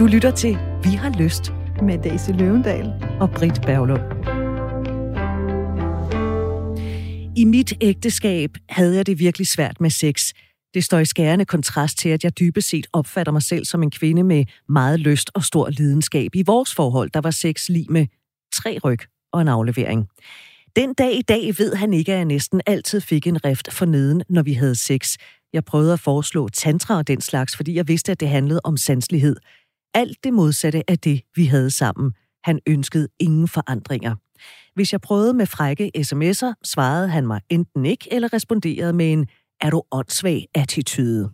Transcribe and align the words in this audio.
Du 0.00 0.06
lytter 0.06 0.30
til 0.30 0.58
Vi 0.82 0.90
har 0.90 1.18
lyst 1.18 1.52
med 1.82 1.98
Daisy 2.02 2.30
Løvendal 2.30 2.92
og 3.20 3.30
Britt 3.30 3.62
Berglund. 3.62 4.02
I 7.36 7.44
mit 7.44 7.74
ægteskab 7.80 8.50
havde 8.68 8.96
jeg 8.96 9.06
det 9.06 9.18
virkelig 9.18 9.46
svært 9.46 9.80
med 9.80 9.90
sex. 9.90 10.32
Det 10.74 10.84
står 10.84 10.98
i 10.98 11.04
skærende 11.04 11.44
kontrast 11.44 11.98
til, 11.98 12.08
at 12.08 12.24
jeg 12.24 12.38
dybest 12.38 12.68
set 12.68 12.86
opfatter 12.92 13.32
mig 13.32 13.42
selv 13.42 13.64
som 13.64 13.82
en 13.82 13.90
kvinde 13.90 14.24
med 14.24 14.44
meget 14.68 15.00
lyst 15.00 15.30
og 15.34 15.44
stor 15.44 15.70
lidenskab. 15.70 16.34
I 16.34 16.42
vores 16.46 16.74
forhold, 16.74 17.10
der 17.10 17.20
var 17.20 17.30
sex 17.30 17.68
lige 17.68 17.86
med 17.90 18.06
tre 18.52 18.78
ryg 18.84 18.98
og 19.32 19.40
en 19.40 19.48
aflevering. 19.48 20.08
Den 20.76 20.94
dag 20.94 21.18
i 21.18 21.22
dag 21.22 21.54
ved 21.58 21.74
han 21.74 21.94
ikke, 21.94 22.12
at 22.12 22.18
jeg 22.18 22.24
næsten 22.24 22.60
altid 22.66 23.00
fik 23.00 23.26
en 23.26 23.44
rift 23.44 23.72
for 23.72 23.86
neden, 23.86 24.22
når 24.28 24.42
vi 24.42 24.52
havde 24.52 24.74
sex. 24.74 25.16
Jeg 25.52 25.64
prøvede 25.64 25.92
at 25.92 26.00
foreslå 26.00 26.48
tantra 26.48 26.96
og 26.96 27.08
den 27.08 27.20
slags, 27.20 27.56
fordi 27.56 27.74
jeg 27.74 27.88
vidste, 27.88 28.12
at 28.12 28.20
det 28.20 28.28
handlede 28.28 28.60
om 28.64 28.76
sanselighed. 28.76 29.36
Alt 29.96 30.24
det 30.24 30.32
modsatte 30.32 30.90
af 30.90 30.98
det, 30.98 31.22
vi 31.36 31.44
havde 31.44 31.70
sammen. 31.70 32.12
Han 32.44 32.60
ønskede 32.66 33.08
ingen 33.18 33.48
forandringer. 33.48 34.14
Hvis 34.74 34.92
jeg 34.92 35.00
prøvede 35.00 35.34
med 35.34 35.46
frække 35.46 35.90
sms'er, 35.96 36.52
svarede 36.64 37.08
han 37.08 37.26
mig 37.26 37.40
enten 37.48 37.86
ikke, 37.86 38.08
eller 38.12 38.32
responderede 38.32 38.92
med 38.92 39.12
en 39.12 39.26
er 39.60 39.70
du 39.70 39.82
åndssvag 39.92 40.46
attitude. 40.54 41.30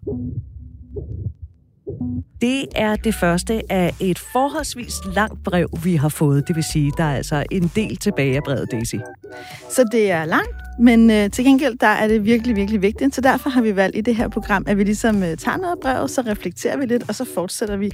Det 2.40 2.66
er 2.74 2.96
det 2.96 3.14
første 3.14 3.72
af 3.72 3.94
et 4.00 4.18
forholdsvis 4.18 4.94
langt 5.14 5.44
brev, 5.44 5.68
vi 5.84 5.96
har 5.96 6.08
fået. 6.08 6.48
Det 6.48 6.56
vil 6.56 6.64
sige, 6.64 6.92
der 6.96 7.04
er 7.04 7.16
altså 7.16 7.44
en 7.50 7.70
del 7.76 7.96
tilbage 7.96 8.36
af 8.36 8.42
brevet, 8.42 8.72
Daisy. 8.72 8.94
Så 9.70 9.84
det 9.92 10.10
er 10.10 10.24
langt, 10.24 10.56
men 10.78 11.10
øh, 11.10 11.30
til 11.30 11.44
gengæld 11.44 11.78
der 11.78 11.86
er 11.86 12.08
det 12.08 12.24
virkelig, 12.24 12.56
virkelig 12.56 12.82
vigtigt. 12.82 13.14
Så 13.14 13.20
derfor 13.20 13.50
har 13.50 13.62
vi 13.62 13.76
valgt 13.76 13.96
i 13.96 14.00
det 14.00 14.16
her 14.16 14.28
program, 14.28 14.64
at 14.66 14.78
vi 14.78 14.84
ligesom 14.84 15.22
øh, 15.22 15.36
tager 15.36 15.56
noget 15.56 15.78
brev, 15.82 16.08
så 16.08 16.20
reflekterer 16.20 16.76
vi 16.76 16.86
lidt, 16.86 17.04
og 17.08 17.14
så 17.14 17.24
fortsætter 17.34 17.76
vi. 17.76 17.90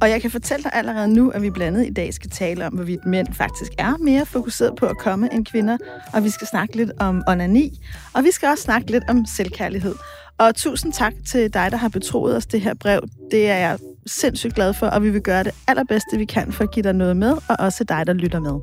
Og 0.00 0.10
jeg 0.10 0.22
kan 0.22 0.30
fortælle 0.30 0.62
dig 0.62 0.72
allerede 0.74 1.14
nu, 1.14 1.30
at 1.30 1.42
vi 1.42 1.50
blandt 1.50 1.76
andet 1.76 1.90
i 1.90 1.92
dag 1.92 2.14
skal 2.14 2.30
tale 2.30 2.66
om, 2.66 2.72
hvorvidt 2.72 3.06
mænd 3.06 3.26
faktisk 3.32 3.72
er 3.78 3.96
mere 4.00 4.26
fokuseret 4.26 4.76
på 4.76 4.86
at 4.86 4.98
komme 4.98 5.34
end 5.34 5.46
kvinder. 5.46 5.76
Og 6.12 6.24
vi 6.24 6.30
skal 6.30 6.46
snakke 6.46 6.76
lidt 6.76 6.90
om 6.98 7.22
onani, 7.28 7.80
og 8.14 8.24
vi 8.24 8.30
skal 8.30 8.48
også 8.48 8.64
snakke 8.64 8.90
lidt 8.90 9.04
om 9.08 9.24
selvkærlighed. 9.36 9.94
Og 10.42 10.54
tusind 10.54 10.92
tak 10.92 11.12
til 11.26 11.54
dig, 11.54 11.70
der 11.70 11.76
har 11.76 11.88
betroet 11.88 12.36
os 12.36 12.46
det 12.46 12.60
her 12.60 12.74
brev. 12.74 13.00
Det 13.30 13.50
er 13.50 13.56
jeg 13.56 13.78
sindssygt 14.06 14.54
glad 14.54 14.74
for, 14.74 14.86
og 14.86 15.02
vi 15.02 15.10
vil 15.10 15.20
gøre 15.20 15.44
det 15.44 15.54
allerbedste, 15.68 16.18
vi 16.18 16.24
kan 16.24 16.52
for 16.52 16.64
at 16.64 16.70
give 16.70 16.82
dig 16.82 16.92
noget 16.92 17.16
med, 17.16 17.32
og 17.48 17.56
også 17.58 17.84
dig, 17.84 18.06
der 18.06 18.12
lytter 18.12 18.40
med. 18.40 18.60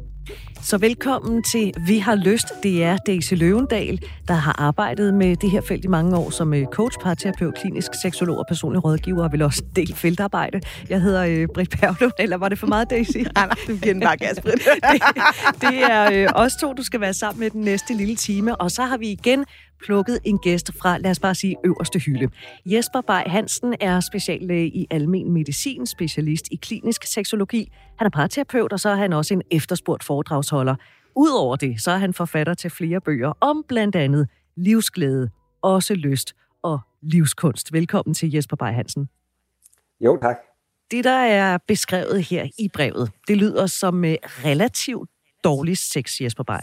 Så 0.61 0.77
velkommen 0.77 1.43
til 1.43 1.73
Vi 1.87 1.97
har 1.97 2.15
lyst. 2.15 2.47
Det 2.63 2.83
er 2.83 2.97
Daisy 2.97 3.33
Løvendal, 3.33 3.99
der 4.27 4.33
har 4.33 4.55
arbejdet 4.61 5.13
med 5.13 5.35
det 5.35 5.51
her 5.51 5.61
felt 5.61 5.85
i 5.85 5.87
mange 5.87 6.17
år 6.17 6.29
som 6.29 6.53
øh, 6.53 6.65
coach, 6.65 6.99
parterapeut, 6.99 7.55
klinisk 7.55 7.91
seksolog 8.01 8.37
og 8.37 8.45
personlig 8.47 8.83
rådgiver, 8.83 9.23
og 9.23 9.31
vil 9.31 9.41
også 9.41 9.63
del 9.75 9.95
feltarbejde. 9.95 10.61
Jeg 10.89 11.01
hedder 11.01 11.25
øh, 11.25 11.47
Britt 11.53 11.79
Perlund, 11.79 12.11
eller 12.19 12.37
var 12.37 12.49
det 12.49 12.59
for 12.59 12.67
meget, 12.67 12.89
Daisy? 12.89 13.17
nej, 13.17 13.29
nej, 13.35 13.55
du 13.67 13.77
giver 13.77 13.93
den 13.93 14.03
bare 14.03 14.17
gas, 14.17 14.41
Britt. 14.41 14.63
det, 14.91 15.01
det 15.61 15.83
er 15.83 16.11
øh, 16.13 16.27
os 16.35 16.55
to, 16.55 16.73
du 16.73 16.83
skal 16.83 17.01
være 17.01 17.13
sammen 17.13 17.39
med 17.39 17.49
den 17.49 17.61
næste 17.61 17.93
lille 17.93 18.15
time, 18.15 18.55
og 18.55 18.71
så 18.71 18.83
har 18.83 18.97
vi 18.97 19.07
igen 19.07 19.45
plukket 19.85 20.19
en 20.25 20.39
gæst 20.39 20.71
fra, 20.81 20.97
lad 20.97 21.11
os 21.11 21.19
bare 21.19 21.35
sige, 21.35 21.55
øverste 21.65 21.99
hylde. 21.99 22.29
Jesper 22.65 23.01
Bay 23.01 23.21
Hansen 23.27 23.75
er 23.79 23.99
speciallæge 23.99 24.67
i 24.67 24.87
almen 24.89 25.31
medicin, 25.31 25.85
specialist 25.85 26.47
i 26.51 26.55
klinisk 26.55 27.03
seksologi. 27.03 27.71
Han 27.97 28.05
er 28.05 28.09
parterapeut, 28.09 28.73
og 28.73 28.79
så 28.79 28.89
er 28.89 28.95
han 28.95 29.13
også 29.13 29.33
en 29.33 29.41
efterspurgt 29.51 30.03
foredragsholder. 30.03 30.75
Udover 31.15 31.55
det, 31.55 31.81
så 31.81 31.91
er 31.91 31.97
han 31.97 32.13
forfatter 32.13 32.53
til 32.53 32.69
flere 32.69 33.01
bøger 33.01 33.33
om 33.41 33.65
blandt 33.67 33.95
andet 33.95 34.27
livsglæde, 34.55 35.29
også 35.61 35.93
lyst 35.93 36.35
og 36.63 36.79
livskunst. 37.01 37.73
Velkommen 37.73 38.13
til 38.13 38.31
Jesper 38.31 38.55
Bay 38.55 38.73
Hansen. 38.73 39.09
Jo, 40.01 40.17
tak. 40.21 40.37
Det, 40.91 41.03
der 41.03 41.19
er 41.19 41.57
beskrevet 41.67 42.23
her 42.23 42.47
i 42.59 42.69
brevet, 42.73 43.11
det 43.27 43.37
lyder 43.37 43.67
som 43.67 44.05
øh, 44.05 44.15
relativt 44.45 45.09
dårlig 45.43 45.77
sex, 45.77 46.21
Jesper 46.21 46.43
Bay. 46.43 46.59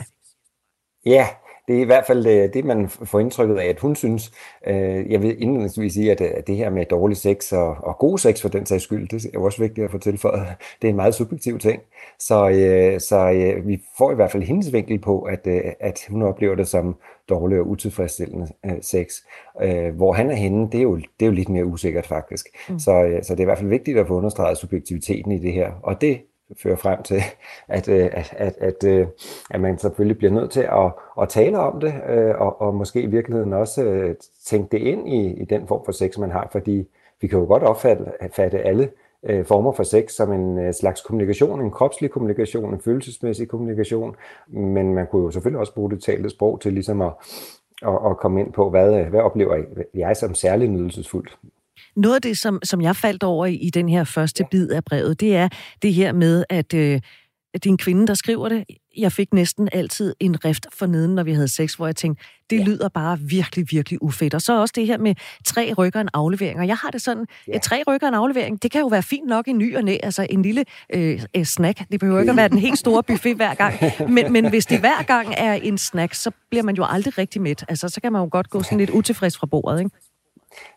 Ja, 1.06 1.26
det 1.68 1.76
er 1.76 1.80
i 1.80 1.84
hvert 1.84 2.06
fald 2.06 2.26
øh, 2.26 2.54
det, 2.54 2.64
man 2.64 2.88
får 2.88 3.20
indtrykket 3.20 3.56
af, 3.56 3.66
at 3.66 3.80
hun 3.80 3.96
synes. 3.96 4.32
Øh, 4.66 5.10
jeg 5.10 5.22
vil 5.22 5.42
indledningsvis 5.42 5.92
sige, 5.92 6.12
at 6.12 6.46
det 6.46 6.56
her 6.56 6.70
med 6.70 6.84
dårlig 6.84 7.16
sex 7.16 7.52
og, 7.52 7.68
og 7.68 7.98
god 7.98 8.18
sex 8.18 8.42
for 8.42 8.48
den 8.48 8.66
sags 8.66 8.84
skyld, 8.84 9.08
det 9.08 9.34
er 9.34 9.38
også 9.38 9.62
vigtigt 9.62 9.84
at 9.84 9.90
få 9.90 9.98
tilføjet. 9.98 10.46
Det 10.82 10.88
er 10.88 10.90
en 10.90 10.96
meget 10.96 11.14
subjektiv 11.14 11.58
ting. 11.58 11.82
Så, 12.18 12.48
øh, 12.48 13.00
så 13.00 13.32
vi 13.64 13.82
får 13.98 14.12
i 14.12 14.14
hvert 14.14 14.30
fald 14.30 14.42
hendes 14.42 14.72
vinkel 14.72 14.98
på, 14.98 15.20
at, 15.20 15.46
at 15.80 16.06
hun 16.08 16.22
oplever 16.22 16.54
det 16.54 16.68
som 16.68 16.96
dårlig 17.28 17.58
og 17.58 17.68
utilfredsstillende 17.68 18.46
sex. 18.80 19.06
Hvor 19.94 20.12
han 20.12 20.30
er 20.30 20.34
henne, 20.34 20.68
det 20.72 20.78
er 20.78 20.82
jo, 20.82 20.96
det 20.96 21.06
er 21.20 21.26
jo 21.26 21.32
lidt 21.32 21.48
mere 21.48 21.64
usikkert 21.64 22.06
faktisk. 22.06 22.46
Mm. 22.68 22.78
Så, 22.78 23.18
så 23.22 23.34
det 23.34 23.40
er 23.40 23.44
i 23.44 23.44
hvert 23.44 23.58
fald 23.58 23.70
vigtigt 23.70 23.98
at 23.98 24.06
få 24.06 24.14
understreget 24.14 24.58
subjektiviteten 24.58 25.32
i 25.32 25.38
det 25.38 25.52
her. 25.52 25.72
Og 25.82 26.00
det 26.00 26.20
fører 26.62 26.76
frem 26.76 27.02
til, 27.02 27.20
at, 27.68 27.88
øh, 27.88 28.08
at, 28.12 28.34
at, 28.36 28.56
at, 28.58 28.84
øh, 28.84 29.06
at 29.50 29.60
man 29.60 29.78
selvfølgelig 29.78 30.18
bliver 30.18 30.32
nødt 30.32 30.50
til 30.50 30.60
at, 30.60 30.92
at 31.22 31.28
tale 31.28 31.58
om 31.58 31.80
det, 31.80 31.94
øh, 32.08 32.34
og, 32.38 32.60
og 32.60 32.74
måske 32.74 33.02
i 33.02 33.06
virkeligheden 33.06 33.52
også 33.52 34.14
tænke 34.44 34.76
det 34.76 34.84
ind 34.84 35.08
i, 35.08 35.40
i 35.40 35.44
den 35.44 35.68
form 35.68 35.84
for 35.84 35.92
sex, 35.92 36.18
man 36.18 36.30
har, 36.30 36.48
fordi 36.52 36.88
vi 37.20 37.26
kan 37.26 37.38
jo 37.38 37.44
godt 37.44 37.62
opfatte 37.62 38.58
alle 38.58 38.90
former 39.44 39.72
for 39.72 39.82
sex 39.82 40.12
som 40.12 40.32
en 40.32 40.72
slags 40.72 41.02
kommunikation, 41.02 41.60
en 41.60 41.70
kropslig 41.70 42.10
kommunikation, 42.10 42.74
en 42.74 42.80
følelsesmæssig 42.80 43.48
kommunikation, 43.48 44.16
men 44.48 44.94
man 44.94 45.06
kunne 45.06 45.24
jo 45.24 45.30
selvfølgelig 45.30 45.60
også 45.60 45.74
bruge 45.74 45.90
det 45.90 46.02
talte 46.02 46.30
sprog 46.30 46.60
til 46.60 46.72
ligesom 46.72 47.00
at, 47.00 47.12
at, 47.82 47.98
at 48.10 48.16
komme 48.16 48.40
ind 48.40 48.52
på, 48.52 48.70
hvad, 48.70 49.04
hvad 49.04 49.20
oplever 49.20 49.62
jeg 49.94 50.16
som 50.16 50.34
særlig 50.34 50.68
nydelsesfuldt? 50.68 51.38
Noget 51.96 52.14
af 52.14 52.22
det, 52.22 52.38
som, 52.38 52.60
som 52.64 52.80
jeg 52.80 52.96
faldt 52.96 53.22
over 53.22 53.46
i, 53.46 53.54
i 53.54 53.70
den 53.70 53.88
her 53.88 54.04
første 54.04 54.44
bid 54.50 54.70
af 54.70 54.84
brevet, 54.84 55.20
det 55.20 55.36
er 55.36 55.48
det 55.82 55.94
her 55.94 56.12
med, 56.12 56.44
at, 56.48 56.74
øh, 56.74 57.00
at 57.54 57.64
det 57.64 57.70
er 57.70 57.72
en 57.72 57.78
kvinde, 57.78 58.06
der 58.06 58.14
skriver 58.14 58.48
det. 58.48 58.64
Jeg 58.96 59.12
fik 59.12 59.32
næsten 59.34 59.68
altid 59.72 60.14
en 60.20 60.44
rift 60.44 60.66
for 60.72 60.86
neden, 60.86 61.14
når 61.14 61.22
vi 61.22 61.32
havde 61.32 61.48
sex, 61.48 61.74
hvor 61.74 61.86
jeg 61.86 61.96
tænkte, 61.96 62.24
det 62.50 62.58
ja. 62.58 62.64
lyder 62.64 62.88
bare 62.88 63.18
virkelig, 63.20 63.66
virkelig 63.70 64.02
ufedt. 64.02 64.34
Og 64.34 64.42
så 64.42 64.60
også 64.60 64.72
det 64.76 64.86
her 64.86 64.98
med 64.98 65.14
tre 65.44 65.74
rykker 65.78 66.00
en 66.00 66.08
aflevering. 66.14 66.60
Og 66.60 66.66
jeg 66.66 66.76
har 66.76 66.90
det 66.90 67.02
sådan, 67.02 67.26
ja. 67.48 67.58
tre 67.58 67.82
rykker 67.88 68.08
en 68.08 68.14
aflevering, 68.14 68.62
det 68.62 68.70
kan 68.70 68.80
jo 68.80 68.86
være 68.86 69.02
fint 69.02 69.26
nok 69.26 69.48
i 69.48 69.52
ny 69.52 69.76
og 69.76 69.84
næ, 69.84 69.96
altså 70.02 70.26
en 70.30 70.42
lille 70.42 70.64
øh, 70.94 71.44
snack. 71.44 71.78
Det 71.92 72.00
behøver 72.00 72.20
ikke 72.20 72.30
at 72.30 72.36
være 72.36 72.48
den 72.48 72.58
helt 72.58 72.78
store 72.78 73.02
buffet 73.02 73.36
hver 73.36 73.54
gang. 73.54 73.74
Men, 74.08 74.32
men 74.32 74.48
hvis 74.48 74.66
det 74.66 74.80
hver 74.80 75.02
gang 75.02 75.34
er 75.36 75.54
en 75.54 75.78
snack, 75.78 76.14
så 76.14 76.30
bliver 76.50 76.62
man 76.62 76.74
jo 76.74 76.84
aldrig 76.88 77.18
rigtig 77.18 77.42
mæt. 77.42 77.64
Altså, 77.68 77.88
så 77.88 78.00
kan 78.00 78.12
man 78.12 78.22
jo 78.22 78.28
godt 78.32 78.50
gå 78.50 78.62
sådan 78.62 78.78
lidt 78.78 78.90
utilfreds 78.90 79.36
fra 79.36 79.46
bordet, 79.46 79.78
ikke? 79.78 79.90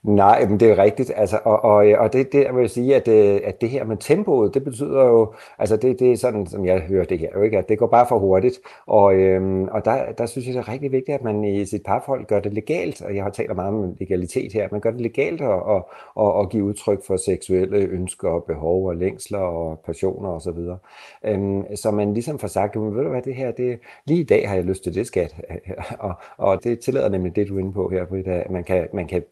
Nej, 0.04 0.46
men 0.46 0.60
det 0.60 0.72
er 0.72 0.78
rigtigt. 0.78 1.12
Altså, 1.16 1.40
og, 1.44 1.64
og, 1.64 1.90
øh, 1.90 2.02
og 2.02 2.14
det, 2.14 2.34
det 2.34 2.44
jeg 2.44 2.56
vil 2.56 2.70
sige, 2.70 2.96
at, 2.96 3.08
øh, 3.08 3.42
at 3.44 3.62
det 3.62 3.70
her 3.70 3.84
med 3.84 3.98
tempoet, 3.98 4.54
det 4.54 4.64
betyder 4.64 5.06
jo, 5.06 5.34
altså 5.58 5.78
det, 5.78 6.00
det 6.00 6.12
er 6.12 6.18
sådan, 6.18 6.48
som 6.48 6.66
jeg 6.66 6.80
hører 6.80 7.06
det 7.06 7.20
her, 7.20 7.30
jo 7.36 7.42
ikke, 7.42 7.58
at 7.58 7.70
det 7.70 7.80
går 7.80 7.88
bare 7.88 8.06
for 8.10 8.20
hurtigt. 8.20 8.60
Og, 8.86 9.16
øhm, 9.16 9.64
og 9.64 9.86
der, 9.86 10.12
der 10.12 10.26
synes 10.26 10.48
jeg, 10.48 10.54
det 10.56 10.60
er 10.60 10.72
rigtig 10.72 10.92
vigtigt, 10.92 11.16
at 11.16 11.24
man 11.24 11.44
i 11.44 11.66
sit 11.66 11.84
parforhold 11.84 12.26
gør 12.26 12.40
det 12.40 12.54
legalt, 12.54 13.02
og 13.02 13.16
jeg 13.16 13.24
har 13.24 13.30
talt 13.30 13.56
meget 13.56 13.74
om 13.74 13.96
legalitet 14.00 14.54
her, 14.54 14.66
at 14.66 14.72
man 14.72 14.82
gør 14.82 14.92
det 14.92 15.02
legalt 15.02 15.42
at, 15.42 15.50
at, 15.50 15.84
at, 16.20 16.40
at 16.40 16.50
give 16.50 16.64
udtryk 16.64 17.06
for 17.08 17.18
seksuelle 17.18 17.78
ønsker 17.78 18.30
og 18.30 18.44
behov 18.44 18.88
og 18.88 18.96
længsler 18.96 19.40
og 19.40 19.80
passioner 19.86 20.30
osv. 20.30 20.52
Så, 20.54 20.78
øhm, 21.26 21.76
så 21.76 21.92
man 21.92 22.14
ligesom 22.14 22.40
får 22.40 22.48
sagt, 22.48 22.76
men 22.76 22.96
ved 22.96 23.04
du 23.04 23.10
hvad, 23.10 23.22
det 23.22 23.36
her, 23.36 23.52
det, 23.52 23.80
lige 24.06 24.20
i 24.20 24.24
dag 24.24 24.50
har 24.50 24.56
jeg 24.56 24.64
lyst 24.64 24.84
til 24.84 24.96
det, 24.96 25.08
skat. 25.08 25.36
og, 26.00 26.14
og 26.38 26.64
det 26.64 26.80
tillader 26.80 27.10
nemlig 27.10 27.36
det, 27.36 27.48
du 27.48 27.56
er 27.56 27.60
inde 27.60 27.74
på 27.74 27.90
her, 27.90 28.04
at 28.28 28.52
man 28.52 28.64
kan, 28.64 28.88
man 28.94 29.08
kan 29.08 29.24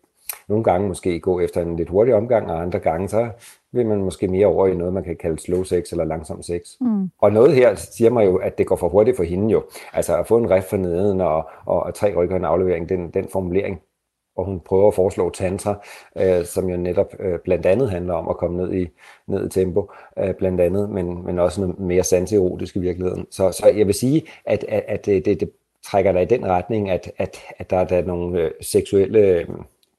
nogle 0.48 0.64
gange 0.64 0.88
måske 0.88 1.20
gå 1.20 1.40
efter 1.40 1.62
en 1.62 1.76
lidt 1.76 1.90
hurtig 1.90 2.14
omgang, 2.14 2.52
og 2.52 2.62
andre 2.62 2.80
gange 2.80 3.10
så 3.10 3.30
vil 3.72 3.86
man 3.86 3.98
måske 3.98 4.28
mere 4.28 4.48
over 4.48 4.68
i 4.68 4.76
noget, 4.76 4.94
man 4.94 5.04
kan 5.04 5.16
kalde 5.16 5.40
slow 5.40 5.64
sex 5.64 5.92
eller 5.92 6.06
langsom 6.06 6.42
sex. 6.42 6.62
Mm. 6.82 7.10
Og 7.22 7.32
noget 7.32 7.56
her 7.56 7.76
siger 7.76 8.10
mig 8.10 8.26
jo, 8.26 8.36
at 8.38 8.58
det 8.58 8.68
går 8.68 8.76
for 8.76 8.90
hurtigt 8.90 9.18
for 9.18 9.24
hende 9.24 9.52
jo. 9.52 9.64
Altså 9.94 10.18
at 10.18 10.28
få 10.28 10.38
en 10.38 10.50
ref 10.50 10.64
for 10.64 10.78
neden 10.78 11.22
og, 11.22 11.50
og, 11.66 11.84
og 11.84 11.94
tre 11.94 12.16
rykker 12.16 12.36
en 12.36 12.46
aflevering, 12.46 12.90
den, 12.90 13.10
den 13.10 13.28
formulering, 13.32 13.82
og 14.38 14.46
hun 14.46 14.60
prøver 14.60 14.88
at 14.88 14.94
foreslå 14.94 15.30
tantra, 15.30 15.86
øh, 16.18 16.46
som 16.46 16.70
jo 16.70 16.78
netop 16.78 17.14
øh, 17.20 17.40
blandt 17.40 17.66
andet 17.66 17.90
handler 17.90 18.14
om 18.14 18.28
at 18.30 18.38
komme 18.38 18.58
ned 18.58 18.74
i, 18.74 18.88
ned 19.28 19.46
i 19.46 19.50
tempo, 19.50 19.92
øh, 20.20 20.34
blandt 20.34 20.62
andet, 20.62 20.90
men, 20.90 21.26
men 21.26 21.40
også 21.40 21.62
noget 21.62 21.80
mere 21.80 22.04
sanserotisk 22.04 22.76
i 22.76 22.80
virkeligheden. 22.80 23.26
Så, 23.32 23.52
så 23.52 23.68
jeg 23.76 23.88
vil 23.88 23.96
sige, 23.96 24.24
at, 24.46 24.66
at, 24.68 24.84
at 24.88 25.06
det, 25.06 25.26
det, 25.26 25.40
det 25.40 25.52
trækker 25.86 26.12
dig 26.12 26.22
i 26.22 26.26
den 26.26 26.46
retning, 26.46 26.90
at, 26.90 27.12
at, 27.18 27.38
at 27.58 27.70
der, 27.70 27.84
der 27.84 27.98
er 27.98 28.06
nogle 28.06 28.42
øh, 28.42 28.52
seksuelle... 28.62 29.48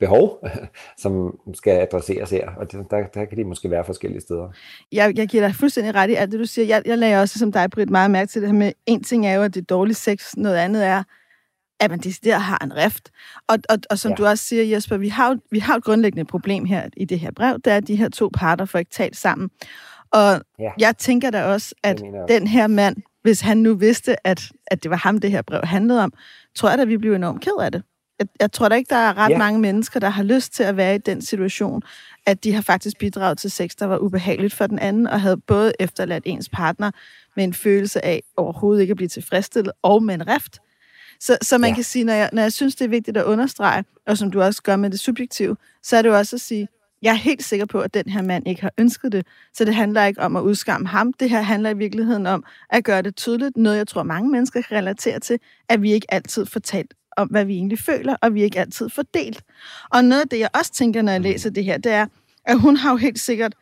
Behov, 0.00 0.48
som 1.02 1.38
skal 1.54 1.80
adresseres 1.80 2.30
her, 2.30 2.50
og 2.56 2.72
der, 2.72 3.02
der 3.14 3.24
kan 3.24 3.38
de 3.38 3.44
måske 3.44 3.70
være 3.70 3.84
forskellige 3.84 4.20
steder. 4.20 4.48
Jeg, 4.92 5.18
jeg 5.18 5.28
giver 5.28 5.46
dig 5.46 5.54
fuldstændig 5.54 5.94
ret 5.94 6.10
i 6.10 6.14
alt 6.14 6.32
det, 6.32 6.40
du 6.40 6.46
siger. 6.46 6.66
Jeg, 6.66 6.82
jeg 6.86 6.98
lagde 6.98 7.20
også 7.20 7.38
som 7.38 7.52
dig, 7.52 7.70
Britt, 7.70 7.90
meget 7.90 8.10
mærke 8.10 8.28
til 8.28 8.42
det 8.42 8.48
her 8.48 8.58
med, 8.58 8.72
en 8.86 9.04
ting 9.04 9.26
er 9.26 9.34
jo, 9.34 9.42
at 9.42 9.54
det 9.54 9.60
er 9.60 9.64
dårlig 9.64 9.96
sex, 9.96 10.36
noget 10.36 10.56
andet 10.56 10.86
er, 10.86 11.02
at 11.80 11.90
man 11.90 11.98
decideret 11.98 12.40
har 12.40 12.58
en 12.64 12.76
rift. 12.76 13.10
Og, 13.48 13.58
og, 13.68 13.78
og 13.90 13.98
som 13.98 14.10
ja. 14.10 14.14
du 14.14 14.26
også 14.26 14.44
siger, 14.44 14.64
Jesper, 14.64 14.96
vi 14.96 15.08
har, 15.08 15.28
jo, 15.28 15.38
vi 15.50 15.58
har 15.58 15.76
et 15.76 15.84
grundlæggende 15.84 16.24
problem 16.24 16.64
her 16.64 16.88
i 16.96 17.04
det 17.04 17.20
her 17.20 17.30
brev, 17.30 17.54
det 17.64 17.72
er, 17.72 17.76
at 17.76 17.88
de 17.88 17.96
her 17.96 18.08
to 18.08 18.30
parter 18.34 18.64
får 18.64 18.78
ikke 18.78 18.90
talt 18.90 19.16
sammen. 19.16 19.50
Og 20.10 20.40
ja. 20.58 20.70
jeg 20.78 20.96
tænker 20.96 21.30
da 21.30 21.44
også, 21.44 21.74
at 21.82 22.02
den 22.28 22.46
her 22.46 22.66
mand, 22.66 22.96
hvis 23.22 23.40
han 23.40 23.56
nu 23.56 23.74
vidste, 23.74 24.26
at, 24.26 24.52
at 24.66 24.82
det 24.82 24.90
var 24.90 24.96
ham, 24.96 25.18
det 25.18 25.30
her 25.30 25.42
brev 25.42 25.60
handlede 25.64 26.02
om, 26.02 26.12
tror 26.56 26.68
jeg 26.68 26.78
da, 26.78 26.84
vi 26.84 26.96
blev 26.96 27.12
enormt 27.12 27.42
ked 27.42 27.52
af 27.60 27.72
det. 27.72 27.82
Jeg, 28.18 28.26
jeg 28.40 28.52
tror 28.52 28.68
da 28.68 28.74
ikke, 28.74 28.90
der 28.90 28.96
er 28.96 29.18
ret 29.18 29.30
ja. 29.30 29.38
mange 29.38 29.60
mennesker, 29.60 30.00
der 30.00 30.08
har 30.08 30.22
lyst 30.22 30.52
til 30.52 30.62
at 30.62 30.76
være 30.76 30.94
i 30.94 30.98
den 30.98 31.22
situation, 31.22 31.82
at 32.26 32.44
de 32.44 32.52
har 32.52 32.62
faktisk 32.62 32.98
bidraget 32.98 33.38
til 33.38 33.50
sex, 33.50 33.70
der 33.78 33.86
var 33.86 33.98
ubehageligt 33.98 34.54
for 34.54 34.66
den 34.66 34.78
anden, 34.78 35.06
og 35.06 35.20
havde 35.20 35.36
både 35.36 35.72
efterladt 35.80 36.22
ens 36.26 36.48
partner 36.48 36.90
med 37.36 37.44
en 37.44 37.54
følelse 37.54 38.04
af 38.04 38.22
overhovedet 38.36 38.82
ikke 38.82 38.90
at 38.90 38.96
blive 38.96 39.08
tilfredsstillet, 39.08 39.72
og 39.82 40.02
med 40.02 40.14
en 40.14 40.28
rift. 40.28 40.58
Så, 41.20 41.38
så 41.42 41.58
man 41.58 41.70
ja. 41.70 41.74
kan 41.74 41.84
sige, 41.84 42.04
når 42.04 42.12
jeg, 42.12 42.30
når 42.32 42.42
jeg 42.42 42.52
synes, 42.52 42.76
det 42.76 42.84
er 42.84 42.88
vigtigt 42.88 43.16
at 43.16 43.24
understrege, 43.24 43.84
og 44.06 44.18
som 44.18 44.30
du 44.30 44.42
også 44.42 44.62
gør 44.62 44.76
med 44.76 44.90
det 44.90 45.00
subjektive, 45.00 45.56
så 45.82 45.96
er 45.96 46.02
det 46.02 46.08
jo 46.08 46.16
også 46.16 46.36
at 46.36 46.40
sige, 46.40 46.68
jeg 47.02 47.10
er 47.10 47.14
helt 47.14 47.44
sikker 47.44 47.66
på, 47.66 47.80
at 47.80 47.94
den 47.94 48.08
her 48.08 48.22
mand 48.22 48.48
ikke 48.48 48.62
har 48.62 48.72
ønsket 48.78 49.12
det. 49.12 49.26
Så 49.54 49.64
det 49.64 49.74
handler 49.74 50.04
ikke 50.04 50.20
om 50.20 50.36
at 50.36 50.40
udskamme 50.40 50.88
ham. 50.88 51.12
Det 51.12 51.30
her 51.30 51.40
handler 51.40 51.70
i 51.70 51.76
virkeligheden 51.76 52.26
om 52.26 52.44
at 52.70 52.84
gøre 52.84 53.02
det 53.02 53.16
tydeligt. 53.16 53.56
Noget, 53.56 53.76
jeg 53.76 53.88
tror, 53.88 54.02
mange 54.02 54.30
mennesker 54.30 54.62
kan 54.62 54.76
relatere 54.76 55.20
til, 55.20 55.38
at 55.68 55.82
vi 55.82 55.92
ikke 55.92 56.14
altid 56.14 56.46
får 56.46 56.60
talt 56.60 56.94
om, 57.18 57.28
hvad 57.28 57.44
vi 57.44 57.54
egentlig 57.54 57.78
føler, 57.78 58.16
og 58.22 58.34
vi 58.34 58.42
ikke 58.42 58.60
altid 58.60 58.88
får 58.88 59.04
delt. 59.14 59.42
Og 59.90 60.04
noget 60.04 60.22
af 60.22 60.28
det, 60.28 60.38
jeg 60.38 60.48
også 60.54 60.72
tænker, 60.72 61.02
når 61.02 61.12
jeg 61.12 61.20
læser 61.20 61.50
det 61.50 61.64
her, 61.64 61.78
det 61.78 61.92
er, 61.92 62.06
at 62.44 62.60
hun 62.60 62.76
har 62.76 62.90
jo 62.90 62.96
helt 62.96 63.20
sikkert 63.20 63.54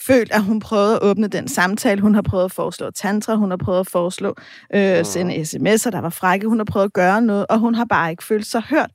følt, 0.00 0.32
at 0.32 0.42
hun 0.42 0.60
prøvede 0.60 0.94
at 0.94 1.02
åbne 1.02 1.28
den 1.28 1.48
samtale. 1.48 2.00
Hun 2.00 2.14
har 2.14 2.22
prøvet 2.22 2.44
at 2.44 2.52
foreslå 2.52 2.90
tantra, 2.90 3.34
hun 3.34 3.50
har 3.50 3.56
prøvet 3.56 3.80
at 3.80 3.86
foreslå 3.86 4.34
øh, 4.74 5.04
sende 5.04 5.34
sms'er, 5.34 5.90
der 5.90 6.00
var 6.00 6.10
frække, 6.10 6.46
hun 6.46 6.58
har 6.58 6.64
prøvet 6.64 6.84
at 6.84 6.92
gøre 6.92 7.22
noget, 7.22 7.46
og 7.46 7.58
hun 7.58 7.74
har 7.74 7.84
bare 7.84 8.10
ikke 8.10 8.24
følt 8.24 8.46
sig 8.46 8.62
hørt. 8.62 8.90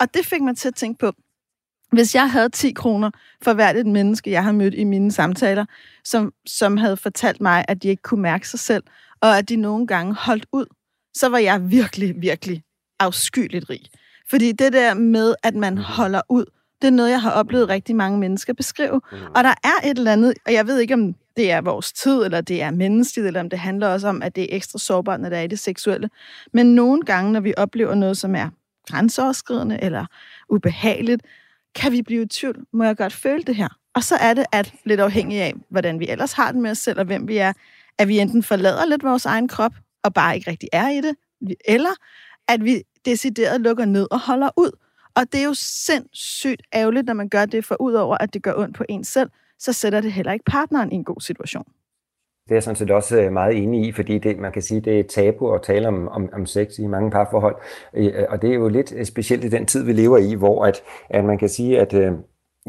Og 0.00 0.14
det 0.14 0.26
fik 0.26 0.42
mig 0.42 0.56
til 0.56 0.68
at 0.68 0.74
tænke 0.74 0.98
på, 0.98 1.12
hvis 1.92 2.14
jeg 2.14 2.30
havde 2.30 2.48
10 2.48 2.72
kroner 2.72 3.10
for 3.42 3.52
hvert 3.52 3.76
et 3.76 3.86
menneske, 3.86 4.30
jeg 4.30 4.44
har 4.44 4.52
mødt 4.52 4.74
i 4.74 4.84
mine 4.84 5.12
samtaler, 5.12 5.64
som, 6.04 6.32
som 6.46 6.76
havde 6.76 6.96
fortalt 6.96 7.40
mig, 7.40 7.64
at 7.68 7.82
de 7.82 7.88
ikke 7.88 8.02
kunne 8.02 8.22
mærke 8.22 8.48
sig 8.48 8.60
selv, 8.60 8.82
og 9.20 9.38
at 9.38 9.48
de 9.48 9.56
nogle 9.56 9.86
gange 9.86 10.14
holdt 10.14 10.46
ud, 10.52 10.66
så 11.14 11.28
var 11.28 11.38
jeg 11.38 11.70
virkelig, 11.70 12.14
virkelig 12.18 12.62
afskyeligt 13.00 13.70
rig. 13.70 13.80
Fordi 14.30 14.52
det 14.52 14.72
der 14.72 14.94
med, 14.94 15.34
at 15.42 15.54
man 15.54 15.74
mhm. 15.74 15.82
holder 15.82 16.20
ud, 16.28 16.44
det 16.82 16.88
er 16.88 16.92
noget, 16.92 17.10
jeg 17.10 17.22
har 17.22 17.30
oplevet 17.30 17.68
rigtig 17.68 17.96
mange 17.96 18.18
mennesker 18.18 18.52
beskrive. 18.52 19.00
Mhm. 19.12 19.20
Og 19.34 19.44
der 19.44 19.54
er 19.64 19.88
et 19.88 19.98
eller 19.98 20.12
andet, 20.12 20.34
og 20.46 20.52
jeg 20.52 20.66
ved 20.66 20.78
ikke, 20.78 20.94
om 20.94 21.14
det 21.36 21.50
er 21.50 21.60
vores 21.60 21.92
tid, 21.92 22.24
eller 22.24 22.40
det 22.40 22.62
er 22.62 22.70
menneskeligt, 22.70 23.26
eller 23.26 23.40
om 23.40 23.50
det 23.50 23.58
handler 23.58 23.88
også 23.88 24.08
om, 24.08 24.22
at 24.22 24.36
det 24.36 24.42
er 24.42 24.56
ekstra 24.56 24.78
sårbart, 24.78 25.20
når 25.20 25.28
det 25.28 25.38
er 25.38 25.42
i 25.42 25.46
det 25.46 25.58
seksuelle. 25.58 26.10
Men 26.52 26.74
nogle 26.74 27.02
gange, 27.02 27.32
når 27.32 27.40
vi 27.40 27.54
oplever 27.56 27.94
noget, 27.94 28.16
som 28.16 28.34
er 28.34 28.48
grænseoverskridende 28.86 29.78
eller 29.82 30.06
ubehageligt, 30.48 31.22
kan 31.74 31.92
vi 31.92 32.02
blive 32.02 32.22
i 32.22 32.26
tvivl? 32.26 32.64
Må 32.72 32.84
jeg 32.84 32.96
godt 32.96 33.12
føle 33.12 33.42
det 33.42 33.56
her? 33.56 33.68
Og 33.94 34.04
så 34.04 34.16
er 34.16 34.34
det, 34.34 34.44
at 34.52 34.74
lidt 34.84 35.00
afhængig 35.00 35.40
af, 35.40 35.54
hvordan 35.70 36.00
vi 36.00 36.08
ellers 36.08 36.32
har 36.32 36.52
det 36.52 36.60
med 36.60 36.70
os 36.70 36.78
selv, 36.78 36.98
og 36.98 37.04
hvem 37.04 37.28
vi 37.28 37.36
er, 37.36 37.52
at 37.98 38.08
vi 38.08 38.18
enten 38.18 38.42
forlader 38.42 38.86
lidt 38.86 39.02
vores 39.04 39.26
egen 39.26 39.48
krop, 39.48 39.72
og 40.02 40.14
bare 40.14 40.36
ikke 40.36 40.50
rigtig 40.50 40.68
er 40.72 40.88
i 40.88 41.00
det, 41.00 41.14
eller 41.68 41.90
at 42.48 42.64
vi 42.64 42.82
decideret 43.04 43.60
lukker 43.60 43.84
ned 43.84 44.06
og 44.10 44.20
holder 44.20 44.50
ud. 44.56 44.70
Og 45.14 45.22
det 45.32 45.40
er 45.40 45.44
jo 45.44 45.54
sindssygt 45.54 46.62
ærgerligt, 46.74 47.06
når 47.06 47.14
man 47.14 47.28
gør 47.28 47.44
det, 47.44 47.64
for 47.64 47.76
udover 47.80 48.16
at 48.20 48.34
det 48.34 48.42
gør 48.42 48.54
ondt 48.56 48.76
på 48.76 48.84
en 48.88 49.04
selv, 49.04 49.30
så 49.58 49.72
sætter 49.72 50.00
det 50.00 50.12
heller 50.12 50.32
ikke 50.32 50.44
partneren 50.44 50.92
i 50.92 50.94
en 50.94 51.04
god 51.04 51.20
situation. 51.20 51.64
Det 52.44 52.52
er 52.52 52.56
jeg 52.56 52.62
sådan 52.62 52.76
set 52.76 52.90
også 52.90 53.20
øh, 53.20 53.32
meget 53.32 53.56
enig 53.56 53.86
i, 53.86 53.92
fordi 53.92 54.18
det, 54.18 54.38
man 54.38 54.52
kan 54.52 54.62
sige, 54.62 54.80
det 54.80 55.00
er 55.00 55.04
tabu 55.04 55.54
at 55.54 55.62
tale 55.62 55.88
om, 55.88 56.08
om, 56.08 56.28
om 56.32 56.46
sex 56.46 56.78
i 56.78 56.86
mange 56.86 57.10
parforhold. 57.10 57.56
Øh, 57.94 58.12
og 58.28 58.42
det 58.42 58.50
er 58.50 58.54
jo 58.54 58.68
lidt 58.68 58.92
øh, 58.96 59.04
specielt 59.04 59.44
i 59.44 59.48
den 59.48 59.66
tid, 59.66 59.84
vi 59.84 59.92
lever 59.92 60.18
i, 60.18 60.34
hvor 60.34 60.64
at, 60.64 60.82
at 61.10 61.24
man 61.24 61.38
kan 61.38 61.48
sige, 61.48 61.80
at 61.80 61.94
øh, 61.94 62.12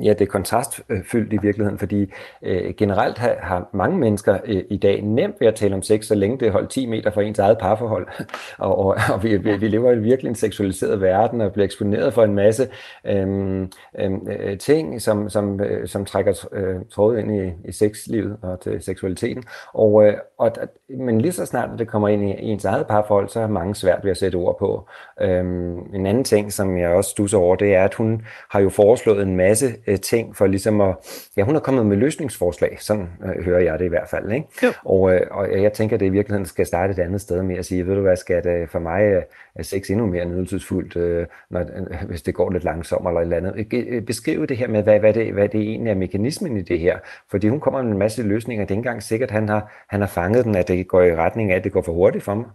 Ja, 0.03 0.09
det 0.09 0.21
er 0.21 0.25
kontrastfyldt 0.25 1.33
i 1.33 1.37
virkeligheden, 1.41 1.79
fordi 1.79 2.13
øh, 2.41 2.73
generelt 2.77 3.17
har, 3.17 3.35
har 3.41 3.69
mange 3.73 3.97
mennesker 3.97 4.37
øh, 4.45 4.63
i 4.69 4.77
dag 4.77 5.01
nemt 5.01 5.35
ved 5.39 5.47
at 5.47 5.55
tale 5.55 5.75
om 5.75 5.81
sex, 5.81 6.05
så 6.05 6.15
længe 6.15 6.39
det 6.39 6.47
er 6.47 6.51
holdt 6.51 6.69
10 6.69 6.85
meter 6.85 7.11
fra 7.11 7.21
ens 7.21 7.39
eget 7.39 7.57
parforhold. 7.57 8.07
og 8.57 8.79
og, 8.79 8.97
og 9.13 9.23
vi, 9.23 9.37
vi, 9.37 9.57
vi 9.57 9.67
lever 9.67 9.91
i 9.91 9.99
virkelig 9.99 10.29
en 10.29 10.35
seksualiseret 10.35 11.01
verden 11.01 11.41
og 11.41 11.53
bliver 11.53 11.65
eksponeret 11.65 12.13
for 12.13 12.23
en 12.23 12.35
masse 12.35 12.67
øh, 13.05 13.61
øh, 13.99 14.57
ting, 14.57 15.01
som, 15.01 15.29
som, 15.29 15.61
øh, 15.61 15.87
som 15.87 16.05
trækker 16.05 16.47
øh, 16.51 16.75
trådet 16.91 17.19
ind 17.19 17.35
i, 17.35 17.69
i 17.69 17.71
sexlivet 17.71 18.37
og 18.41 18.61
til 18.61 18.81
seksualiteten. 18.81 19.43
Og, 19.73 20.05
øh, 20.05 20.13
og, 20.37 20.51
men 20.89 21.21
lige 21.21 21.31
så 21.31 21.45
snart 21.45 21.79
det 21.79 21.87
kommer 21.87 22.07
ind 22.07 22.29
i, 22.29 22.33
i 22.33 22.45
ens 22.45 22.65
eget 22.65 22.87
parforhold, 22.87 23.29
så 23.29 23.39
er 23.39 23.47
mange 23.47 23.75
svært 23.75 23.99
ved 24.03 24.11
at 24.11 24.17
sætte 24.17 24.35
ord 24.35 24.59
på. 24.59 24.87
Øh, 25.21 25.45
en 25.93 26.05
anden 26.05 26.23
ting, 26.23 26.53
som 26.53 26.77
jeg 26.77 26.89
også 26.89 27.09
stusser 27.09 27.37
over, 27.37 27.55
det 27.55 27.75
er, 27.75 27.83
at 27.83 27.93
hun 27.93 28.21
har 28.49 28.59
jo 28.59 28.69
foreslået 28.69 29.21
en 29.21 29.35
masse 29.35 29.67
øh, 29.89 30.00
ting 30.00 30.36
for 30.36 30.47
ligesom 30.47 30.81
at, 30.81 30.95
ja, 31.38 31.44
hun 31.44 31.56
har 31.56 31.59
kommet 31.59 31.86
med 31.86 31.97
løsningsforslag, 31.97 32.77
sådan 32.80 33.07
øh, 33.25 33.45
hører 33.45 33.59
jeg 33.59 33.80
det 33.80 33.86
i 33.86 33.89
hvert 33.89 34.09
fald, 34.09 34.31
ikke? 34.31 34.47
Jo. 34.63 34.71
Og, 34.86 35.13
øh, 35.13 35.21
og 35.31 35.62
jeg 35.62 35.74
tænker, 35.74 35.95
at 35.95 36.00
det 36.00 36.06
i 36.06 36.09
virkeligheden 36.09 36.45
skal 36.45 36.65
starte 36.65 36.91
et 36.94 37.00
andet 37.00 37.21
sted 37.21 37.44
med 37.44 37.57
at 37.57 37.65
sige, 37.65 37.88
ved 37.88 37.95
du 37.95 38.01
hvad, 38.01 38.15
skal 38.15 38.44
det 38.44 38.69
for 38.69 38.80
mig 38.80 39.01
øh, 39.01 39.24
er 39.56 39.63
sex 39.63 39.89
endnu 39.89 40.06
mere 40.06 40.25
nydelsesfuldt, 40.25 40.95
øh, 40.95 41.25
når, 41.50 41.59
øh, 41.59 42.07
hvis 42.07 42.21
det 42.21 42.33
går 42.33 42.51
lidt 42.51 42.63
langsomt 42.63 43.07
eller 43.07 43.19
et 43.19 43.24
eller 43.24 43.38
andet. 43.38 43.74
Øh, 43.74 44.01
beskriv 44.01 44.47
det 44.47 44.57
her 44.57 44.68
med, 44.68 44.83
hvad, 44.83 45.00
hvad, 45.00 45.13
det, 45.13 45.33
hvad 45.33 45.50
det 45.50 45.62
egentlig 45.62 45.92
er 45.92 45.95
mekanismen 45.95 46.57
i 46.57 46.62
det 46.62 46.80
her, 46.80 46.97
fordi 47.30 47.47
hun 47.47 47.59
kommer 47.59 47.81
med 47.81 47.92
en 47.92 47.97
masse 47.97 48.24
løsninger, 48.24 48.65
det 48.65 48.71
er 48.71 48.75
ikke 48.75 48.80
engang 48.80 49.03
sikkert, 49.03 49.30
at 49.30 49.35
han 49.35 49.50
har, 49.50 49.85
han 49.89 50.00
har 50.00 50.07
fanget 50.07 50.45
den, 50.45 50.56
at 50.56 50.68
det 50.68 50.88
går 50.88 51.01
i 51.01 51.15
retning 51.15 51.51
af, 51.51 51.56
at 51.56 51.63
det 51.63 51.71
går 51.71 51.81
for 51.81 51.94
hurtigt 51.94 52.24
for 52.24 52.33
mig. 52.33 52.45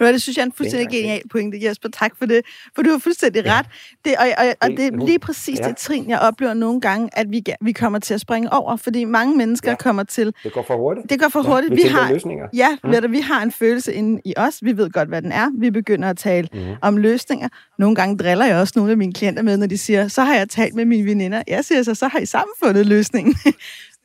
Men 0.00 0.12
det 0.12 0.22
synes 0.22 0.36
jeg 0.36 0.42
er 0.42 0.46
en 0.46 0.52
fuldstændig 0.52 0.88
genial 0.90 1.22
pointe, 1.30 1.58
Jesper. 1.64 1.88
Tak 1.88 2.12
for 2.18 2.26
det. 2.26 2.40
For 2.74 2.82
du 2.82 2.90
har 2.90 2.98
fuldstændig 2.98 3.46
ret. 3.46 3.66
Det, 4.04 4.14
og, 4.18 4.26
og, 4.38 4.54
og 4.60 4.70
det 4.70 4.86
er 4.86 5.06
lige 5.06 5.18
præcis 5.18 5.58
ja. 5.58 5.68
det 5.68 5.76
trin, 5.76 6.08
jeg 6.08 6.18
oplever 6.18 6.54
nogle 6.54 6.80
gange, 6.80 7.08
at 7.12 7.26
vi, 7.30 7.44
vi 7.60 7.72
kommer 7.72 7.98
til 7.98 8.14
at 8.14 8.20
springe 8.20 8.52
over. 8.52 8.76
Fordi 8.76 9.04
mange 9.04 9.36
mennesker 9.36 9.70
ja. 9.70 9.76
kommer 9.76 10.02
til... 10.02 10.34
Det 10.44 10.52
går 10.52 10.64
for 10.66 10.76
hurtigt. 10.76 11.10
Det 11.10 11.20
går 11.20 11.28
for 11.28 11.42
hurtigt. 11.42 11.70
Ja, 11.70 11.76
vi, 11.76 11.82
vi 11.82 11.88
har, 11.88 12.12
løsninger. 12.12 12.46
Ja, 12.52 12.76
mm. 12.84 12.90
ved 12.90 13.08
vi 13.08 13.20
har 13.20 13.42
en 13.42 13.52
følelse 13.52 13.94
inde 13.94 14.20
i 14.24 14.34
os. 14.36 14.58
Vi 14.62 14.76
ved 14.76 14.90
godt, 14.90 15.08
hvad 15.08 15.22
den 15.22 15.32
er. 15.32 15.50
Vi 15.58 15.70
begynder 15.70 16.10
at 16.10 16.16
tale 16.16 16.48
mm. 16.52 16.60
om 16.82 16.96
løsninger. 16.96 17.48
Nogle 17.78 17.96
gange 17.96 18.16
driller 18.16 18.46
jeg 18.46 18.56
også 18.56 18.72
nogle 18.76 18.90
af 18.90 18.98
mine 18.98 19.12
klienter 19.12 19.42
med, 19.42 19.56
når 19.56 19.66
de 19.66 19.78
siger, 19.78 20.08
så 20.08 20.22
har 20.22 20.34
jeg 20.34 20.48
talt 20.48 20.74
med 20.74 20.84
mine 20.84 21.06
veninder. 21.06 21.42
Jeg 21.48 21.64
siger 21.64 21.82
så, 21.82 21.94
så 21.94 22.08
har 22.08 22.18
I 22.18 22.26
sammen 22.26 22.52
fundet 22.64 22.86
løsningen. 22.86 23.34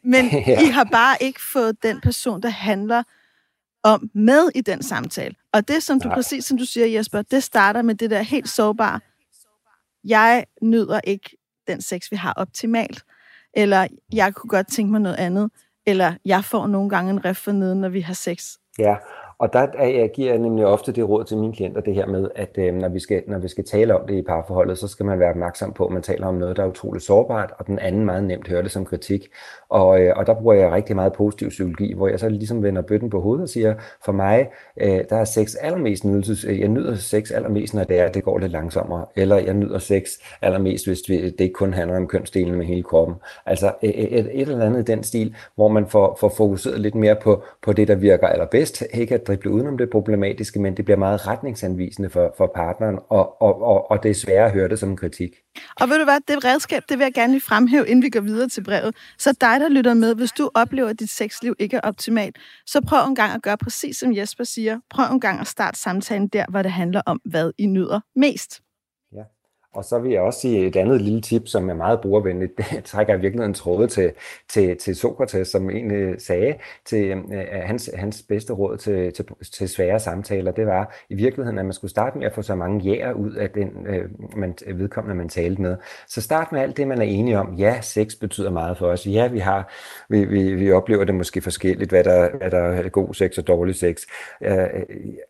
Men 0.05 0.25
ja. 0.47 0.61
I 0.61 0.65
har 0.65 0.83
bare 0.83 1.15
ikke 1.21 1.41
fået 1.53 1.83
den 1.83 2.01
person, 2.01 2.41
der 2.41 2.49
handler 2.49 3.03
om 3.85 4.09
med 4.13 4.49
i 4.55 4.61
den 4.61 4.83
samtale. 4.83 5.35
Og 5.53 5.67
det, 5.67 5.83
som 5.83 5.99
du 5.99 6.07
Nej. 6.07 6.17
præcis 6.17 6.45
som 6.45 6.57
du 6.57 6.65
siger, 6.65 6.87
Jesper, 6.87 7.21
det 7.21 7.43
starter 7.43 7.81
med 7.81 7.95
det 7.95 8.09
der 8.09 8.21
helt 8.21 8.49
sårbare. 8.49 8.99
Jeg 10.03 10.45
nyder 10.61 10.99
ikke 11.03 11.37
den 11.67 11.81
sex, 11.81 12.11
vi 12.11 12.15
har 12.15 12.33
optimalt. 12.33 13.03
Eller 13.53 13.87
jeg 14.13 14.35
kunne 14.35 14.49
godt 14.49 14.67
tænke 14.67 14.91
mig 14.91 15.01
noget 15.01 15.15
andet. 15.15 15.51
Eller 15.85 16.13
jeg 16.25 16.45
får 16.45 16.67
nogle 16.67 16.89
gange 16.89 17.11
en 17.11 17.25
ref 17.25 17.37
for 17.37 17.51
neden, 17.51 17.81
når 17.81 17.89
vi 17.89 18.01
har 18.01 18.13
sex. 18.13 18.45
Ja, 18.79 18.95
og 19.39 19.53
der 19.53 19.83
jeg 19.83 20.11
giver 20.13 20.29
jeg 20.29 20.39
nemlig 20.39 20.65
ofte 20.65 20.91
det 20.91 21.09
råd 21.09 21.23
til 21.23 21.37
mine 21.37 21.53
klienter, 21.53 21.81
det 21.81 21.95
her 21.95 22.05
med, 22.07 22.29
at 22.35 22.49
øh, 22.57 22.73
når, 22.73 22.89
vi 22.89 22.99
skal, 22.99 23.23
når 23.27 23.39
vi 23.39 23.47
skal 23.47 23.65
tale 23.65 23.99
om 23.99 24.07
det 24.07 24.15
i 24.15 24.21
parforholdet, 24.21 24.77
så 24.77 24.87
skal 24.87 25.05
man 25.05 25.19
være 25.19 25.29
opmærksom 25.29 25.73
på, 25.73 25.85
at 25.85 25.93
man 25.93 26.01
taler 26.01 26.27
om 26.27 26.35
noget, 26.35 26.57
der 26.57 26.63
er 26.63 26.67
utroligt 26.67 27.05
sårbart, 27.05 27.53
og 27.57 27.67
den 27.67 27.79
anden 27.79 28.05
meget 28.05 28.23
nemt 28.23 28.47
hører 28.47 28.61
det 28.61 28.71
som 28.71 28.85
kritik. 28.85 29.27
Og, 29.69 30.01
øh, 30.01 30.13
og 30.15 30.27
der 30.27 30.33
bruger 30.33 30.53
jeg 30.53 30.71
rigtig 30.71 30.95
meget 30.95 31.13
positiv 31.13 31.49
psykologi, 31.49 31.93
hvor 31.93 32.07
jeg 32.07 32.19
så 32.19 32.29
ligesom 32.29 32.63
vender 32.63 32.81
bøtten 32.81 33.09
på 33.09 33.21
hovedet 33.21 33.43
og 33.43 33.49
siger, 33.49 33.75
for 34.05 34.11
mig, 34.11 34.49
øh, 34.81 34.99
der 35.09 35.15
er 35.15 35.25
sex 35.25 35.55
allermest 35.61 36.05
nydelses. 36.05 36.45
Øh, 36.45 36.59
jeg 36.59 36.67
nyder 36.67 36.95
sex 36.95 37.31
allermest, 37.31 37.73
når 37.73 37.83
det 37.83 37.99
er, 37.99 38.11
det 38.11 38.23
går 38.23 38.39
lidt 38.39 38.51
langsommere. 38.51 39.05
Eller 39.15 39.37
jeg 39.37 39.53
nyder 39.53 39.79
sex 39.79 40.09
allermest, 40.41 40.87
hvis 40.87 41.01
det 41.01 41.41
ikke 41.41 41.53
kun 41.53 41.73
handler 41.73 41.97
om 41.97 42.07
kønsdelen 42.07 42.55
med 42.55 42.65
hele 42.65 42.83
kroppen. 42.83 43.15
Altså 43.45 43.71
et, 43.81 44.19
et, 44.19 44.29
et 44.33 44.41
eller 44.41 44.65
andet 44.65 44.89
i 44.89 44.91
den 44.91 45.03
stil, 45.03 45.35
hvor 45.55 45.67
man 45.67 45.87
får, 45.87 46.17
får 46.19 46.29
fokuseret 46.29 46.79
lidt 46.79 46.95
mere 46.95 47.15
på, 47.15 47.43
på 47.61 47.73
det, 47.73 47.87
der 47.87 47.95
virker 47.95 48.27
allerbedst. 48.27 48.83
Ikke 48.93 49.15
at 49.15 49.24
drible 49.27 49.51
udenom 49.51 49.77
det 49.77 49.89
problematiske, 49.89 50.59
men 50.59 50.77
det 50.77 50.85
bliver 50.85 50.97
meget 50.97 51.27
retningsanvisende 51.27 52.09
for, 52.09 52.33
for 52.37 52.51
partneren, 52.55 52.99
og, 53.09 53.41
og, 53.41 53.61
og, 53.61 53.91
og 53.91 54.03
det 54.03 54.11
er 54.11 54.15
svært 54.15 54.45
at 54.45 54.51
høre 54.51 54.69
det 54.69 54.79
som 54.79 54.89
en 54.89 54.97
kritik. 54.97 55.31
Og 55.81 55.89
ved 55.89 55.97
du 55.97 56.03
hvad, 56.03 56.17
det 56.27 56.45
redskab, 56.45 56.83
det 56.89 56.97
vil 56.97 57.05
jeg 57.05 57.13
gerne 57.13 57.33
lige 57.33 57.41
fremhæve, 57.41 57.87
inden 57.87 58.03
vi 58.03 58.09
går 58.09 58.19
videre 58.19 58.49
til 58.49 58.63
brevet. 58.63 58.95
Så 59.17 59.37
dig, 59.41 59.59
der 59.59 59.69
lytter 59.69 59.93
med, 59.93 60.15
hvis 60.15 60.31
du 60.31 60.49
oplever, 60.53 60.89
at 60.89 60.99
dit 60.99 61.09
sexliv 61.09 61.55
ikke 61.59 61.77
er 61.77 61.81
optimalt, 61.81 62.37
så 62.65 62.81
prøv 62.81 63.07
en 63.07 63.15
gang 63.15 63.33
at 63.33 63.41
gøre 63.41 63.57
præcis 63.57 63.97
som 63.97 64.15
Jesper 64.15 64.43
siger. 64.43 64.79
Prøv 64.89 65.05
en 65.11 65.19
gang 65.19 65.39
at 65.39 65.47
starte 65.47 65.79
samtalen 65.79 66.27
der, 66.27 66.45
hvor 66.49 66.61
det 66.61 66.71
handler 66.71 67.01
om, 67.05 67.21
hvad 67.25 67.51
I 67.57 67.65
nyder 67.65 67.99
mest. 68.15 68.64
Og 69.75 69.85
så 69.85 69.99
vil 69.99 70.11
jeg 70.11 70.21
også 70.21 70.39
sige 70.39 70.67
et 70.67 70.75
andet 70.75 71.01
lille 71.01 71.21
tip, 71.21 71.47
som 71.47 71.69
er 71.69 71.73
meget 71.73 72.01
brugervenligt. 72.01 72.51
Det 72.71 72.83
trækker 72.83 73.13
jeg 73.13 73.21
virkelig 73.21 73.45
en 73.45 73.53
tråde 73.53 73.87
til, 73.87 74.11
til, 74.49 74.77
til 74.77 74.95
Sokrates, 74.95 75.47
som 75.47 75.69
egentlig 75.69 76.21
sagde 76.21 76.55
til 76.85 77.13
uh, 77.13 77.33
hans, 77.63 77.89
hans 77.93 78.23
bedste 78.29 78.53
råd 78.53 78.77
til, 78.77 79.13
til, 79.13 79.25
til 79.53 79.69
svære 79.69 79.99
samtaler. 79.99 80.51
Det 80.51 80.65
var 80.67 80.95
i 81.09 81.15
virkeligheden, 81.15 81.59
at 81.59 81.65
man 81.65 81.73
skulle 81.73 81.91
starte 81.91 82.17
med 82.17 82.25
at 82.25 82.33
få 82.33 82.41
så 82.41 82.55
mange 82.55 82.79
jæger 82.79 83.13
ud 83.13 83.33
af 83.33 83.49
den 83.49 83.87
øh, 83.87 84.09
man, 84.37 84.55
vedkommende, 84.75 85.15
man 85.15 85.29
talte 85.29 85.61
med. 85.61 85.77
Så 86.07 86.21
start 86.21 86.51
med 86.51 86.61
alt 86.61 86.77
det, 86.77 86.87
man 86.87 86.97
er 86.97 87.05
enige 87.05 87.39
om. 87.39 87.53
Ja, 87.53 87.81
sex 87.81 88.15
betyder 88.21 88.49
meget 88.49 88.77
for 88.77 88.87
os. 88.87 89.07
Ja, 89.07 89.27
vi, 89.27 89.39
har, 89.39 89.71
vi, 90.09 90.25
vi, 90.25 90.53
vi 90.53 90.71
oplever 90.71 91.03
det 91.03 91.15
måske 91.15 91.41
forskelligt, 91.41 91.89
hvad 91.89 92.03
der, 92.03 92.37
hvad 92.37 92.51
der 92.51 92.59
er 92.59 92.89
god 92.89 93.13
sex 93.13 93.37
og 93.37 93.47
dårlig 93.47 93.75
sex. 93.75 94.01
Øh, 94.41 94.57
øh 94.57 94.65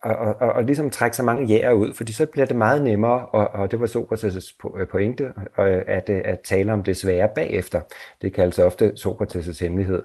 og, 0.03 0.15
og, 0.15 0.35
og, 0.39 0.53
og 0.53 0.63
ligesom 0.63 0.89
trække 0.89 1.17
så 1.17 1.23
mange 1.23 1.47
jæger 1.47 1.71
ud, 1.71 1.93
fordi 1.93 2.13
så 2.13 2.25
bliver 2.25 2.45
det 2.45 2.55
meget 2.55 2.81
nemmere, 2.81 3.25
og, 3.25 3.47
og 3.47 3.71
det 3.71 3.79
var 3.79 3.85
Sokrates 3.85 4.34
Sokrates' 4.39 4.79
øh, 4.79 4.87
pointe, 4.87 5.23
øh, 5.59 5.81
at, 5.87 6.09
øh, 6.09 6.21
at 6.25 6.39
tale 6.39 6.73
om 6.73 6.83
det 6.83 6.97
svære 6.97 7.29
bagefter. 7.35 7.81
Det 8.21 8.33
kaldes 8.33 8.59
altså 8.59 8.63
ofte 8.63 8.93
Sokrates' 8.95 9.63
hemmelighed, 9.63 10.03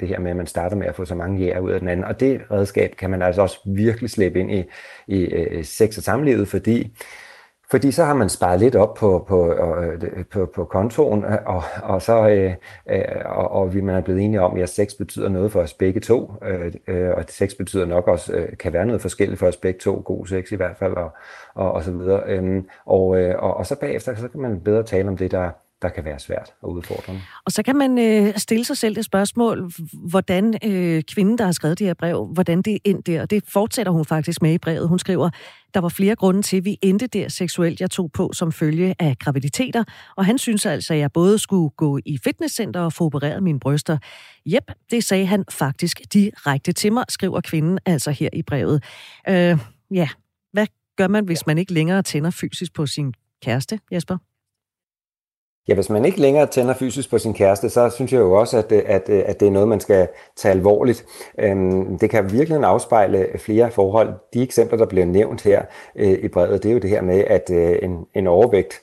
det 0.00 0.08
her 0.08 0.18
med, 0.18 0.30
at 0.30 0.36
man 0.36 0.46
starter 0.46 0.76
med 0.76 0.86
at 0.86 0.94
få 0.94 1.04
så 1.04 1.14
mange 1.14 1.38
jæger 1.38 1.60
ud 1.60 1.70
af 1.70 1.80
den 1.80 1.88
anden. 1.88 2.04
Og 2.04 2.20
det 2.20 2.40
redskab 2.50 2.94
kan 2.98 3.10
man 3.10 3.22
altså 3.22 3.42
også 3.42 3.58
virkelig 3.64 4.10
slæbe 4.10 4.40
ind 4.40 4.50
i, 4.50 4.64
i 5.06 5.62
sex 5.62 5.96
og 5.96 6.02
samlivet, 6.02 6.48
fordi 6.48 6.96
fordi 7.70 7.92
så 7.92 8.04
har 8.04 8.14
man 8.14 8.28
sparet 8.28 8.60
lidt 8.60 8.76
op 8.76 8.94
på, 8.94 9.24
på, 9.28 9.52
øh, 9.52 10.24
på, 10.32 10.46
på 10.54 10.64
kontoen, 10.64 11.24
øh, 11.24 11.38
og, 11.46 11.62
og 11.82 12.02
så 12.02 12.28
øh, 12.28 12.54
øh, 12.90 13.02
og, 13.24 13.50
og 13.50 13.74
vi 13.74 13.80
man 13.80 13.94
er 13.94 14.00
blevet 14.00 14.20
enige 14.20 14.40
om, 14.40 14.56
at 14.58 14.68
sex 14.68 14.94
betyder 14.98 15.28
noget 15.28 15.52
for 15.52 15.60
os 15.60 15.74
begge 15.74 16.00
to, 16.00 16.32
øh, 16.42 16.72
øh 16.86 17.10
og 17.16 17.24
sex 17.28 17.54
betyder 17.58 17.86
nok 17.86 18.08
også, 18.08 18.32
øh, 18.32 18.56
kan 18.56 18.72
være 18.72 18.86
noget 18.86 19.02
forskelligt 19.02 19.38
for 19.38 19.46
os 19.46 19.56
begge 19.56 19.80
to, 19.80 20.02
god 20.04 20.26
sex 20.26 20.52
i 20.52 20.56
hvert 20.56 20.76
fald, 20.76 20.94
og, 20.94 21.10
og, 21.54 21.72
og 21.72 21.82
så 21.82 21.92
videre. 21.92 22.22
Øh, 22.26 22.62
og, 22.86 23.20
øh, 23.20 23.34
og, 23.38 23.56
og 23.56 23.66
så 23.66 23.80
bagefter, 23.80 24.14
så 24.14 24.28
kan 24.28 24.40
man 24.40 24.60
bedre 24.60 24.82
tale 24.82 25.08
om 25.08 25.16
det, 25.16 25.30
der, 25.30 25.50
der 25.88 25.94
kan 25.94 26.04
være 26.04 26.18
svært 26.18 26.52
og 26.62 26.72
udfordrende. 26.72 27.20
Og 27.44 27.52
så 27.52 27.62
kan 27.62 27.76
man 27.76 27.98
øh, 27.98 28.34
stille 28.36 28.64
sig 28.64 28.76
selv 28.76 28.96
det 28.96 29.04
spørgsmål, 29.04 29.72
hvordan 29.92 30.58
øh, 30.64 31.02
kvinden, 31.02 31.38
der 31.38 31.44
har 31.44 31.52
skrevet 31.52 31.78
det 31.78 31.86
her 31.86 31.94
brev, 31.94 32.26
hvordan 32.32 32.62
det 32.62 32.78
endte 32.84 33.12
der. 33.12 33.26
Det 33.26 33.44
fortsætter 33.48 33.92
hun 33.92 34.04
faktisk 34.04 34.42
med 34.42 34.52
i 34.52 34.58
brevet. 34.58 34.88
Hun 34.88 34.98
skriver, 34.98 35.30
der 35.74 35.80
var 35.80 35.88
flere 35.88 36.14
grunde 36.14 36.42
til, 36.42 36.56
at 36.56 36.64
vi 36.64 36.78
endte 36.82 37.06
der 37.06 37.28
seksuelt, 37.28 37.80
jeg 37.80 37.90
tog 37.90 38.12
på 38.12 38.32
som 38.32 38.52
følge 38.52 38.94
af 38.98 39.18
graviditeter, 39.18 39.84
og 40.16 40.26
han 40.26 40.38
synes 40.38 40.66
altså, 40.66 40.94
at 40.94 41.00
jeg 41.00 41.12
både 41.12 41.38
skulle 41.38 41.70
gå 41.70 41.98
i 42.04 42.18
fitnesscenter 42.24 42.80
og 42.80 42.92
få 42.92 43.04
opereret 43.04 43.42
mine 43.42 43.60
bryster. 43.60 43.98
Jep, 44.46 44.70
det 44.90 45.04
sagde 45.04 45.26
han 45.26 45.44
faktisk 45.50 46.00
direkte 46.12 46.72
til 46.72 46.92
mig, 46.92 47.04
skriver 47.08 47.40
kvinden 47.40 47.78
altså 47.86 48.10
her 48.10 48.28
i 48.32 48.42
brevet. 48.42 48.84
Øh, 49.28 49.58
ja, 49.90 50.08
hvad 50.52 50.66
gør 50.96 51.08
man, 51.08 51.24
hvis 51.24 51.46
man 51.46 51.58
ikke 51.58 51.72
længere 51.72 52.02
tænder 52.02 52.30
fysisk 52.30 52.74
på 52.74 52.86
sin 52.86 53.14
kæreste, 53.42 53.80
Jesper? 53.92 54.18
Ja, 55.68 55.74
hvis 55.74 55.90
man 55.90 56.04
ikke 56.04 56.20
længere 56.20 56.46
tænder 56.46 56.74
fysisk 56.74 57.10
på 57.10 57.18
sin 57.18 57.34
kæreste, 57.34 57.70
så 57.70 57.90
synes 57.90 58.12
jeg 58.12 58.18
jo 58.18 58.32
også, 58.32 58.58
at, 58.58 58.72
øh, 58.72 58.82
at, 58.86 59.08
øh, 59.08 59.22
at 59.26 59.40
det 59.40 59.48
er 59.48 59.52
noget, 59.52 59.68
man 59.68 59.80
skal 59.80 60.08
tage 60.36 60.52
alvorligt. 60.52 61.04
Øhm, 61.38 61.98
det 61.98 62.10
kan 62.10 62.32
virkelig 62.32 62.64
afspejle 62.64 63.26
flere 63.38 63.70
forhold. 63.70 64.12
De 64.34 64.42
eksempler, 64.42 64.78
der 64.78 64.86
bliver 64.86 65.06
nævnt 65.06 65.42
her 65.42 65.62
øh, 65.96 66.18
i 66.22 66.28
brevet, 66.28 66.62
det 66.62 66.68
er 66.68 66.72
jo 66.72 66.78
det 66.78 66.90
her 66.90 67.02
med, 67.02 67.24
at 67.26 67.50
en, 67.82 68.06
en 68.14 68.26
overvægt 68.26 68.74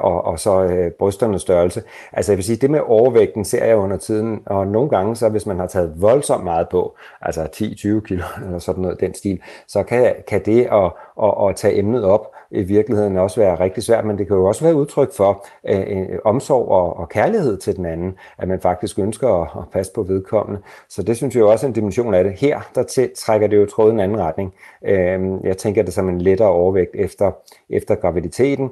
og, 0.00 0.24
og 0.24 0.38
så 0.40 0.90
brysternes 0.98 1.42
størrelse. 1.42 1.82
Altså 2.12 2.32
jeg 2.32 2.36
vil 2.36 2.44
sige, 2.44 2.56
det 2.56 2.70
med 2.70 2.80
overvægten 2.80 3.44
ser 3.44 3.64
jeg 3.64 3.76
under 3.76 3.96
tiden, 3.96 4.40
og 4.46 4.66
nogle 4.66 4.90
gange, 4.90 5.16
så 5.16 5.28
hvis 5.28 5.46
man 5.46 5.58
har 5.58 5.66
taget 5.66 5.92
voldsomt 5.96 6.44
meget 6.44 6.68
på, 6.68 6.96
altså 7.22 7.42
10-20 7.42 8.00
kilo 8.00 8.24
eller 8.44 8.58
sådan 8.58 8.82
noget, 8.82 9.00
den 9.00 9.14
stil, 9.14 9.40
så 9.68 9.82
kan, 9.82 10.14
kan 10.28 10.44
det 10.44 10.68
at, 10.72 10.92
at, 11.22 11.48
at 11.48 11.56
tage 11.56 11.78
emnet 11.78 12.04
op 12.04 12.32
i 12.50 12.62
virkeligheden 12.62 13.18
også 13.18 13.40
være 13.40 13.60
rigtig 13.60 13.82
svært, 13.82 14.04
men 14.04 14.18
det 14.18 14.26
kan 14.26 14.36
jo 14.36 14.44
også 14.44 14.64
være 14.64 14.74
udtryk 14.74 15.12
for 15.12 15.46
øh, 15.68 15.80
øh, 15.88 16.18
omsorg 16.24 16.68
og, 16.68 16.96
og 16.96 17.08
kærlighed 17.08 17.56
til 17.58 17.76
den 17.76 17.86
anden, 17.86 18.18
at 18.38 18.48
man 18.48 18.60
faktisk 18.60 18.98
ønsker 18.98 19.42
at, 19.42 19.48
at 19.58 19.64
passe 19.72 19.92
på 19.92 20.02
vedkommende. 20.02 20.60
Så 20.88 21.02
det 21.02 21.16
synes 21.16 21.34
jeg 21.34 21.40
jo 21.40 21.50
også 21.50 21.66
er 21.66 21.68
en 21.68 21.74
dimension 21.74 22.14
af 22.14 22.24
det. 22.24 22.32
Her, 22.32 22.60
der 22.74 22.82
til, 22.82 23.10
trækker 23.16 23.46
det 23.46 23.56
jo 23.56 23.66
tråden 23.66 23.96
en 23.96 24.00
anden 24.00 24.18
retning. 24.18 24.54
Øh, 24.84 25.20
jeg 25.44 25.56
tænker 25.56 25.82
det 25.82 25.94
som 25.94 26.08
en 26.08 26.20
lettere 26.20 26.48
overvægt 26.48 26.94
efter, 26.94 27.32
efter 27.70 27.94
graviditeten, 27.94 28.70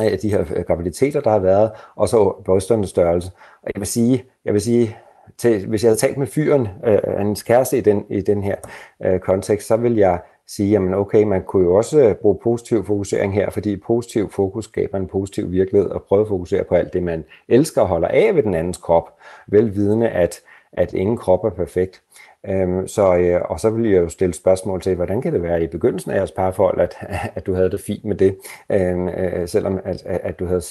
øh, 0.00 0.22
de 0.22 0.30
her 0.30 0.44
øh, 0.56 0.64
graviditeter, 0.64 1.20
der 1.20 1.30
har 1.30 1.38
været, 1.38 1.70
og 1.96 2.08
så 2.08 2.42
brysternes 2.44 2.90
størrelse. 2.90 3.30
Og 3.62 3.70
jeg 3.74 3.80
vil 3.80 3.86
sige, 3.86 4.24
jeg 4.44 4.52
vil 4.52 4.60
sige 4.60 4.96
til, 5.38 5.66
hvis 5.66 5.82
jeg 5.82 5.88
havde 5.88 6.00
talt 6.00 6.16
med 6.16 6.26
fyren, 6.26 6.68
øh, 6.86 6.98
hans 7.18 7.42
kæreste 7.42 7.78
i 7.78 7.80
den, 7.80 8.04
i 8.10 8.20
den 8.20 8.42
her 8.42 8.56
øh, 9.04 9.20
kontekst, 9.20 9.66
så 9.66 9.76
vil 9.76 9.96
jeg 9.96 10.20
sige, 10.46 10.70
jamen 10.70 10.94
okay, 10.94 11.22
man 11.22 11.44
kunne 11.44 11.64
jo 11.64 11.74
også 11.74 12.00
øh, 12.00 12.14
bruge 12.14 12.38
positiv 12.42 12.84
fokusering 12.84 13.34
her, 13.34 13.50
fordi 13.50 13.76
positiv 13.76 14.30
fokus 14.30 14.64
skaber 14.64 14.98
en 14.98 15.06
positiv 15.06 15.50
virkelighed, 15.50 15.90
og 15.90 16.02
prøve 16.02 16.22
at 16.22 16.28
fokusere 16.28 16.64
på 16.64 16.74
alt 16.74 16.92
det, 16.92 17.02
man 17.02 17.24
elsker 17.48 17.80
og 17.80 17.88
holder 17.88 18.08
af 18.08 18.34
ved 18.34 18.42
den 18.42 18.54
andens 18.54 18.78
krop, 18.78 19.18
velvidende, 19.46 20.08
at, 20.08 20.40
at 20.72 20.92
ingen 20.92 21.16
krop 21.16 21.44
er 21.44 21.50
perfekt. 21.50 22.02
Øhm, 22.48 22.88
så, 22.88 23.16
øh, 23.16 23.40
og 23.44 23.60
så 23.60 23.70
vil 23.70 23.90
jeg 23.90 24.02
jo 24.02 24.08
stille 24.08 24.34
spørgsmål 24.34 24.80
til, 24.80 24.94
hvordan 24.94 25.22
kan 25.22 25.32
det 25.32 25.42
være 25.42 25.62
i 25.62 25.66
begyndelsen 25.66 26.10
af 26.10 26.16
jeres 26.16 26.32
parforhold, 26.32 26.80
at, 26.80 26.96
at 27.34 27.46
du 27.46 27.54
havde 27.54 27.70
det 27.70 27.80
fint 27.80 28.04
med 28.04 28.16
det, 28.16 28.36
øhm, 28.70 29.08
øh, 29.08 29.48
selvom 29.48 29.80
at, 29.84 30.02
at 30.06 30.38
du 30.38 30.46
havde, 30.46 30.62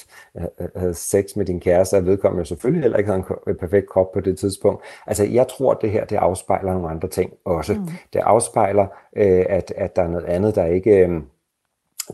havde 0.76 0.94
sex 0.94 1.36
med 1.36 1.46
din 1.46 1.60
kæreste, 1.60 1.96
og 1.96 2.06
vedkommende 2.06 2.42
jo 2.42 2.46
selvfølgelig 2.46 2.82
heller 2.82 2.98
ikke 2.98 3.12
havde 3.12 3.24
en 3.48 3.56
perfekt 3.56 3.90
krop 3.90 4.12
på 4.12 4.20
det 4.20 4.38
tidspunkt. 4.38 4.84
Altså 5.08 5.24
jeg 5.24 5.48
tror, 5.48 5.72
at 5.72 5.78
det 5.82 5.92
her 5.92 6.06
det 6.06 6.16
afspejler 6.16 6.74
nogle 6.74 6.90
andre 6.90 7.08
ting 7.08 7.34
også. 7.46 7.74
Mm. 7.74 7.88
Det 8.14 8.20
afspejler, 8.20 8.88
øh, 9.16 9.46
at, 9.50 9.74
at 9.78 9.96
der 9.96 10.02
er 10.02 10.08
noget 10.08 10.26
andet, 10.26 10.56
der 10.56 10.66
ikke... 10.66 11.08
Øh, 11.08 11.22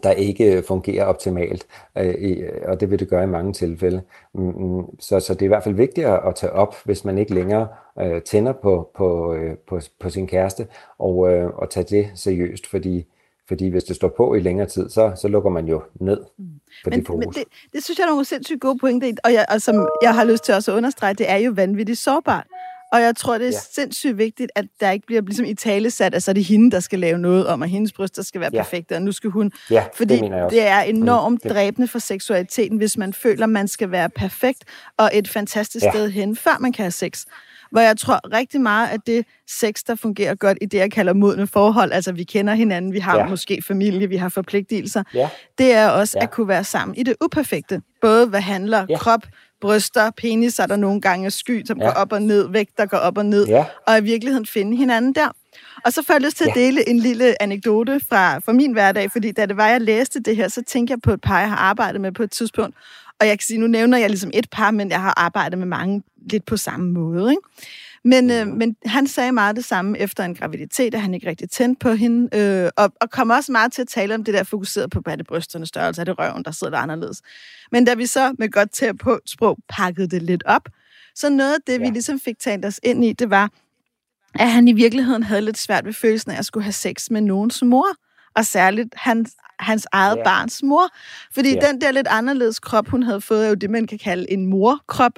der 0.03 0.11
ikke 0.11 0.63
fungerer 0.67 1.05
optimalt, 1.05 1.67
øh, 1.97 2.49
og 2.67 2.79
det 2.79 2.91
vil 2.91 2.99
det 2.99 3.09
gøre 3.09 3.23
i 3.23 3.27
mange 3.27 3.53
tilfælde. 3.53 4.01
Mm, 4.33 4.41
mm. 4.41 4.99
Så, 4.99 5.19
så 5.19 5.33
det 5.33 5.41
er 5.41 5.45
i 5.45 5.47
hvert 5.47 5.63
fald 5.63 5.75
vigtigt 5.75 6.07
at 6.07 6.35
tage 6.35 6.51
op, 6.51 6.75
hvis 6.85 7.05
man 7.05 7.17
ikke 7.17 7.33
længere 7.33 7.67
øh, 8.01 8.21
tænder 8.21 8.53
på, 8.53 8.89
på, 8.95 9.33
øh, 9.33 9.57
på, 9.67 9.79
på 9.99 10.09
sin 10.09 10.27
kæreste, 10.27 10.67
og, 10.99 11.15
og 11.55 11.69
tage 11.69 11.83
det 11.83 12.11
seriøst, 12.15 12.67
fordi, 12.67 13.05
fordi 13.47 13.69
hvis 13.69 13.83
det 13.83 13.95
står 13.95 14.13
på 14.17 14.33
i 14.33 14.39
længere 14.39 14.67
tid, 14.67 14.89
så, 14.89 15.11
så 15.15 15.27
lukker 15.27 15.49
man 15.49 15.67
jo 15.67 15.81
ned 15.95 16.21
mm. 16.37 16.45
for 16.83 16.89
men, 16.89 16.99
det 16.99 17.07
fokus. 17.07 17.25
Men 17.25 17.33
det, 17.33 17.43
det 17.73 17.83
synes 17.83 17.99
jeg 17.99 18.05
er 18.05 18.09
nogle 18.09 18.25
sindssygt 18.25 18.61
gode 18.61 18.77
pointer, 18.79 19.11
og, 19.23 19.33
jeg, 19.33 19.45
og 19.49 19.61
som 19.61 19.87
jeg 20.01 20.15
har 20.15 20.23
lyst 20.23 20.43
til 20.43 20.53
også 20.55 20.71
at 20.71 20.75
understrege, 20.75 21.13
det 21.13 21.29
er 21.29 21.37
jo 21.37 21.51
vanvittigt 21.55 21.99
sårbart. 21.99 22.47
Og 22.91 23.01
jeg 23.01 23.15
tror, 23.15 23.37
det 23.37 23.47
er 23.47 23.51
ja. 23.51 23.59
sindssygt 23.71 24.17
vigtigt, 24.17 24.51
at 24.55 24.65
der 24.79 24.91
ikke 24.91 25.05
bliver 25.05 25.21
ligesom 25.21 25.45
i 25.45 25.53
tale 25.53 25.91
sat, 25.91 26.15
at 26.15 26.23
så 26.23 26.31
er 26.31 26.33
det 26.33 26.43
hende, 26.43 26.71
der 26.71 26.79
skal 26.79 26.99
lave 26.99 27.17
noget 27.17 27.47
om, 27.47 27.63
at 27.63 27.69
hendes 27.69 27.93
bryster 27.93 28.21
skal 28.21 28.41
være 28.41 28.49
ja. 28.53 28.63
perfekte, 28.63 28.95
og 28.95 29.01
nu 29.01 29.11
skal 29.11 29.29
hun... 29.29 29.51
Ja, 29.69 29.83
fordi 29.95 30.13
det, 30.13 30.31
det, 30.31 30.51
det 30.51 30.67
er 30.67 30.79
enormt 30.79 31.45
mm, 31.45 31.51
dræbende 31.51 31.87
for 31.87 31.99
seksualiteten, 31.99 32.77
hvis 32.77 32.97
man 32.97 33.13
føler, 33.13 33.45
man 33.45 33.67
skal 33.67 33.91
være 33.91 34.09
perfekt 34.09 34.63
og 34.97 35.09
et 35.13 35.27
fantastisk 35.27 35.85
ja. 35.85 35.91
sted 35.91 36.09
hen, 36.09 36.35
før 36.35 36.57
man 36.59 36.71
kan 36.71 36.83
have 36.83 36.91
sex. 36.91 37.25
Hvor 37.71 37.81
jeg 37.81 37.97
tror 37.97 38.37
rigtig 38.37 38.61
meget, 38.61 38.87
at 38.87 38.99
det 39.07 39.25
sex, 39.49 39.83
der 39.87 39.95
fungerer 39.95 40.35
godt 40.35 40.57
i 40.61 40.65
det, 40.65 40.77
jeg 40.77 40.91
kalder 40.91 41.13
modne 41.13 41.47
forhold, 41.47 41.91
altså 41.91 42.11
vi 42.11 42.23
kender 42.23 42.53
hinanden, 42.53 42.93
vi 42.93 42.99
har 42.99 43.17
ja. 43.17 43.27
måske 43.27 43.61
familie, 43.67 44.07
vi 44.07 44.15
har 44.15 44.29
forpligtelser, 44.29 45.03
ja. 45.13 45.29
det 45.57 45.73
er 45.73 45.89
også 45.89 46.17
ja. 46.17 46.23
at 46.23 46.31
kunne 46.31 46.47
være 46.47 46.63
sammen 46.63 46.95
i 46.97 47.03
det 47.03 47.15
uperfekte. 47.23 47.81
Både 48.01 48.27
hvad 48.27 48.41
handler 48.41 48.85
ja. 48.89 48.97
krop, 48.97 49.21
bryster, 49.61 50.11
penis 50.17 50.59
er 50.59 50.65
der 50.65 50.75
nogle 50.75 51.01
gange 51.01 51.31
sky, 51.31 51.65
som 51.65 51.77
ja. 51.77 51.85
går 51.85 51.91
op 51.91 52.11
og 52.11 52.21
ned, 52.21 52.49
vægt, 52.49 52.77
der 52.77 52.85
går 52.85 52.97
op 52.97 53.17
og 53.17 53.25
ned, 53.25 53.47
ja. 53.47 53.65
og 53.87 53.97
i 53.97 54.01
virkeligheden 54.01 54.45
finde 54.45 54.77
hinanden 54.77 55.13
der. 55.13 55.27
Og 55.85 55.93
så 55.93 56.03
får 56.03 56.13
jeg 56.13 56.21
lyst 56.21 56.37
til 56.37 56.45
at 56.49 56.55
dele 56.55 56.89
en 56.89 56.99
lille 56.99 57.41
anekdote 57.41 58.01
fra, 58.09 58.39
fra 58.39 58.53
min 58.53 58.71
hverdag, 58.71 59.11
fordi 59.11 59.31
da 59.31 59.45
det 59.45 59.57
var, 59.57 59.67
jeg 59.67 59.81
læste 59.81 60.19
det 60.19 60.35
her, 60.35 60.47
så 60.47 60.63
tænkte 60.67 60.91
jeg 60.91 61.01
på 61.01 61.11
et 61.11 61.21
par, 61.21 61.39
jeg 61.39 61.49
har 61.49 61.57
arbejdet 61.57 62.01
med 62.01 62.11
på 62.11 62.23
et 62.23 62.31
tidspunkt. 62.31 62.75
Og 63.19 63.27
jeg 63.27 63.39
kan 63.39 63.45
sige, 63.45 63.59
nu 63.59 63.67
nævner 63.67 63.97
jeg 63.97 64.09
ligesom 64.09 64.31
et 64.33 64.49
par, 64.49 64.71
men 64.71 64.89
jeg 64.89 65.01
har 65.01 65.13
arbejdet 65.17 65.59
med 65.59 65.67
mange 65.67 66.03
lidt 66.31 66.45
på 66.45 66.57
samme 66.57 66.91
måde. 66.91 67.31
Ikke? 67.31 67.41
Men, 68.03 68.31
øh, 68.31 68.47
men 68.47 68.75
han 68.85 69.07
sagde 69.07 69.31
meget 69.31 69.55
det 69.55 69.65
samme 69.65 69.99
efter 69.99 70.23
en 70.23 70.35
graviditet, 70.35 70.95
at 70.95 71.01
han 71.01 71.13
ikke 71.13 71.29
rigtig 71.29 71.49
tændte 71.49 71.79
på 71.79 71.91
hende, 71.91 72.37
øh, 72.37 72.69
og, 72.77 72.93
og 73.01 73.09
kom 73.09 73.29
også 73.29 73.51
meget 73.51 73.73
til 73.73 73.81
at 73.81 73.87
tale 73.87 74.15
om 74.15 74.23
det 74.23 74.33
der 74.33 74.43
fokuseret 74.43 74.89
på, 74.91 74.99
hvad 74.99 75.17
det 75.17 75.27
brysternes 75.27 75.69
størrelse, 75.69 76.01
er 76.01 76.05
det 76.05 76.19
røven, 76.19 76.43
der 76.43 76.51
sidder 76.51 76.71
der 76.71 76.79
anderledes. 76.79 77.21
Men 77.71 77.85
da 77.85 77.93
vi 77.93 78.05
så 78.05 78.35
med 78.39 78.51
godt 78.51 78.71
til 78.71 78.97
på 78.97 79.19
sprog 79.25 79.57
pakkede 79.69 80.07
det 80.07 80.21
lidt 80.21 80.43
op, 80.45 80.69
så 81.15 81.29
noget 81.29 81.53
af 81.53 81.59
det, 81.67 81.73
ja. 81.73 81.77
vi 81.77 81.85
ligesom 81.85 82.19
fik 82.19 82.39
talt 82.39 82.65
os 82.65 82.79
ind 82.83 83.05
i, 83.05 83.13
det 83.13 83.29
var, 83.29 83.51
at 84.39 84.51
han 84.51 84.67
i 84.67 84.73
virkeligheden 84.73 85.23
havde 85.23 85.41
lidt 85.41 85.57
svært 85.57 85.85
ved 85.85 85.93
følelsen 85.93 86.31
af 86.31 86.37
at 86.37 86.45
skulle 86.45 86.63
have 86.63 86.73
sex 86.73 87.09
med 87.09 87.21
nogens 87.21 87.63
mor 87.63 87.87
og 88.35 88.45
særligt 88.45 88.89
hans, 88.95 89.31
hans 89.59 89.87
eget 89.91 90.17
ja. 90.17 90.23
barns 90.23 90.63
mor. 90.63 90.87
Fordi 91.33 91.53
ja. 91.53 91.67
den 91.67 91.81
der 91.81 91.91
lidt 91.91 92.07
anderledes 92.07 92.59
krop, 92.59 92.87
hun 92.87 93.03
havde 93.03 93.21
fået, 93.21 93.45
er 93.45 93.49
jo 93.49 93.55
det, 93.55 93.69
man 93.69 93.87
kan 93.87 93.97
kalde 93.97 94.31
en 94.31 94.45
morkrop. 94.45 95.13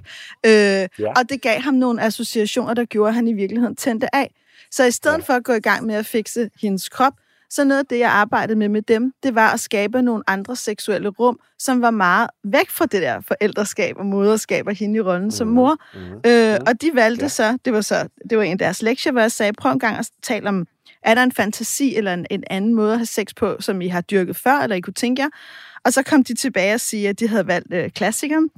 Øh, 0.45 0.51
ja. 0.51 0.87
Og 1.15 1.29
det 1.29 1.41
gav 1.41 1.61
ham 1.61 1.73
nogle 1.73 2.01
associationer, 2.01 2.73
der 2.73 2.85
gjorde, 2.85 3.09
at 3.09 3.15
han 3.15 3.27
i 3.27 3.33
virkeligheden 3.33 3.75
tændte 3.75 4.15
af. 4.15 4.33
Så 4.71 4.83
i 4.83 4.91
stedet 4.91 5.17
ja. 5.17 5.23
for 5.23 5.33
at 5.33 5.43
gå 5.43 5.53
i 5.53 5.59
gang 5.59 5.85
med 5.85 5.95
at 5.95 6.05
fikse 6.05 6.49
hendes 6.61 6.89
krop, 6.89 7.13
så 7.53 7.63
noget 7.63 7.79
af 7.79 7.85
det, 7.85 7.99
jeg 7.99 8.11
arbejdede 8.11 8.59
med 8.59 8.69
med 8.69 8.81
dem, 8.81 9.13
det 9.23 9.35
var 9.35 9.53
at 9.53 9.59
skabe 9.59 10.01
nogle 10.01 10.23
andre 10.27 10.55
seksuelle 10.55 11.09
rum, 11.09 11.39
som 11.59 11.81
var 11.81 11.91
meget 11.91 12.29
væk 12.43 12.69
fra 12.69 12.85
det 12.85 13.01
der 13.01 13.21
forældreskab 13.21 13.95
og 13.97 14.05
moderskab 14.05 14.67
og 14.67 14.75
hende 14.75 14.97
i 14.97 15.01
rollen 15.01 15.23
mm. 15.23 15.31
som 15.31 15.47
mhm. 15.47 15.55
mor. 15.55 15.77
Mm. 15.93 16.29
Øh, 16.31 16.59
og 16.67 16.81
de 16.81 16.91
valgte 16.93 17.25
ja. 17.25 17.29
så, 17.29 17.57
det 17.65 17.73
var 17.73 17.81
så, 17.81 18.07
det 18.29 18.37
var 18.37 18.43
en 18.43 18.51
af 18.51 18.57
deres 18.57 18.81
lektier, 18.81 19.11
hvor 19.11 19.21
jeg 19.21 19.31
sagde, 19.31 19.53
prøv 19.53 19.71
en 19.71 19.79
gang 19.79 19.97
at 19.97 20.09
tale 20.23 20.49
om 20.49 20.67
er 21.05 21.15
der 21.15 21.23
en 21.23 21.31
fantasi 21.31 21.95
eller 21.95 22.13
en, 22.13 22.25
en 22.29 22.43
anden 22.49 22.73
måde 22.73 22.91
at 22.91 22.99
have 22.99 23.05
sex 23.05 23.27
på, 23.35 23.57
som 23.59 23.81
I 23.81 23.87
har 23.87 24.01
dyrket 24.01 24.35
før, 24.35 24.59
eller 24.59 24.75
I 24.75 24.79
kunne 24.79 24.93
tænke 24.93 25.21
jer? 25.21 25.29
Og 25.85 25.93
så 25.93 26.03
kom 26.03 26.23
de 26.23 26.33
tilbage 26.33 26.73
og 26.73 26.79
sige, 26.79 27.09
at 27.09 27.19
de 27.19 27.27
havde 27.27 27.47
valgt 27.47 27.73
øh, 27.73 27.89
klassikeren, 27.89 28.49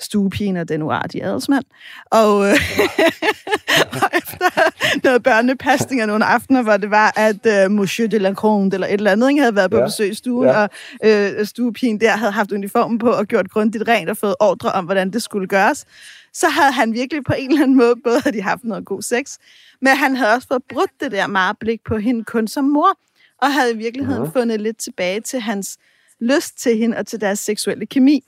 Stuepigen 0.00 0.56
og 0.56 0.68
den 0.68 0.82
uartige 0.82 1.24
adelsmand. 1.24 1.64
Og, 2.10 2.46
øh, 2.46 2.52
og 4.02 4.10
efter 4.12 4.70
noget 5.04 5.22
børnepasning 5.22 6.02
og 6.02 6.06
nogle 6.08 6.24
aftener, 6.24 6.62
hvor 6.62 6.76
det 6.76 6.90
var, 6.90 7.12
at 7.16 7.46
øh, 7.46 7.70
Monsieur 7.70 8.08
de 8.08 8.18
la 8.18 8.30
Gronde 8.30 8.74
eller 8.74 8.86
et 8.86 8.92
eller 8.92 9.12
andet 9.12 9.28
ikke, 9.30 9.40
havde 9.40 9.56
været 9.56 9.70
på 9.70 9.76
ja. 9.76 9.84
besøg 9.84 10.10
i 10.10 10.14
stuen, 10.14 10.48
ja. 10.48 10.62
og 10.62 10.70
øh, 11.04 11.46
stuepigen 11.46 12.00
der 12.00 12.10
havde 12.10 12.32
haft 12.32 12.52
uniformen 12.52 12.98
på 12.98 13.10
og 13.10 13.26
gjort 13.26 13.50
grundigt 13.50 13.88
rent 13.88 14.10
og 14.10 14.16
fået 14.16 14.34
ordre 14.40 14.72
om, 14.72 14.84
hvordan 14.84 15.10
det 15.10 15.22
skulle 15.22 15.48
gøres, 15.48 15.86
så 16.32 16.48
havde 16.48 16.72
han 16.72 16.92
virkelig 16.92 17.24
på 17.24 17.34
en 17.38 17.50
eller 17.50 17.62
anden 17.62 17.76
måde, 17.76 17.94
både 18.04 18.20
havde 18.20 18.36
de 18.36 18.42
haft 18.42 18.64
noget 18.64 18.84
god 18.84 19.02
sex, 19.02 19.36
men 19.80 19.96
han 19.96 20.16
havde 20.16 20.34
også 20.34 20.48
fået 20.48 20.62
brudt 20.72 20.90
det 21.00 21.12
der 21.12 21.26
meget 21.26 21.58
blik 21.58 21.80
på 21.84 21.96
hende 21.96 22.24
kun 22.24 22.48
som 22.48 22.64
mor, 22.64 22.98
og 23.42 23.52
havde 23.52 23.72
i 23.72 23.76
virkeligheden 23.76 24.24
ja. 24.24 24.30
fundet 24.40 24.60
lidt 24.60 24.78
tilbage 24.78 25.20
til 25.20 25.40
hans 25.40 25.78
lyst 26.24 26.58
til 26.58 26.76
hende 26.76 26.96
og 26.96 27.06
til 27.06 27.20
deres 27.20 27.38
seksuelle 27.38 27.86
kemi. 27.86 28.24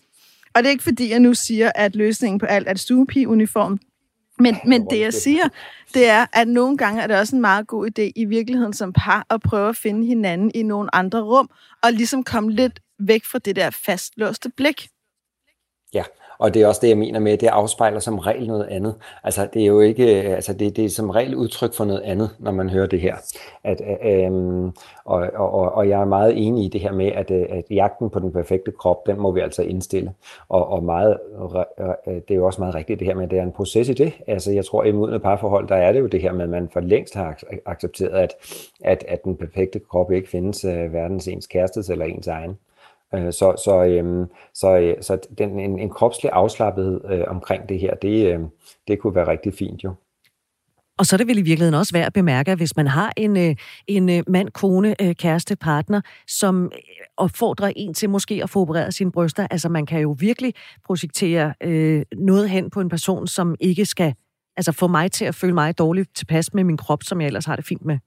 Og 0.55 0.63
det 0.63 0.67
er 0.67 0.71
ikke 0.71 0.85
fordi, 0.85 1.11
jeg 1.11 1.21
nu 1.21 1.35
siger, 1.35 1.73
at 1.75 1.97
løsningen 1.97 2.39
på 2.39 2.47
alt 2.47 2.69
er 2.69 2.71
et 2.71 2.81
stuepige-uniform. 2.81 3.79
Men, 4.39 4.57
men 4.67 4.91
det, 4.91 5.01
jeg 5.01 5.15
siger, 5.15 5.49
det 5.95 6.07
er, 6.07 6.27
at 6.33 6.49
nogle 6.49 6.79
gange 6.79 7.03
er 7.03 7.07
det 7.07 7.19
også 7.19 7.37
en 7.37 7.41
meget 7.41 7.67
god 7.67 7.87
idé 7.87 8.13
i 8.17 8.25
virkeligheden 8.25 8.73
som 8.73 8.93
par 8.93 9.27
at 9.31 9.41
prøve 9.41 9.69
at 9.69 9.77
finde 9.77 10.07
hinanden 10.07 10.51
i 10.55 10.63
nogle 10.63 10.95
andre 10.95 11.23
rum, 11.23 11.51
og 11.83 11.93
ligesom 11.93 12.25
komme 12.25 12.53
lidt 12.53 12.81
væk 12.99 13.25
fra 13.25 13.39
det 13.39 13.57
der 13.57 13.71
fastlåste 13.71 14.51
blik. 14.57 14.89
Ja, 15.95 16.05
og 16.39 16.55
det 16.55 16.63
er 16.63 16.67
også 16.67 16.81
det, 16.83 16.89
jeg 16.89 16.99
mener 16.99 17.21
med, 17.21 17.33
at 17.33 17.41
det 17.41 17.47
afspejler 17.47 18.01
som 18.01 18.19
regel 18.19 18.47
noget 18.47 18.67
andet. 18.67 18.95
Altså, 19.25 19.49
det 19.55 19.63
er 19.63 19.67
jo 19.67 19.81
ikke, 19.81 20.23
øh, 20.23 20.35
altså, 20.35 20.53
det, 20.53 20.77
det 20.77 20.85
er 20.85 20.89
som 20.89 21.11
regel 21.11 21.35
udtryk 21.35 21.75
for 21.75 21.85
noget 21.85 22.01
andet, 22.01 22.31
når 22.39 22.53
man 22.53 22.71
hører 22.71 22.87
det 22.87 23.01
her. 23.01 23.17
At, 23.65 23.81
øhm, 24.05 24.73
og, 25.05 25.31
og, 25.35 25.73
og 25.73 25.89
jeg 25.89 26.01
er 26.01 26.05
meget 26.05 26.47
enig 26.47 26.65
i 26.65 26.69
det 26.69 26.81
her 26.81 26.93
med, 26.93 27.07
at, 27.07 27.31
øh, 27.31 27.47
at 27.51 27.65
jagten 27.71 28.11
på 28.11 28.19
den 28.19 28.33
perfekte 28.33 28.73
krop, 28.73 29.07
den 29.07 29.21
må 29.21 29.31
vi 29.31 29.41
altså 29.41 29.63
indstille. 29.63 30.13
Og, 30.49 30.69
og 30.69 30.83
meget, 30.85 31.17
det 32.07 32.31
er 32.31 32.35
jo 32.35 32.47
også 32.47 32.61
meget 32.61 32.75
rigtigt 32.75 32.99
det 32.99 33.07
her 33.07 33.15
med, 33.15 33.25
at 33.25 33.31
det 33.31 33.39
er 33.39 33.43
en 33.43 33.53
proces 33.53 33.89
i 33.89 33.93
det. 33.93 34.13
Altså, 34.27 34.53
jeg 34.53 34.65
tror, 34.65 34.85
i 34.85 34.93
modne 34.93 35.19
parforhold, 35.19 35.69
der 35.69 35.77
er 35.77 35.93
det 35.93 36.01
jo 36.01 36.07
det 36.07 36.23
her 36.23 36.33
med, 36.33 36.45
at 36.45 36.51
man 36.51 36.69
for 36.73 36.81
længst 36.81 37.15
har 37.15 37.43
accepteret, 37.67 38.11
at, 38.11 38.35
at, 38.85 39.05
at 39.09 39.25
den 39.25 39.37
perfekte 39.37 39.81
krop 39.91 40.13
ikke 40.13 40.29
findes 40.29 40.65
uh, 40.65 40.93
verdens 40.93 41.29
ens 41.29 41.47
kærestes 41.47 41.91
eller 41.91 42.05
ens 42.05 42.27
egen. 42.27 42.59
Øh, 43.15 43.33
så, 43.33 43.63
så, 43.65 43.85
øhm, 43.85 44.25
så, 44.55 44.77
øh, 44.79 44.95
så 45.01 45.19
den, 45.39 45.61
en, 45.61 45.79
en 45.79 45.91
kropslig 45.91 46.31
afslappethed 46.33 47.01
øh, 47.11 47.25
omkring 47.27 47.69
det 47.69 47.79
her, 47.79 47.95
det, 47.95 48.35
øh, 48.35 48.41
det 48.89 48.99
kunne 48.99 49.15
være 49.15 49.29
rigtig 49.29 49.55
fint 49.55 49.85
jo. 49.85 49.95
Og 50.99 51.07
så 51.07 51.17
er 51.17 51.19
det 51.19 51.27
vel 51.27 51.39
i 51.39 51.43
virkeligheden 51.43 51.75
også 51.75 51.93
værd 51.93 52.07
at 52.07 52.13
bemærke, 52.13 52.53
at 52.53 52.59
hvis 52.59 52.77
man 52.77 52.87
har 52.87 53.13
en, 53.17 53.37
øh, 53.37 53.57
en 53.87 54.09
øh, 54.09 54.23
mand, 54.29 54.49
kone, 54.51 55.03
øh, 55.03 55.15
kæreste, 55.15 55.57
partner, 55.57 56.01
som 56.27 56.73
opfordrer 57.17 57.73
en 57.77 57.95
til 57.95 58.11
måske 58.11 58.41
at 58.43 58.51
få 58.51 58.61
opereret 58.61 58.95
sine 58.95 59.13
bryster, 59.13 59.47
altså 59.51 59.69
man 59.69 59.87
kan 59.87 60.01
jo 60.01 60.17
virkelig 60.19 60.55
projektere 60.87 61.55
øh, 61.63 62.03
noget 62.17 62.51
hen 62.51 62.71
på 62.71 62.81
en 62.81 62.89
person, 62.89 63.27
som 63.27 63.55
ikke 63.61 63.85
skal 63.85 64.15
altså 64.57 64.73
få 64.73 64.87
mig 64.87 65.13
til 65.13 65.25
at 65.25 65.35
føle 65.35 65.55
mig 65.55 65.79
dårligt 65.79 66.17
tilpas 66.17 66.55
med 66.55 66.65
min 66.65 66.77
krop, 66.77 67.03
som 67.03 67.21
jeg 67.21 67.27
ellers 67.27 67.45
har 67.45 67.57
det 67.57 67.65
fint 67.65 67.85
med. 67.85 67.99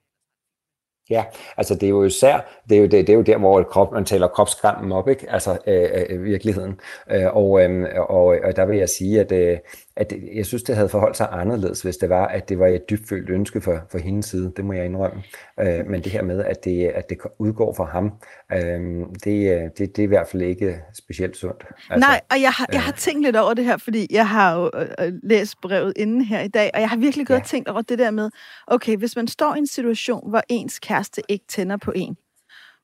Ja, 1.09 1.23
altså 1.57 1.75
det 1.75 1.83
er 1.83 1.89
jo 1.89 2.03
især, 2.03 2.61
det 2.69 2.77
er 2.77 2.81
jo, 2.81 2.87
det, 2.87 2.91
det 2.91 3.09
er 3.09 3.17
jo 3.17 3.21
der, 3.21 3.37
hvor 3.37 3.63
krop, 3.63 3.91
man 3.91 4.05
taler 4.05 4.27
kropskrammen 4.27 4.91
op, 4.91 5.09
ikke? 5.09 5.25
altså 5.29 5.57
øh, 5.67 5.89
øh, 6.09 6.23
virkeligheden. 6.23 6.79
Øh, 7.11 7.35
og, 7.35 7.61
øh, 7.61 7.85
og, 8.09 8.25
og 8.43 8.55
der 8.55 8.65
vil 8.65 8.77
jeg 8.77 8.89
sige, 8.89 9.19
at, 9.19 9.31
øh, 9.31 9.57
at 9.99 10.13
jeg 10.35 10.45
synes, 10.45 10.63
det 10.63 10.75
havde 10.75 10.89
forholdt 10.89 11.17
sig 11.17 11.27
anderledes, 11.31 11.81
hvis 11.81 11.97
det 11.97 12.09
var, 12.09 12.27
at 12.27 12.49
det 12.49 12.59
var 12.59 12.67
et 12.67 12.89
dybfølt 12.89 13.29
ønske 13.29 13.61
for, 13.61 13.79
for 13.91 13.97
hendes 13.97 14.25
side. 14.25 14.53
Det 14.57 14.65
må 14.65 14.73
jeg 14.73 14.85
indrømme. 14.85 15.23
Øh, 15.59 15.87
men 15.87 16.03
det 16.03 16.11
her 16.11 16.21
med, 16.21 16.43
at 16.43 16.65
det, 16.65 16.87
at 16.87 17.09
det 17.09 17.17
udgår 17.39 17.73
fra 17.73 17.85
ham, 17.85 18.11
øh, 18.53 19.05
det, 19.23 19.71
det, 19.77 19.95
det 19.95 19.99
er 19.99 20.03
i 20.03 20.05
hvert 20.05 20.27
fald 20.27 20.41
ikke 20.41 20.81
specielt 20.93 21.37
sundt. 21.37 21.65
Altså, 21.89 22.07
Nej, 22.07 22.21
og 22.31 22.41
jeg 22.41 22.51
har, 22.51 22.65
jeg 22.73 22.83
har 22.83 22.91
tænkt 22.91 23.23
lidt 23.23 23.35
over 23.35 23.53
det 23.53 23.65
her, 23.65 23.77
fordi 23.77 24.07
jeg 24.11 24.29
har 24.29 24.55
jo 24.55 24.71
øh, 24.99 25.13
læst 25.23 25.61
brevet 25.61 25.93
inden 25.95 26.21
her 26.21 26.41
i 26.41 26.47
dag, 26.47 26.71
og 26.73 26.79
jeg 26.81 26.89
har 26.89 26.97
virkelig 26.97 27.27
gået 27.27 27.37
ja. 27.37 27.43
tænkt 27.43 27.69
over 27.69 27.81
det 27.81 27.99
der 27.99 28.11
med, 28.11 28.29
okay, 28.67 28.97
hvis 28.97 29.15
man 29.15 29.27
står 29.27 29.55
i 29.55 29.57
en 29.57 29.67
situation, 29.67 30.29
hvor 30.29 30.41
ens 30.49 30.79
kæreste 30.79 31.21
ikke 31.29 31.45
tænder 31.47 31.77
på 31.77 31.91
en, 31.95 32.15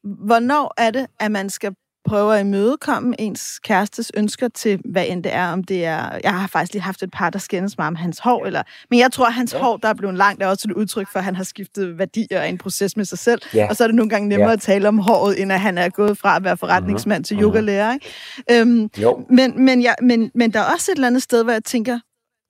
hvornår 0.03 0.74
er 0.77 0.91
det, 0.91 1.07
at 1.19 1.31
man 1.31 1.50
skal 1.50 1.75
prøve 2.06 2.36
at 2.36 2.46
imødekomme 2.46 3.22
ens 3.22 3.60
kærestes 3.60 4.12
ønsker 4.18 4.48
til, 4.48 4.82
hvad 4.86 5.06
end 5.08 5.24
det 5.24 5.34
er, 5.34 5.48
om 5.48 5.64
det 5.64 5.86
er... 5.86 6.20
Jeg 6.24 6.40
har 6.40 6.48
faktisk 6.48 6.74
lige 6.74 6.82
haft 6.82 7.04
et 7.04 7.12
par, 7.12 7.30
der 7.30 7.40
skændes 7.40 7.78
mig 7.78 7.88
om 7.88 7.96
hans 7.96 8.20
hår, 8.20 8.46
eller, 8.46 8.64
men 8.90 9.00
jeg 9.00 9.12
tror, 9.12 9.26
at 9.26 9.34
hans 9.34 9.54
ja. 9.54 9.60
hår, 9.60 9.78
der 9.78 9.88
er 9.88 9.94
blevet 9.94 10.16
langt, 10.16 10.44
er 10.44 10.48
også 10.48 10.68
et 10.70 10.74
udtryk 10.74 11.08
for, 11.12 11.20
at 11.20 11.26
han 11.26 11.36
har 11.36 11.44
skiftet 11.44 11.98
værdier 11.98 12.42
af 12.42 12.48
en 12.48 12.58
proces 12.58 12.98
med 12.98 13.06
sig 13.06 13.18
selv. 13.18 13.42
Ja. 13.54 13.68
Og 13.70 13.76
så 13.76 13.84
er 13.84 13.88
det 13.88 13.96
nogle 13.96 14.10
gange 14.10 14.30
nemmere 14.30 14.50
ja. 14.50 14.54
at 14.54 14.62
tale 14.62 14.88
om 14.88 14.98
håret, 14.98 15.42
end 15.42 15.52
at 15.52 15.60
han 15.60 15.78
er 15.78 15.90
gået 15.90 16.18
fra 16.18 16.36
at 16.36 16.44
være 16.44 16.58
forretningsmand 16.58 17.20
mm-hmm. 17.20 17.24
til 17.24 17.36
mhm. 17.36 17.46
yogalærer. 17.46 17.94
Ikke? 17.94 18.62
Øhm, 18.62 18.90
jo. 18.98 19.26
Men, 19.30 19.66
men, 19.66 19.82
ja, 19.82 19.94
men, 20.02 20.32
men 20.36 20.54
der 20.54 20.60
er 20.60 20.74
også 20.74 20.92
et 20.92 20.96
eller 20.96 21.08
andet 21.08 21.24
sted, 21.24 21.44
hvor 21.44 21.52
jeg 21.52 21.64
tænker, 21.64 22.00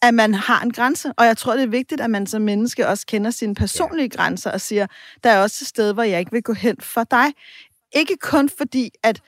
at 0.01 0.13
man 0.13 0.33
har 0.33 0.61
en 0.61 0.71
grænse, 0.71 1.11
og 1.17 1.25
jeg 1.25 1.37
tror, 1.37 1.53
det 1.53 1.63
er 1.63 1.67
vigtigt, 1.67 2.01
at 2.01 2.09
man 2.09 2.27
som 2.27 2.41
menneske 2.41 2.87
også 2.87 3.05
kender 3.05 3.31
sine 3.31 3.55
personlige 3.55 4.09
ja. 4.13 4.17
grænser 4.17 4.51
og 4.51 4.61
siger, 4.61 4.87
der 5.23 5.29
er 5.29 5.41
også 5.41 5.57
et 5.61 5.67
sted, 5.67 5.93
hvor 5.93 6.03
jeg 6.03 6.19
ikke 6.19 6.31
vil 6.31 6.43
gå 6.43 6.53
hen 6.53 6.75
for 6.79 7.03
dig. 7.03 7.25
Ikke 7.95 8.17
kun 8.21 8.49
fordi, 8.57 8.89
at 9.03 9.21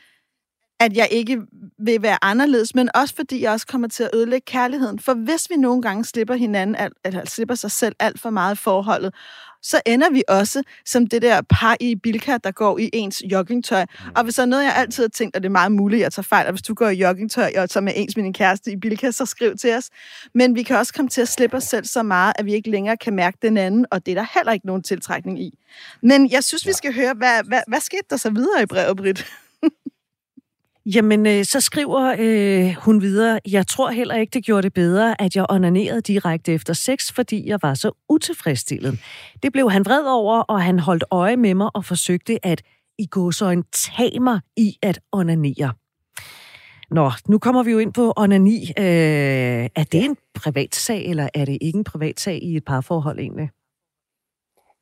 at 0.80 0.98
jeg 0.98 1.08
ikke 1.12 1.42
vil 1.80 2.02
være 2.02 2.18
anderledes, 2.22 2.76
men 2.76 2.90
også 2.96 3.16
fordi 3.16 3.42
jeg 3.42 3.52
også 3.52 3.68
kommer 3.68 3.88
til 3.88 4.04
at 4.04 4.10
ødelægge 4.14 4.46
kærligheden. 4.46 5.00
For 5.00 5.14
hvis 5.14 5.50
vi 5.50 5.56
nogle 5.56 5.82
gange 5.82 6.06
slipper 6.06 6.36
hinanden, 6.36 6.92
eller 7.06 7.26
slipper 7.26 7.56
sig 7.56 7.72
selv 7.72 7.96
alt 8.00 8.20
for 8.20 8.30
meget 8.30 8.56
i 8.56 8.58
forholdet, 8.58 9.14
så 9.62 9.82
ender 9.86 10.10
vi 10.10 10.24
også 10.28 10.63
som 10.86 11.08
det 11.08 11.22
der 11.22 11.42
par 11.50 11.78
i 11.80 11.96
Bilka, 11.96 12.38
der 12.44 12.52
går 12.52 12.78
i 12.78 12.90
ens 12.94 13.24
joggingtøj. 13.32 13.86
Og 14.16 14.24
hvis 14.24 14.36
der 14.36 14.42
er 14.42 14.46
noget, 14.46 14.63
jeg 14.63 14.76
altid 14.76 15.04
har 15.04 15.10
tænkt, 15.10 15.36
og 15.36 15.44
det 15.44 15.48
er 15.48 15.52
meget 15.52 15.72
muligt, 15.72 16.00
at 16.00 16.04
jeg 16.04 16.12
tager 16.12 16.24
fejl, 16.24 16.46
og 16.46 16.52
hvis 16.52 16.62
du 16.62 16.74
går 16.74 16.88
i 16.88 16.96
joggingtøj 16.96 17.52
og 17.58 17.70
tager 17.70 17.82
med 17.82 17.94
ens 17.96 18.18
med 18.18 18.24
din 18.24 18.34
kæreste 18.34 18.72
i 18.72 18.76
Bilka, 18.76 19.12
så 19.12 19.26
skriv 19.26 19.56
til 19.58 19.76
os. 19.76 19.90
Men 20.34 20.56
vi 20.56 20.63
kan 20.63 20.78
også 20.78 20.94
komme 20.94 21.10
til 21.10 21.22
at 21.22 21.28
slippe 21.28 21.58
os 21.58 21.63
selv 21.63 21.86
så 21.86 22.04
meget, 22.04 22.34
at 22.36 22.46
vi 22.46 22.54
ikke 22.54 22.70
længere 22.70 22.98
kan 22.98 23.13
mærke 23.13 23.38
den 23.42 23.58
anden, 23.58 23.86
og 23.92 24.06
det 24.06 24.12
er 24.12 24.16
der 24.16 24.28
heller 24.34 24.52
ikke 24.52 24.68
nogen 24.68 24.84
tiltrækning 24.84 25.42
i. 25.42 25.54
Men 26.02 26.32
jeg 26.32 26.44
synes, 26.44 26.68
vi 26.68 26.74
skal 26.74 26.94
høre, 26.94 27.13
hvad, 27.13 27.44
hvad, 27.44 27.62
hvad 27.68 27.80
skete 27.80 28.04
der 28.10 28.18
så 28.18 28.30
videre 28.30 28.63
i 28.63 28.66
brevet, 28.66 28.98
Britt? 28.98 29.26
Jamen, 30.95 31.28
øh, 31.28 31.45
så 31.45 31.62
skriver 31.62 32.15
øh, 32.19 32.76
hun 32.76 33.02
videre, 33.02 33.39
jeg 33.52 33.67
tror 33.67 33.91
heller 33.91 34.15
ikke, 34.15 34.32
det 34.32 34.45
gjorde 34.45 34.62
det 34.62 34.73
bedre, 34.73 35.21
at 35.21 35.36
jeg 35.36 35.45
onanerede 35.50 36.02
direkte 36.02 36.54
efter 36.54 36.73
sex, 36.73 37.12
fordi 37.12 37.50
jeg 37.50 37.60
var 37.62 37.73
så 37.73 37.91
utilfredsstillet. 38.10 39.00
Det 39.43 39.52
blev 39.52 39.71
han 39.71 39.86
vred 39.86 40.04
over, 40.06 40.39
og 40.39 40.62
han 40.62 40.80
holdt 40.80 41.04
øje 41.12 41.38
med 41.38 41.54
mig 41.54 41.76
og 41.76 41.86
forsøgte 41.86 42.45
at 42.45 42.62
i 43.00 43.06
gåsøjne 43.06 43.63
tage 43.73 44.19
mig 44.19 44.39
i 44.58 44.78
at 44.82 45.00
onanere. 45.12 45.73
Nå, 46.91 47.12
nu 47.30 47.39
kommer 47.39 47.63
vi 47.63 47.71
jo 47.71 47.80
ind 47.80 47.93
på 47.93 48.13
onani. 48.17 48.63
Øh, 48.80 48.86
er 49.76 49.86
det 49.91 50.06
en 50.06 50.17
privat 50.36 50.76
sag, 50.76 51.06
eller 51.06 51.30
er 51.34 51.45
det 51.45 51.58
ikke 51.62 51.78
en 51.78 51.84
privat 51.84 52.19
sag 52.19 52.43
i 52.43 52.58
et 52.58 52.65
parforhold 52.65 53.19
egentlig? 53.19 53.50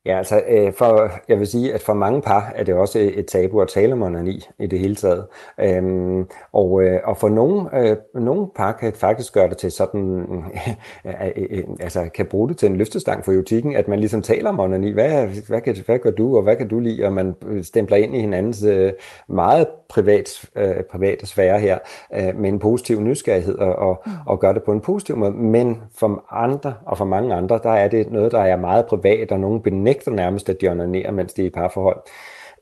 Ja, 0.06 0.18
altså, 0.18 0.42
øh, 0.48 0.72
for, 0.72 1.10
jeg 1.28 1.38
vil 1.38 1.46
sige, 1.46 1.74
at 1.74 1.82
for 1.82 1.94
mange 1.94 2.22
par 2.22 2.52
er 2.54 2.64
det 2.64 2.74
også 2.74 2.98
et 2.98 3.26
tabu 3.26 3.60
at 3.60 3.68
tale 3.68 3.92
om 3.92 4.02
onani 4.02 4.44
i 4.58 4.66
det 4.66 4.78
hele 4.78 4.94
taget. 4.94 5.26
Øhm, 5.60 6.26
og, 6.52 6.82
øh, 6.82 7.00
og 7.04 7.16
for 7.16 7.28
nogle, 7.28 7.78
øh, 7.78 7.96
nogle 8.14 8.46
par 8.56 8.72
kan 8.72 8.92
faktisk 8.92 9.34
gøre 9.34 9.48
det 9.48 9.58
til 9.58 9.70
sådan, 9.70 10.20
øh, 11.06 11.14
øh, 11.36 11.64
altså 11.80 12.08
kan 12.14 12.26
bruge 12.26 12.48
det 12.48 12.56
til 12.56 12.70
en 12.70 12.76
løftestang 12.76 13.24
for 13.24 13.32
jutikken, 13.32 13.76
at 13.76 13.88
man 13.88 13.98
ligesom 13.98 14.22
taler 14.22 14.48
om 14.50 14.60
onani. 14.60 14.90
Hvad, 14.90 15.26
hvad, 15.48 15.60
kan, 15.60 15.76
hvad 15.86 15.98
gør 15.98 16.10
du, 16.10 16.36
og 16.36 16.42
hvad 16.42 16.56
kan 16.56 16.68
du 16.68 16.80
lide? 16.80 17.04
Og 17.04 17.12
man 17.12 17.34
stempler 17.62 17.96
ind 17.96 18.16
i 18.16 18.20
hinandens 18.20 18.62
øh, 18.62 18.92
meget 19.28 19.66
privat, 19.88 20.44
øh, 20.56 20.82
private 20.90 21.26
sfære 21.26 21.60
her 21.60 21.78
øh, 22.14 22.38
med 22.38 22.48
en 22.48 22.58
positiv 22.58 23.00
nysgerrighed 23.00 23.58
og, 23.58 23.76
og, 23.76 24.02
mm. 24.06 24.12
og 24.26 24.40
gør 24.40 24.52
det 24.52 24.62
på 24.62 24.72
en 24.72 24.80
positiv 24.80 25.16
måde. 25.16 25.32
Men 25.32 25.82
for 25.98 26.24
andre 26.30 26.74
og 26.86 26.98
for 26.98 27.04
mange 27.04 27.34
andre, 27.34 27.60
der 27.62 27.70
er 27.70 27.88
det 27.88 28.12
noget, 28.12 28.32
der 28.32 28.40
er 28.40 28.56
meget 28.56 28.86
privat, 28.86 29.32
og 29.32 29.40
nogen 29.40 29.60
benægter 29.60 29.95
nærmest, 30.06 30.48
at 30.48 30.60
de 30.60 30.68
onanerer, 30.68 31.10
mens 31.10 31.34
de 31.34 31.42
er 31.42 31.46
i 31.46 31.50
parforhold. 31.50 32.00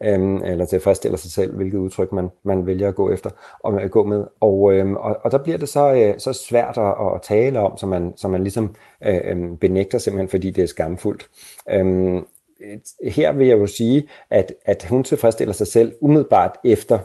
Øhm, 0.02 0.36
eller 0.36 0.64
tilfredsstiller 0.64 1.18
sig 1.18 1.30
selv, 1.30 1.56
hvilket 1.56 1.78
udtryk 1.78 2.12
man, 2.12 2.28
man 2.42 2.66
vælger 2.66 2.88
at 2.88 2.94
gå 2.94 3.10
efter 3.10 3.30
og 3.60 3.82
at 3.82 3.90
gå 3.90 4.04
med. 4.04 4.24
Og, 4.40 4.74
øhm, 4.74 4.96
og, 4.96 5.16
og 5.22 5.30
der 5.30 5.38
bliver 5.38 5.58
det 5.58 5.68
så, 5.68 5.92
øh, 5.92 6.14
så 6.18 6.32
svært 6.32 6.78
at, 6.78 7.14
at 7.14 7.22
tale 7.22 7.60
om, 7.60 7.76
så 7.76 7.86
man, 7.86 8.12
så 8.16 8.28
man 8.28 8.42
ligesom 8.42 8.74
øh, 9.06 9.20
øh, 9.24 9.58
benægter 9.60 9.98
simpelthen, 9.98 10.28
fordi 10.28 10.50
det 10.50 10.62
er 10.62 10.68
skamfuldt. 10.68 11.28
Øhm, 11.70 12.26
her 13.04 13.32
vil 13.32 13.46
jeg 13.46 13.58
jo 13.58 13.66
sige, 13.66 14.08
at, 14.30 14.54
at 14.64 14.86
hun 14.90 15.04
tilfredsstiller 15.04 15.54
sig 15.54 15.66
selv 15.66 15.92
umiddelbart 16.00 16.56
efter, 16.64 16.98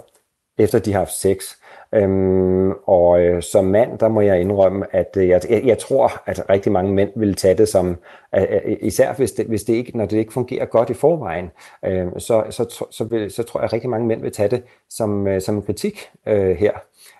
efter 0.58 0.80
de 0.80 0.92
har 0.92 1.00
haft 1.00 1.13
sex. 1.13 1.56
Øhm, 1.95 2.71
og 2.71 3.21
øh, 3.21 3.43
som 3.43 3.65
mand, 3.65 3.99
der 3.99 4.08
må 4.08 4.21
jeg 4.21 4.41
indrømme, 4.41 4.95
at 4.95 5.17
øh, 5.17 5.28
jeg, 5.28 5.41
jeg, 5.49 5.62
jeg 5.65 5.78
tror, 5.78 6.12
at 6.25 6.49
rigtig 6.49 6.71
mange 6.71 6.93
mænd 6.93 7.10
vil 7.15 7.36
tage 7.36 7.58
det 7.58 7.67
som, 7.67 7.97
øh, 8.36 8.41
øh, 8.41 8.62
øh 8.65 8.78
især 8.82 9.13
hvis 9.13 9.32
det, 9.32 9.45
hvis 9.45 9.63
det 9.63 9.73
ikke, 9.73 9.97
når 9.97 10.06
det 10.06 10.17
ikke 10.17 10.34
fungerer 10.34 10.65
godt 10.65 10.89
i 10.89 10.93
forvejen, 10.93 11.52
øh, 11.86 12.08
så, 12.17 12.43
så, 12.49 12.86
så, 12.91 13.04
vil, 13.04 13.32
så 13.32 13.43
tror 13.43 13.60
jeg, 13.60 13.65
at 13.65 13.73
rigtig 13.73 13.89
mange 13.89 14.08
mænd 14.08 14.21
vil 14.21 14.32
tage 14.32 14.49
det 14.49 14.63
som, 14.89 15.28
øh, 15.28 15.41
som 15.41 15.56
en 15.56 15.62
kritik 15.62 16.10
øh, 16.28 16.58
her. 16.58 16.71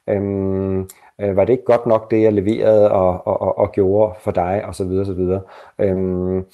Øhm, 0.10 0.90
øh, 1.22 1.36
var 1.36 1.46
det 1.46 1.54
ikke 1.54 1.66
godt 1.66 1.86
nok 1.86 2.12
det, 2.12 2.22
jeg 2.22 2.34
leverede 2.34 2.92
og, 2.92 3.28
og, 3.28 3.42
og, 3.42 3.58
og 3.58 3.72
gjorde 3.72 4.14
for 4.20 4.32
dig, 4.32 4.66
og 4.66 4.76
så 4.76 4.84
videre, 4.84 5.06
så 5.06 5.14
videre. 5.14 5.42
Øhm, 5.80 6.46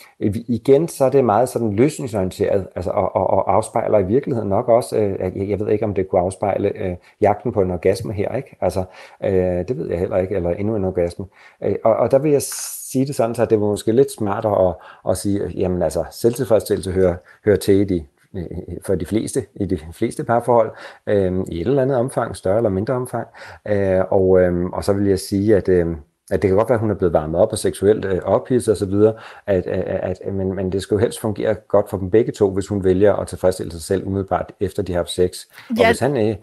igen, 0.47 0.87
så 0.87 1.05
er 1.05 1.09
det 1.09 1.25
meget 1.25 1.49
sådan 1.49 1.73
løsningsorienteret, 1.73 2.67
altså, 2.75 2.91
og, 2.91 3.15
og, 3.15 3.29
og 3.29 3.53
afspejler 3.55 3.99
i 3.99 4.05
virkeligheden 4.05 4.49
nok 4.49 4.69
også, 4.69 4.97
øh, 4.97 5.19
jeg, 5.19 5.49
jeg 5.49 5.59
ved 5.59 5.69
ikke, 5.69 5.85
om 5.85 5.93
det 5.93 6.09
kunne 6.09 6.21
afspejle 6.21 6.77
øh, 6.77 6.95
jagten 7.21 7.51
på 7.51 7.61
en 7.61 7.71
orgasme 7.71 8.13
her, 8.13 8.35
ikke? 8.35 8.57
Altså, 8.61 8.83
øh, 9.23 9.31
det 9.67 9.77
ved 9.77 9.89
jeg 9.89 9.99
heller 9.99 10.17
ikke, 10.17 10.35
eller 10.35 10.49
endnu 10.49 10.75
en 10.75 10.85
orgasme. 10.85 11.25
Øh, 11.63 11.75
og, 11.83 11.95
og 11.95 12.11
der 12.11 12.19
vil 12.19 12.31
jeg 12.31 12.41
sige 12.41 13.05
det 13.05 13.15
sådan, 13.15 13.35
så 13.35 13.45
det 13.45 13.61
var 13.61 13.67
måske 13.67 13.91
lidt 13.91 14.11
smartere 14.11 14.69
at, 14.69 14.75
at 15.09 15.17
sige, 15.17 15.47
jamen 15.55 15.81
altså, 15.81 16.03
selvtilfredsstillelse 16.11 16.91
hører, 16.91 17.15
hører 17.45 17.57
til 17.57 17.75
i 17.75 17.83
de 17.83 18.05
Øh, 18.35 18.77
for 18.85 18.95
de 18.95 19.05
fleste, 19.05 19.45
i 19.55 19.65
de 19.65 19.79
fleste 19.93 20.23
parforhold, 20.23 20.71
øh, 21.07 21.33
i 21.47 21.61
et 21.61 21.67
eller 21.67 21.81
andet 21.81 21.97
omfang, 21.97 22.35
større 22.35 22.57
eller 22.57 22.69
mindre 22.69 22.93
omfang. 22.93 23.27
Øh, 23.67 24.01
og, 24.11 24.41
øh, 24.41 24.65
og 24.65 24.83
så 24.83 24.93
vil 24.93 25.07
jeg 25.07 25.19
sige, 25.19 25.55
at, 25.55 25.69
øh, 25.69 25.87
at 26.31 26.41
det 26.41 26.47
kan 26.47 26.57
godt 26.57 26.69
være, 26.69 26.75
at 26.75 26.79
hun 26.79 26.91
er 26.91 26.95
blevet 26.95 27.13
varmet 27.13 27.41
op 27.41 27.51
og 27.51 27.57
seksuelt 27.57 28.05
øh, 28.05 28.19
ophidset 28.23 28.71
osv., 28.71 28.93
at, 29.45 29.67
at, 29.67 30.19
at, 30.25 30.33
men, 30.33 30.55
men 30.55 30.71
det 30.71 30.81
skal 30.81 30.95
jo 30.95 30.99
helst 30.99 31.19
fungere 31.19 31.53
godt 31.53 31.89
for 31.89 31.97
dem 31.97 32.09
begge 32.09 32.31
to, 32.31 32.51
hvis 32.51 32.67
hun 32.67 32.83
vælger 32.83 33.15
at 33.15 33.27
tilfredsstille 33.27 33.71
sig 33.71 33.81
selv 33.81 34.07
umiddelbart 34.07 34.51
efter 34.59 34.83
de 34.83 34.91
har 34.91 34.99
haft 34.99 35.09
sex. 35.09 35.37
Ja. 35.77 35.81
Og 35.81 35.87
hvis 35.87 35.99
han 35.99 36.17
øh, 36.17 36.35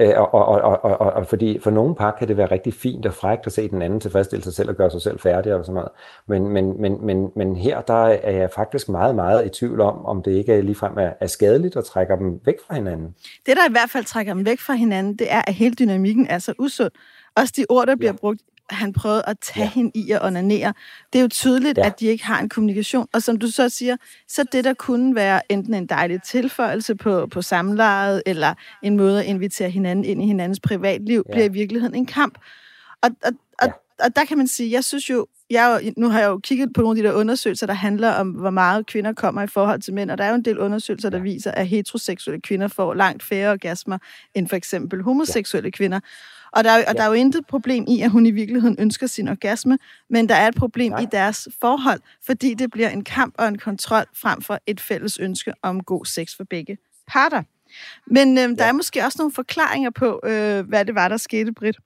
øh, 0.00 0.08
og, 0.16 0.34
og, 0.34 0.46
og, 0.46 0.84
og, 0.84 1.00
og, 1.00 1.12
og 1.12 1.26
fordi 1.26 1.58
for 1.58 1.70
nogle 1.70 1.94
par 1.94 2.16
kan 2.18 2.28
det 2.28 2.36
være 2.36 2.50
rigtig 2.50 2.74
fint 2.74 3.06
og 3.06 3.14
frækt 3.14 3.46
at 3.46 3.52
se 3.52 3.68
den 3.68 3.82
anden 3.82 4.00
tilfredsstille 4.00 4.42
sig 4.42 4.54
selv 4.54 4.68
og 4.68 4.76
gøre 4.76 4.90
sig 4.90 5.02
selv 5.02 5.18
færdig 5.18 5.54
og 5.54 5.64
sådan 5.64 5.74
noget. 5.74 5.90
Men, 6.26 6.48
men, 6.48 6.80
men, 6.80 7.06
men, 7.06 7.30
men 7.36 7.56
her 7.56 7.80
der 7.80 8.04
er 8.04 8.32
jeg 8.32 8.50
faktisk 8.54 8.88
meget, 8.88 9.14
meget 9.14 9.46
i 9.46 9.48
tvivl 9.48 9.80
om, 9.80 10.06
om 10.06 10.22
det 10.22 10.32
ikke 10.32 10.62
ligefrem 10.62 10.98
er, 10.98 11.12
er 11.20 11.26
skadeligt 11.26 11.76
at 11.76 11.84
trække 11.84 12.16
dem 12.16 12.40
væk 12.44 12.56
fra 12.66 12.74
hinanden. 12.74 13.14
Det, 13.46 13.56
der 13.56 13.68
i 13.68 13.72
hvert 13.72 13.90
fald 13.90 14.04
trækker 14.04 14.34
dem 14.34 14.46
væk 14.46 14.60
fra 14.60 14.72
hinanden, 14.72 15.16
det 15.16 15.32
er, 15.32 15.42
at 15.46 15.54
hele 15.54 15.74
dynamikken 15.74 16.26
er 16.26 16.38
så 16.38 16.54
usund. 16.58 16.90
Også 17.36 17.52
de 17.56 17.66
ord, 17.68 17.86
der 17.86 17.96
bliver 17.96 18.12
ja. 18.12 18.16
brugt 18.16 18.40
han 18.70 18.92
prøvede 18.92 19.22
at 19.26 19.38
tage 19.38 19.64
ja. 19.64 19.70
hende 19.70 19.90
i 19.94 20.10
at 20.10 20.24
onanere. 20.24 20.74
Det 21.12 21.18
er 21.18 21.22
jo 21.22 21.28
tydeligt, 21.28 21.78
ja. 21.78 21.86
at 21.86 22.00
de 22.00 22.06
ikke 22.06 22.24
har 22.24 22.40
en 22.40 22.48
kommunikation. 22.48 23.06
Og 23.12 23.22
som 23.22 23.38
du 23.38 23.46
så 23.50 23.68
siger, 23.68 23.96
så 24.28 24.44
det 24.52 24.64
der 24.64 24.74
kunne 24.74 25.14
være 25.14 25.52
enten 25.52 25.74
en 25.74 25.86
dejlig 25.86 26.22
tilføjelse 26.22 26.94
på, 26.94 27.26
på 27.26 27.42
samlejet, 27.42 28.22
eller 28.26 28.54
en 28.82 28.96
måde 28.96 29.20
at 29.20 29.26
invitere 29.26 29.70
hinanden 29.70 30.04
ind 30.04 30.22
i 30.22 30.26
hinandens 30.26 30.60
privatliv, 30.60 31.24
ja. 31.28 31.32
bliver 31.32 31.44
i 31.44 31.52
virkeligheden 31.52 31.94
en 31.94 32.06
kamp. 32.06 32.38
Og, 33.02 33.10
og, 33.24 33.32
og, 33.62 33.66
ja. 33.66 33.72
og 34.04 34.16
der 34.16 34.24
kan 34.24 34.38
man 34.38 34.46
sige, 34.46 34.72
jeg 34.72 34.84
synes 34.84 35.10
jo, 35.10 35.26
jeg, 35.50 35.92
nu 35.96 36.08
har 36.08 36.20
jeg 36.20 36.28
jo 36.28 36.38
kigget 36.38 36.72
på 36.74 36.80
nogle 36.80 36.98
af 36.98 37.02
de 37.02 37.08
der 37.08 37.14
undersøgelser, 37.14 37.66
der 37.66 37.74
handler 37.74 38.12
om, 38.12 38.30
hvor 38.30 38.50
meget 38.50 38.86
kvinder 38.86 39.12
kommer 39.12 39.42
i 39.42 39.46
forhold 39.46 39.80
til 39.80 39.94
mænd, 39.94 40.10
og 40.10 40.18
der 40.18 40.24
er 40.24 40.28
jo 40.28 40.34
en 40.34 40.44
del 40.44 40.58
undersøgelser, 40.58 41.10
der 41.10 41.18
viser, 41.18 41.50
at 41.50 41.66
heteroseksuelle 41.66 42.40
kvinder 42.40 42.68
får 42.68 42.94
langt 42.94 43.22
færre 43.22 43.50
orgasmer 43.50 43.98
end 44.34 44.48
for 44.48 44.56
eksempel 44.56 45.02
homoseksuelle 45.02 45.70
kvinder. 45.70 46.00
Og, 46.52 46.64
der, 46.64 46.72
og 46.72 46.84
ja. 46.86 46.92
der 46.92 47.02
er 47.02 47.06
jo 47.06 47.12
intet 47.12 47.46
problem 47.46 47.84
i, 47.88 48.02
at 48.02 48.10
hun 48.10 48.26
i 48.26 48.30
virkeligheden 48.30 48.76
ønsker 48.78 49.06
sin 49.06 49.28
orgasme, 49.28 49.78
men 50.08 50.28
der 50.28 50.34
er 50.34 50.48
et 50.48 50.54
problem 50.54 50.92
Nej. 50.92 51.00
i 51.00 51.06
deres 51.12 51.48
forhold, 51.60 52.00
fordi 52.26 52.54
det 52.54 52.70
bliver 52.70 52.88
en 52.88 53.04
kamp 53.04 53.34
og 53.38 53.48
en 53.48 53.58
kontrol 53.58 54.04
frem 54.14 54.42
for 54.42 54.58
et 54.66 54.80
fælles 54.80 55.18
ønske 55.18 55.52
om 55.62 55.82
god 55.82 56.04
sex 56.04 56.36
for 56.36 56.44
begge 56.44 56.78
parter. 57.08 57.42
Men 58.06 58.38
øh, 58.38 58.48
der 58.48 58.64
ja. 58.64 58.68
er 58.68 58.72
måske 58.72 59.00
også 59.04 59.16
nogle 59.18 59.32
forklaringer 59.32 59.90
på, 59.90 60.20
øh, 60.24 60.68
hvad 60.68 60.84
det 60.84 60.94
var, 60.94 61.08
der 61.08 61.16
skete, 61.16 61.52
Britt. 61.52 61.78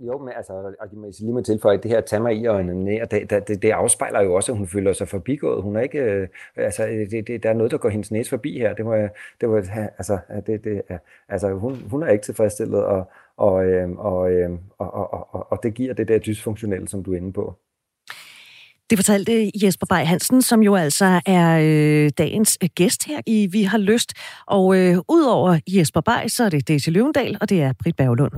Jo, 0.00 0.18
men 0.18 0.32
altså, 0.36 0.52
og 0.52 0.72
jeg 0.80 1.12
lige 1.20 1.32
må 1.32 1.40
tilføje, 1.40 1.76
at 1.76 1.82
det 1.82 1.90
her 1.90 2.00
tager 2.00 2.22
mig 2.22 2.36
i 2.36 2.44
og 2.46 2.64
det, 2.64 3.30
det, 3.30 3.48
det, 3.48 3.62
det 3.62 3.70
afspejler 3.70 4.20
jo 4.20 4.34
også, 4.34 4.52
at 4.52 4.58
hun 4.58 4.68
føler 4.68 4.92
sig 4.92 5.08
forbigået. 5.08 5.62
Hun 5.62 5.76
er 5.76 5.80
ikke, 5.80 5.98
øh, 5.98 6.28
altså, 6.56 6.86
det, 7.10 7.26
det, 7.26 7.42
der 7.42 7.48
er 7.50 7.54
noget, 7.54 7.72
der 7.72 7.78
går 7.78 7.88
hendes 7.88 8.10
næse 8.10 8.30
forbi 8.30 8.58
her. 8.58 8.74
Det 8.74 8.84
var, 8.86 9.08
det 9.40 9.50
var 9.50 9.56
altså, 9.98 10.18
det, 10.46 10.64
det, 10.64 10.82
altså 11.28 11.52
hun, 11.52 11.74
hun 11.90 12.02
er 12.02 12.08
ikke 12.08 12.24
tilfredsstillet, 12.24 12.84
og, 12.84 13.10
og, 13.38 13.64
øh, 13.64 13.90
og, 13.90 14.32
øh, 14.32 14.50
og, 14.78 14.94
og, 14.94 15.34
og, 15.34 15.52
og 15.52 15.58
det 15.62 15.74
giver 15.74 15.94
det 15.94 16.08
der 16.08 16.18
dysfunktionelle, 16.18 16.88
som 16.88 17.04
du 17.04 17.12
er 17.12 17.16
inde 17.16 17.32
på. 17.32 17.58
Det 18.90 18.98
fortalte 18.98 19.50
Jesper 19.62 19.86
Bay 19.86 20.04
Hansen, 20.04 20.42
som 20.42 20.62
jo 20.62 20.74
altså 20.74 21.20
er 21.26 21.58
øh, 21.62 22.10
dagens 22.18 22.58
øh, 22.62 22.68
gæst 22.74 23.06
her 23.06 23.20
i 23.26 23.46
Vi 23.46 23.62
har 23.62 23.78
lyst. 23.78 24.12
Og 24.46 24.78
øh, 24.78 24.96
udover 25.08 25.58
Jesper 25.68 26.00
Bay, 26.00 26.28
så 26.28 26.44
er 26.44 26.48
det 26.48 26.68
Daisy 26.68 26.90
Løvendal, 26.90 27.38
og 27.40 27.48
det 27.50 27.62
er 27.62 27.72
Britt 27.82 27.96
Berglund. 27.96 28.32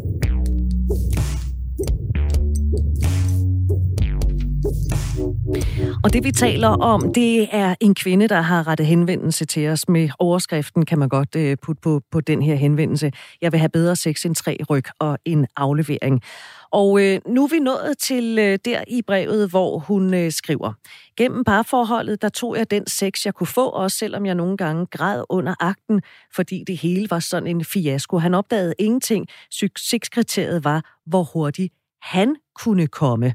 Og 6.04 6.12
det 6.12 6.24
vi 6.24 6.32
taler 6.32 6.68
om, 6.68 7.12
det 7.12 7.48
er 7.54 7.74
en 7.80 7.94
kvinde, 7.94 8.28
der 8.28 8.40
har 8.40 8.66
rettet 8.66 8.86
henvendelse 8.86 9.44
til 9.44 9.68
os 9.68 9.88
med 9.88 10.08
overskriften, 10.18 10.86
kan 10.86 10.98
man 10.98 11.08
godt 11.08 11.36
øh, 11.36 11.56
putte 11.62 11.80
på, 11.80 12.02
på 12.10 12.20
den 12.20 12.42
her 12.42 12.54
henvendelse. 12.54 13.12
Jeg 13.42 13.52
vil 13.52 13.60
have 13.60 13.68
bedre 13.68 13.96
sex 13.96 14.26
end 14.26 14.34
tre 14.34 14.56
ryg 14.70 14.84
og 14.98 15.18
en 15.24 15.46
aflevering. 15.56 16.22
Og 16.70 17.02
øh, 17.02 17.20
nu 17.26 17.44
er 17.44 17.48
vi 17.48 17.58
nået 17.58 17.98
til 17.98 18.38
øh, 18.38 18.58
der 18.64 18.84
i 18.88 19.02
brevet, 19.02 19.50
hvor 19.50 19.78
hun 19.78 20.14
øh, 20.14 20.32
skriver, 20.32 20.72
Gennem 21.16 21.44
parforholdet, 21.44 22.22
der 22.22 22.28
tog 22.28 22.56
jeg 22.56 22.70
den 22.70 22.86
sex, 22.86 23.24
jeg 23.24 23.34
kunne 23.34 23.46
få, 23.46 23.68
også 23.68 23.96
selvom 23.96 24.26
jeg 24.26 24.34
nogle 24.34 24.56
gange 24.56 24.86
græd 24.86 25.24
under 25.28 25.54
akten, 25.60 26.02
fordi 26.34 26.64
det 26.66 26.76
hele 26.76 27.10
var 27.10 27.18
sådan 27.18 27.46
en 27.46 27.64
fiasko. 27.64 28.18
Han 28.18 28.34
opdagede 28.34 28.74
ingenting. 28.78 29.26
Succeskriteriet 29.50 30.64
var, 30.64 30.96
hvor 31.06 31.22
hurtigt 31.22 31.74
han 32.02 32.36
kunne 32.54 32.86
komme 32.86 33.34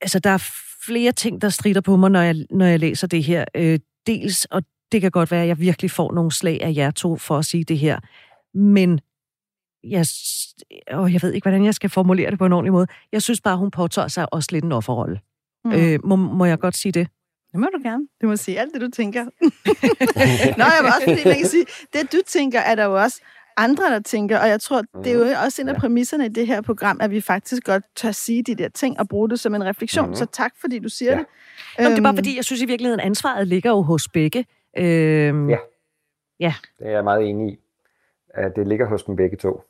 altså, 0.00 0.18
der 0.18 0.30
er 0.30 0.50
flere 0.86 1.12
ting, 1.12 1.42
der 1.42 1.48
strider 1.48 1.80
på 1.80 1.96
mig, 1.96 2.10
når 2.10 2.20
jeg, 2.20 2.46
når 2.50 2.66
jeg 2.66 2.80
læser 2.80 3.06
det 3.06 3.24
her. 3.24 3.44
Øh, 3.54 3.78
dels, 4.06 4.44
og 4.44 4.62
det 4.92 5.00
kan 5.00 5.10
godt 5.10 5.30
være, 5.30 5.42
at 5.42 5.48
jeg 5.48 5.60
virkelig 5.60 5.90
får 5.90 6.12
nogle 6.12 6.32
slag 6.32 6.62
af 6.62 6.72
jer 6.76 6.90
to 6.90 7.16
for 7.16 7.38
at 7.38 7.44
sige 7.44 7.64
det 7.64 7.78
her, 7.78 8.00
men 8.54 9.00
jeg, 9.84 10.06
og 10.90 11.12
jeg 11.12 11.22
ved 11.22 11.32
ikke, 11.32 11.44
hvordan 11.44 11.64
jeg 11.64 11.74
skal 11.74 11.90
formulere 11.90 12.30
det 12.30 12.38
på 12.38 12.46
en 12.46 12.52
ordentlig 12.52 12.72
måde. 12.72 12.86
Jeg 13.12 13.22
synes 13.22 13.40
bare, 13.40 13.56
hun 13.56 13.70
påtager 13.70 14.08
sig 14.08 14.32
også 14.32 14.48
lidt 14.52 14.64
en 14.64 14.72
offerrolle. 14.72 15.20
Mm. 15.64 15.72
Øh, 15.72 15.98
må, 16.04 16.16
må 16.16 16.44
jeg 16.44 16.58
godt 16.58 16.76
sige 16.76 16.92
det? 16.92 17.08
Det 17.52 17.60
må 17.60 17.66
du 17.74 17.88
gerne. 17.88 18.08
Du 18.22 18.26
må 18.26 18.36
sige 18.36 18.60
alt 18.60 18.72
det, 18.74 18.80
du 18.80 18.90
tænker. 18.90 19.24
Nå, 20.58 20.64
jeg 20.64 20.80
var 20.82 20.92
også 20.94 21.08
fordi, 21.08 21.28
man 21.28 21.36
kan 21.36 21.46
sige, 21.46 21.66
det 21.92 22.12
du 22.12 22.18
tænker, 22.26 22.60
er 22.60 22.74
der 22.74 22.84
jo 22.84 23.02
også 23.02 23.20
andre, 23.56 23.84
der 23.84 24.00
tænker, 24.00 24.38
og 24.38 24.48
jeg 24.48 24.60
tror, 24.60 24.82
det 24.82 25.06
er 25.06 25.14
jo 25.14 25.24
mhm. 25.24 25.34
også 25.44 25.62
en 25.62 25.68
af 25.68 25.76
præmisserne 25.76 26.26
i 26.26 26.28
det 26.28 26.46
her 26.46 26.60
program, 26.60 26.98
at 27.00 27.10
vi 27.10 27.20
faktisk 27.20 27.64
godt 27.64 27.84
tør 27.96 28.10
sige 28.10 28.42
de 28.42 28.54
der 28.54 28.68
ting 28.68 29.00
og 29.00 29.08
bruge 29.08 29.30
det 29.30 29.40
som 29.40 29.54
en 29.54 29.64
refleksion. 29.64 30.04
Mm-hmm. 30.04 30.14
Så 30.14 30.26
tak, 30.26 30.52
fordi 30.60 30.78
du 30.78 30.88
siger 30.88 31.12
ja. 31.12 31.18
det. 31.18 31.26
Nå, 31.78 31.84
det 31.84 31.98
er 31.98 32.02
bare 32.02 32.10
øhm. 32.10 32.16
fordi, 32.16 32.36
jeg 32.36 32.44
synes 32.44 32.62
i 32.62 32.66
virkeligheden, 32.66 33.00
ansvaret 33.00 33.48
ligger 33.48 33.70
jo 33.70 33.82
hos 33.82 34.08
begge. 34.08 34.46
Øhm, 34.78 35.50
ja. 35.50 35.58
ja, 36.40 36.54
det 36.78 36.86
er 36.86 36.90
jeg 36.90 37.04
meget 37.04 37.28
enig 37.28 37.52
i. 37.52 37.58
At 38.34 38.56
det 38.56 38.68
ligger 38.68 38.86
hos 38.86 39.02
dem 39.02 39.16
begge 39.16 39.36
to. 39.36 39.62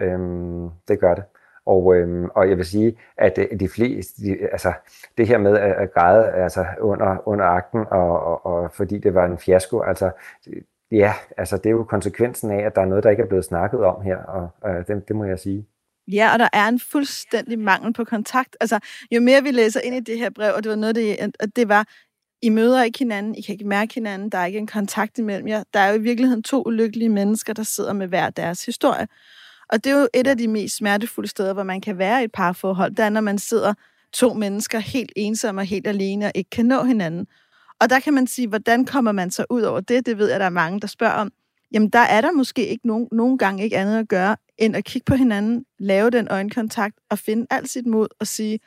Øhm, 0.00 0.68
det 0.88 1.00
gør 1.00 1.14
det. 1.14 1.24
Og, 1.66 1.96
øhm, 1.96 2.28
og 2.34 2.48
jeg 2.48 2.56
vil 2.56 2.66
sige, 2.66 2.98
at 3.16 3.38
de 3.60 3.68
fleste, 3.68 4.22
de, 4.22 4.48
altså 4.52 4.72
det 5.18 5.28
her 5.28 5.38
med 5.38 5.58
at, 5.58 5.92
græde 5.92 6.30
altså 6.30 6.66
under, 6.80 7.28
under 7.28 7.44
akten, 7.44 7.84
og, 7.90 8.20
og, 8.20 8.46
og 8.46 8.72
fordi 8.72 8.98
det 8.98 9.14
var 9.14 9.24
en 9.24 9.38
fiasko, 9.38 9.80
altså 9.80 10.10
Ja, 10.96 11.12
altså 11.36 11.56
det 11.56 11.66
er 11.66 11.70
jo 11.70 11.84
konsekvensen 11.84 12.50
af, 12.50 12.66
at 12.66 12.74
der 12.74 12.80
er 12.80 12.86
noget, 12.86 13.04
der 13.04 13.10
ikke 13.10 13.22
er 13.22 13.26
blevet 13.26 13.44
snakket 13.44 13.80
om 13.80 14.02
her, 14.02 14.16
og 14.16 14.70
øh, 14.70 14.86
det, 14.86 15.08
det 15.08 15.16
må 15.16 15.24
jeg 15.24 15.38
sige. 15.38 15.66
Ja, 16.12 16.32
og 16.32 16.38
der 16.38 16.48
er 16.52 16.68
en 16.68 16.80
fuldstændig 16.80 17.58
mangel 17.58 17.92
på 17.92 18.04
kontakt. 18.04 18.56
Altså, 18.60 18.78
jo 19.10 19.20
mere 19.20 19.42
vi 19.42 19.50
læser 19.50 19.80
ind 19.80 19.94
i 19.94 20.00
det 20.00 20.18
her 20.18 20.30
brev, 20.30 20.54
og 20.54 20.64
det 20.64 20.70
var 20.70 20.76
noget, 20.76 20.94
det, 20.96 21.16
at 21.40 21.56
det 21.56 21.68
var, 21.68 21.88
I 22.42 22.48
møder 22.48 22.82
ikke 22.82 22.98
hinanden, 22.98 23.34
I 23.34 23.40
kan 23.40 23.52
ikke 23.52 23.68
mærke 23.68 23.94
hinanden, 23.94 24.30
der 24.30 24.38
er 24.38 24.46
ikke 24.46 24.58
en 24.58 24.66
kontakt 24.66 25.18
imellem 25.18 25.48
jer. 25.48 25.62
Der 25.74 25.80
er 25.80 25.88
jo 25.88 25.98
i 25.98 26.02
virkeligheden 26.02 26.42
to 26.42 26.62
ulykkelige 26.66 27.08
mennesker, 27.08 27.52
der 27.52 27.62
sidder 27.62 27.92
med 27.92 28.06
hver 28.06 28.30
deres 28.30 28.66
historie. 28.66 29.08
Og 29.68 29.84
det 29.84 29.92
er 29.92 30.00
jo 30.00 30.08
et 30.14 30.26
af 30.26 30.38
de 30.38 30.48
mest 30.48 30.76
smertefulde 30.76 31.28
steder, 31.28 31.52
hvor 31.52 31.62
man 31.62 31.80
kan 31.80 31.98
være 31.98 32.20
i 32.20 32.24
et 32.24 32.32
parforhold, 32.32 32.90
det 32.90 33.04
er, 33.04 33.08
når 33.08 33.20
man 33.20 33.38
sidder 33.38 33.74
to 34.12 34.34
mennesker 34.34 34.78
helt 34.78 35.12
ensomme 35.16 35.60
og 35.60 35.64
helt 35.64 35.86
alene 35.86 36.26
og 36.26 36.32
ikke 36.34 36.50
kan 36.50 36.66
nå 36.66 36.84
hinanden. 36.84 37.26
Og 37.80 37.90
der 37.90 38.00
kan 38.00 38.14
man 38.14 38.26
sige, 38.26 38.48
hvordan 38.48 38.84
kommer 38.84 39.12
man 39.12 39.30
så 39.30 39.44
ud 39.50 39.62
over 39.62 39.80
det? 39.80 40.06
Det 40.06 40.18
ved 40.18 40.30
jeg, 40.30 40.40
der 40.40 40.46
er 40.46 40.50
mange, 40.50 40.80
der 40.80 40.86
spørger 40.86 41.14
om. 41.14 41.32
Jamen, 41.72 41.90
der 41.90 41.98
er 41.98 42.20
der 42.20 42.32
måske 42.32 42.66
ikke 42.66 42.86
nogen, 42.86 43.08
nogen 43.12 43.38
gange 43.38 43.64
ikke 43.64 43.76
andet 43.76 43.98
at 43.98 44.08
gøre, 44.08 44.36
end 44.58 44.76
at 44.76 44.84
kigge 44.84 45.04
på 45.04 45.14
hinanden, 45.14 45.64
lave 45.78 46.10
den 46.10 46.28
øjenkontakt 46.28 46.98
og 47.10 47.18
finde 47.18 47.46
alt 47.50 47.70
sit 47.70 47.86
mod 47.86 48.08
og 48.20 48.26
sige, 48.26 48.60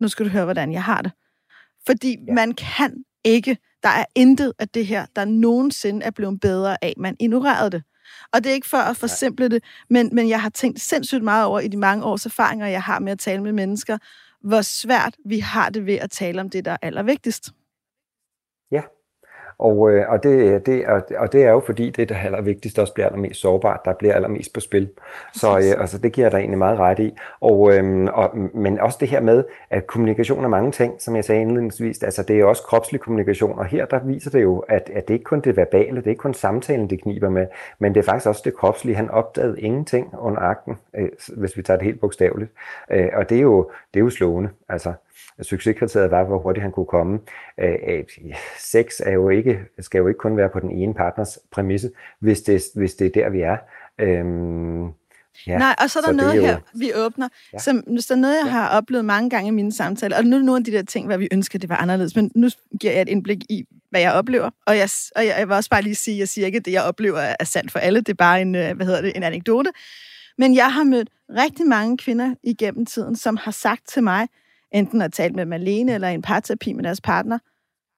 nu 0.00 0.08
skal 0.08 0.26
du 0.26 0.30
høre, 0.30 0.44
hvordan 0.44 0.72
jeg 0.72 0.84
har 0.84 1.02
det. 1.02 1.12
Fordi 1.86 2.16
ja. 2.26 2.32
man 2.32 2.52
kan 2.52 3.04
ikke, 3.24 3.58
der 3.82 3.88
er 3.88 4.04
intet 4.14 4.52
af 4.58 4.68
det 4.68 4.86
her, 4.86 5.06
der 5.16 5.24
nogensinde 5.24 6.06
er 6.06 6.10
blevet 6.10 6.40
bedre 6.40 6.84
af, 6.84 6.94
man 6.96 7.16
ignorerede 7.20 7.70
det. 7.70 7.82
Og 8.32 8.44
det 8.44 8.50
er 8.50 8.54
ikke 8.54 8.68
for 8.68 8.78
at 8.78 8.96
forsimple 8.96 9.48
det, 9.48 9.64
men, 9.90 10.10
men 10.12 10.28
jeg 10.28 10.42
har 10.42 10.48
tænkt 10.48 10.80
sindssygt 10.80 11.22
meget 11.22 11.46
over 11.46 11.60
i 11.60 11.68
de 11.68 11.76
mange 11.76 12.04
års 12.04 12.26
erfaringer, 12.26 12.66
jeg 12.66 12.82
har 12.82 12.98
med 12.98 13.12
at 13.12 13.18
tale 13.18 13.42
med 13.42 13.52
mennesker, 13.52 13.98
hvor 14.40 14.62
svært 14.62 15.16
vi 15.24 15.38
har 15.38 15.70
det 15.70 15.86
ved 15.86 15.94
at 15.94 16.10
tale 16.10 16.40
om 16.40 16.50
det, 16.50 16.64
der 16.64 16.70
er 16.70 16.76
allervigtigst. 16.82 17.52
Og, 19.62 19.90
øh, 19.90 20.04
og, 20.08 20.22
det, 20.22 20.66
det, 20.66 20.86
og, 20.86 21.02
og 21.18 21.32
det 21.32 21.44
er 21.44 21.50
jo 21.50 21.60
fordi, 21.60 21.90
det 21.90 22.08
der 22.08 22.16
allervigtigste 22.16 22.80
også 22.80 22.94
bliver 22.94 23.06
allermest 23.06 23.40
sårbart, 23.40 23.80
der 23.84 23.92
bliver 23.92 24.14
allermest 24.14 24.52
på 24.54 24.60
spil. 24.60 24.88
Så 25.34 25.58
øh, 25.58 25.80
altså, 25.80 25.98
det 25.98 26.12
giver 26.12 26.28
der 26.30 26.38
egentlig 26.38 26.58
meget 26.58 26.78
ret 26.78 26.98
i. 26.98 27.14
Og, 27.40 27.74
øh, 27.74 28.08
og, 28.12 28.36
men 28.54 28.80
også 28.80 28.98
det 29.00 29.08
her 29.08 29.20
med, 29.20 29.44
at 29.70 29.86
kommunikation 29.86 30.44
er 30.44 30.48
mange 30.48 30.72
ting, 30.72 30.94
som 30.98 31.16
jeg 31.16 31.24
sagde 31.24 31.40
indledningsvis, 31.40 32.02
altså 32.02 32.22
det 32.22 32.40
er 32.40 32.44
også 32.44 32.62
kropslig 32.62 33.00
kommunikation, 33.00 33.58
og 33.58 33.64
her 33.64 33.84
der 33.84 34.00
viser 34.04 34.30
det 34.30 34.42
jo, 34.42 34.58
at, 34.58 34.90
at 34.94 35.08
det 35.08 35.14
ikke 35.14 35.24
kun 35.24 35.40
det 35.40 35.56
verbale, 35.56 35.96
det 35.96 36.06
er 36.06 36.10
ikke 36.10 36.20
kun 36.20 36.34
samtalen, 36.34 36.90
det 36.90 37.02
kniber 37.02 37.28
med, 37.28 37.46
men 37.78 37.94
det 37.94 38.00
er 38.00 38.04
faktisk 38.04 38.26
også 38.26 38.42
det 38.44 38.56
kropslige. 38.56 38.96
Han 38.96 39.10
opdagede 39.10 39.60
ingenting 39.60 40.14
under 40.18 40.40
akten, 40.40 40.78
øh, 40.98 41.08
hvis 41.36 41.56
vi 41.56 41.62
tager 41.62 41.78
det 41.78 41.86
helt 41.86 42.00
bogstaveligt. 42.00 42.50
Øh, 42.90 43.08
og 43.14 43.28
det 43.30 43.36
er 43.36 43.42
jo, 43.42 43.70
det 43.94 44.00
er 44.00 44.04
jo 44.04 44.10
slående, 44.10 44.50
altså 44.68 44.92
succeskriteriet 45.42 46.10
var, 46.10 46.24
hvor 46.24 46.38
hurtigt 46.38 46.62
han 46.62 46.72
kunne 46.72 46.86
komme. 46.86 47.18
Øh, 47.60 48.04
sex 48.58 49.00
er 49.00 49.12
jo 49.12 49.28
ikke, 49.28 49.60
skal 49.78 49.98
jo 49.98 50.08
ikke 50.08 50.18
kun 50.18 50.36
være 50.36 50.48
på 50.48 50.60
den 50.60 50.70
ene 50.70 50.94
partners 50.94 51.38
præmisse, 51.50 51.90
hvis 52.18 52.40
det, 52.40 52.62
hvis 52.74 52.94
det 52.94 53.06
er 53.06 53.22
der, 53.22 53.28
vi 53.28 53.40
er. 53.40 53.56
Øhm, 53.98 54.92
Ja, 55.46 55.58
Nej, 55.58 55.74
og 55.78 55.90
så 55.90 55.98
er 55.98 56.02
der 56.02 56.08
så 56.08 56.16
noget 56.16 56.36
jo... 56.36 56.42
her, 56.42 56.58
vi 56.74 56.94
åbner, 56.94 57.28
ja. 57.52 57.58
som 57.58 57.76
hvis 57.76 58.06
der 58.06 58.14
er 58.14 58.18
noget, 58.18 58.36
jeg 58.36 58.44
ja. 58.44 58.50
har 58.50 58.68
oplevet 58.68 59.04
mange 59.04 59.30
gange 59.30 59.48
i 59.48 59.50
mine 59.50 59.72
samtaler, 59.72 60.16
og 60.16 60.24
nu 60.24 60.36
er 60.36 60.40
nogle 60.40 60.58
af 60.58 60.64
de 60.64 60.72
der 60.72 60.82
ting, 60.82 61.06
hvad 61.06 61.18
vi 61.18 61.28
ønsker, 61.32 61.58
det 61.58 61.68
var 61.68 61.76
anderledes, 61.76 62.16
men 62.16 62.30
nu 62.34 62.48
giver 62.80 62.92
jeg 62.92 63.02
et 63.02 63.08
indblik 63.08 63.38
i, 63.48 63.64
hvad 63.90 64.00
jeg 64.00 64.12
oplever, 64.12 64.50
og 64.66 64.76
jeg, 64.76 64.88
og 65.16 65.26
jeg, 65.26 65.34
jeg 65.38 65.48
vil 65.48 65.56
også 65.56 65.70
bare 65.70 65.82
lige 65.82 65.94
sige, 65.94 66.18
jeg 66.18 66.28
siger 66.28 66.46
ikke, 66.46 66.58
at 66.58 66.64
det, 66.64 66.72
jeg 66.72 66.82
oplever, 66.82 67.18
er 67.18 67.44
sandt 67.44 67.72
for 67.72 67.78
alle, 67.78 68.00
det 68.00 68.08
er 68.08 68.14
bare 68.14 68.42
en, 68.42 68.54
øh, 68.54 68.76
hvad 68.76 68.86
hedder 68.86 69.00
det, 69.00 69.12
en 69.16 69.22
anekdote, 69.22 69.70
Men 70.38 70.54
jeg 70.54 70.72
har 70.72 70.84
mødt 70.84 71.08
rigtig 71.30 71.66
mange 71.66 71.98
kvinder 71.98 72.34
igennem 72.42 72.86
tiden, 72.86 73.16
som 73.16 73.36
har 73.36 73.50
sagt 73.50 73.88
til 73.88 74.02
mig, 74.02 74.28
enten 74.74 75.02
at 75.02 75.12
tale 75.12 75.34
med 75.34 75.44
dem 75.44 75.52
alene 75.52 75.94
eller 75.94 76.08
i 76.08 76.14
en 76.14 76.22
parterapi 76.22 76.72
med 76.72 76.84
deres 76.84 77.00
partner, 77.00 77.38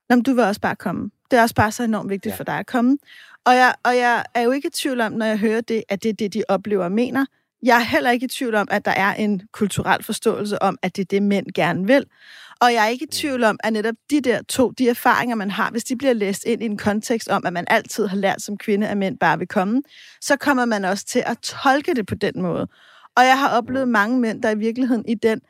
Nå, 0.09 0.17
du 0.17 0.35
vil 0.35 0.45
også 0.45 0.61
bare 0.61 0.77
komme. 0.77 1.11
Det 1.31 1.39
er 1.39 1.43
også 1.43 1.55
bare 1.55 1.73
så 1.73 1.83
enormt 1.83 2.11
vigtigt 2.11 2.33
ja. 2.33 2.37
for 2.37 2.45
dig 2.45 2.59
at 2.59 2.67
komme. 2.67 2.99
Og 3.45 3.55
jeg, 3.55 3.75
og 3.85 3.97
jeg 3.97 4.25
er 4.35 4.43
jo 4.43 4.51
ikke 4.51 4.69
i 4.69 4.71
tvivl 4.71 5.01
om, 5.01 5.13
når 5.13 5.27
jeg 5.27 5.39
hører 5.39 5.61
det, 5.61 5.83
at 5.89 6.03
det 6.03 6.09
er 6.09 6.13
det, 6.13 6.35
de 6.35 6.43
oplever 6.49 6.85
og 6.85 6.93
mener. 6.93 7.27
Jeg 7.63 7.77
er 7.77 7.85
heller 7.85 8.11
ikke 8.11 8.25
i 8.25 8.29
tvivl 8.29 8.55
om, 8.55 8.69
at 8.71 8.85
der 8.85 8.91
er 8.91 9.15
en 9.15 9.43
kulturel 9.53 10.03
forståelse 10.03 10.63
om, 10.63 10.79
at 10.83 10.97
det 10.97 11.03
er 11.03 11.07
det, 11.07 11.23
mænd 11.23 11.47
gerne 11.55 11.87
vil. 11.87 12.07
Og 12.61 12.73
jeg 12.73 12.85
er 12.85 12.89
ikke 12.89 13.05
i 13.05 13.13
tvivl 13.13 13.45
om, 13.45 13.59
at 13.65 13.73
netop 13.73 13.95
de 14.11 14.21
der 14.21 14.43
to, 14.43 14.71
de 14.71 14.89
erfaringer, 14.89 15.37
man 15.37 15.51
har, 15.51 15.71
hvis 15.71 15.85
de 15.85 15.97
bliver 15.97 16.13
læst 16.13 16.45
ind 16.45 16.63
i 16.63 16.65
en 16.65 16.77
kontekst 16.77 17.29
om, 17.29 17.47
at 17.47 17.53
man 17.53 17.65
altid 17.69 18.07
har 18.07 18.17
lært 18.17 18.43
som 18.43 18.59
kvinde, 18.59 18.89
at 18.89 18.97
mænd 18.97 19.19
bare 19.19 19.39
vil 19.39 19.49
komme, 19.49 19.83
så 20.21 20.37
kommer 20.37 20.65
man 20.65 20.85
også 20.85 21.05
til 21.05 21.23
at 21.27 21.39
tolke 21.39 21.95
det 21.95 22.07
på 22.07 22.15
den 22.15 22.43
måde. 22.43 22.69
Og 23.17 23.25
jeg 23.25 23.39
har 23.39 23.49
oplevet 23.49 23.89
mange 23.89 24.21
mænd, 24.21 24.43
der 24.43 24.51
i 24.51 24.59
virkeligheden 24.59 25.05
i 25.09 25.15
den 25.15 25.41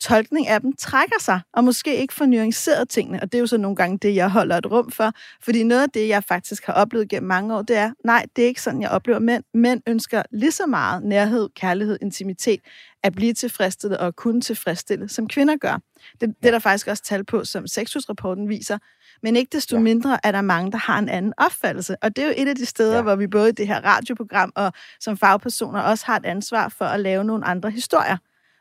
tolkning 0.00 0.48
af 0.48 0.60
dem 0.60 0.72
trækker 0.76 1.20
sig, 1.20 1.40
og 1.52 1.64
måske 1.64 1.96
ikke 1.96 2.14
får 2.14 2.26
nuanceret 2.26 2.88
tingene. 2.88 3.20
Og 3.22 3.32
det 3.32 3.38
er 3.38 3.40
jo 3.40 3.46
så 3.46 3.56
nogle 3.56 3.76
gange 3.76 3.98
det, 3.98 4.14
jeg 4.14 4.30
holder 4.30 4.56
et 4.56 4.70
rum 4.70 4.90
for. 4.90 5.12
Fordi 5.42 5.62
noget 5.62 5.82
af 5.82 5.90
det, 5.90 6.08
jeg 6.08 6.24
faktisk 6.24 6.66
har 6.66 6.72
oplevet 6.72 7.08
gennem 7.08 7.28
mange 7.28 7.56
år, 7.56 7.62
det 7.62 7.76
er, 7.76 7.92
nej, 8.04 8.26
det 8.36 8.44
er 8.44 8.48
ikke 8.48 8.62
sådan, 8.62 8.82
jeg 8.82 8.90
oplever 8.90 9.18
mænd. 9.18 9.44
Mænd 9.54 9.82
ønsker 9.86 10.22
lige 10.32 10.52
så 10.52 10.66
meget 10.66 11.02
nærhed, 11.02 11.48
kærlighed, 11.56 11.98
intimitet, 12.02 12.60
at 13.02 13.14
blive 13.14 13.32
tilfredsstillet 13.32 13.98
og 13.98 14.16
kunne 14.16 14.40
tilfredsstille, 14.40 15.08
som 15.08 15.28
kvinder 15.28 15.56
gør. 15.56 15.78
Det, 16.20 16.34
det 16.42 16.46
er 16.46 16.50
der 16.50 16.58
faktisk 16.58 16.86
også 16.86 17.02
tal 17.02 17.24
på, 17.24 17.44
som 17.44 17.66
Sexus-rapporten 17.66 18.48
viser. 18.48 18.78
Men 19.22 19.36
ikke 19.36 19.50
desto 19.52 19.76
ja. 19.76 19.82
mindre 19.82 20.18
er 20.26 20.32
der 20.32 20.40
mange, 20.40 20.72
der 20.72 20.78
har 20.78 20.98
en 20.98 21.08
anden 21.08 21.32
opfattelse. 21.36 21.96
Og 22.02 22.16
det 22.16 22.24
er 22.24 22.28
jo 22.28 22.34
et 22.36 22.48
af 22.48 22.56
de 22.56 22.66
steder, 22.66 22.96
ja. 22.96 23.02
hvor 23.02 23.16
vi 23.16 23.26
både 23.26 23.48
i 23.48 23.52
det 23.52 23.66
her 23.66 23.80
radioprogram 23.80 24.52
og 24.56 24.72
som 25.00 25.16
fagpersoner 25.16 25.80
også 25.80 26.06
har 26.06 26.16
et 26.16 26.26
ansvar 26.26 26.68
for 26.68 26.84
at 26.84 27.00
lave 27.00 27.24
nogle 27.24 27.44
andre 27.44 27.70
historier. 27.70 28.16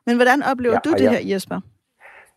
Men 0.06 0.16
hvordan 0.16 0.44
oplever 0.44 0.74
ja, 0.74 0.80
du 0.89 0.92
det 0.92 1.04
ja. 1.04 1.12
her, 1.12 1.20
Jesper? 1.34 1.60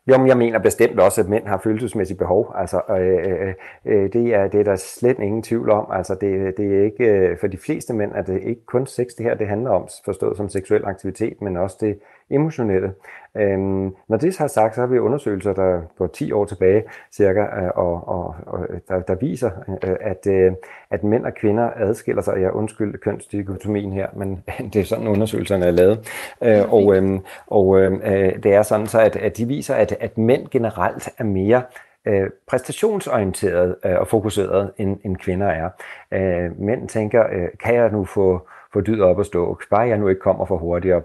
Jo, 0.09 0.19
men 0.19 0.29
jeg 0.29 0.37
mener 0.37 0.59
bestemt 0.59 1.01
også, 1.01 1.21
at 1.21 1.29
mænd 1.29 1.47
har 1.47 1.61
følelsesmæssige 1.65 2.19
behov. 2.19 2.53
Altså, 2.55 2.81
øh, 2.91 3.49
øh, 3.49 3.55
øh, 3.85 4.13
det, 4.13 4.35
er, 4.35 4.49
det 4.49 4.61
er 4.61 4.65
der 4.65 4.77
slet 4.77 5.19
ingen 5.19 5.43
tvivl 5.43 5.71
om. 5.71 5.87
Altså, 5.93 6.15
det, 6.15 6.57
det 6.57 6.79
er 6.79 6.85
ikke, 6.85 7.05
øh, 7.05 7.39
for 7.41 7.47
de 7.47 7.57
fleste 7.57 7.95
mænd 7.95 8.13
er 8.15 8.23
det 8.23 8.43
ikke 8.43 8.67
kun 8.67 8.87
sex, 8.87 9.07
det 9.19 9.27
her 9.27 9.35
det 9.35 9.49
handler 9.49 9.71
om, 9.71 9.89
forstået 10.05 10.37
som 10.37 10.49
seksuel 10.49 10.85
aktivitet, 10.85 11.43
men 11.43 11.57
også 11.57 11.77
det 11.81 11.99
emotionelle. 12.31 12.93
Øhm, 13.37 13.95
når 14.09 14.17
det 14.17 14.39
har 14.39 14.47
sagt, 14.47 14.75
så 14.75 14.81
har 14.81 14.89
vi 14.89 14.99
undersøgelser, 14.99 15.53
der 15.53 15.81
går 15.99 16.07
10 16.07 16.33
år 16.33 16.45
tilbage 16.45 16.85
cirka, 17.13 17.41
øh, 17.41 17.71
og, 17.75 18.09
og, 18.09 18.35
og 18.47 18.67
der, 18.89 19.01
der 19.01 19.15
viser, 19.15 19.51
øh, 19.85 19.97
at, 20.01 20.27
øh, 20.27 20.53
at 20.91 21.05
mænd 21.05 21.27
og 21.27 21.35
kvinder 21.35 21.71
adskiller 21.77 22.23
sig. 22.23 22.41
Jeg 22.41 22.53
undskyld 22.53 22.99
kønsdikotomien 22.99 23.93
her, 23.93 24.07
men 24.17 24.45
det 24.73 24.77
er 24.77 24.85
sådan, 24.85 25.09
undersøgelserne 25.09 25.67
er 25.67 25.71
lavet. 25.71 26.09
Øh, 26.43 26.73
og 26.73 26.97
øh, 26.97 27.21
og 27.47 27.81
øh, 27.81 28.43
det 28.43 28.55
er 28.55 28.63
sådan 28.63 28.87
så, 28.87 29.01
at, 29.01 29.17
at 29.17 29.37
de 29.37 29.47
viser, 29.47 29.75
at, 29.75 29.97
at 30.01 30.19
mænd 30.19 30.49
generelt 30.49 31.09
er 31.19 31.25
mere 31.25 31.63
øh, 32.07 32.31
præstationsorienteret 32.49 33.77
øh, 33.85 33.99
og 33.99 34.09
fokuseret, 34.09 34.71
end, 34.79 34.99
end 35.05 35.17
kvinder 35.17 35.47
er. 35.47 35.69
Øh, 36.11 36.61
mænd 36.61 36.89
tænker, 36.89 37.25
øh, 37.33 37.49
kan 37.61 37.75
jeg 37.75 37.91
nu 37.91 38.05
få 38.05 38.49
få 38.77 38.81
dydet 38.81 39.03
op 39.03 39.21
at 39.21 39.27
stå. 39.27 39.59
Bare 39.71 39.89
jeg 39.89 39.99
nu 39.99 40.09
ikke 40.09 40.21
kommer 40.21 40.45
for 40.45 40.57
hurtigt, 40.57 40.95
og 40.95 41.03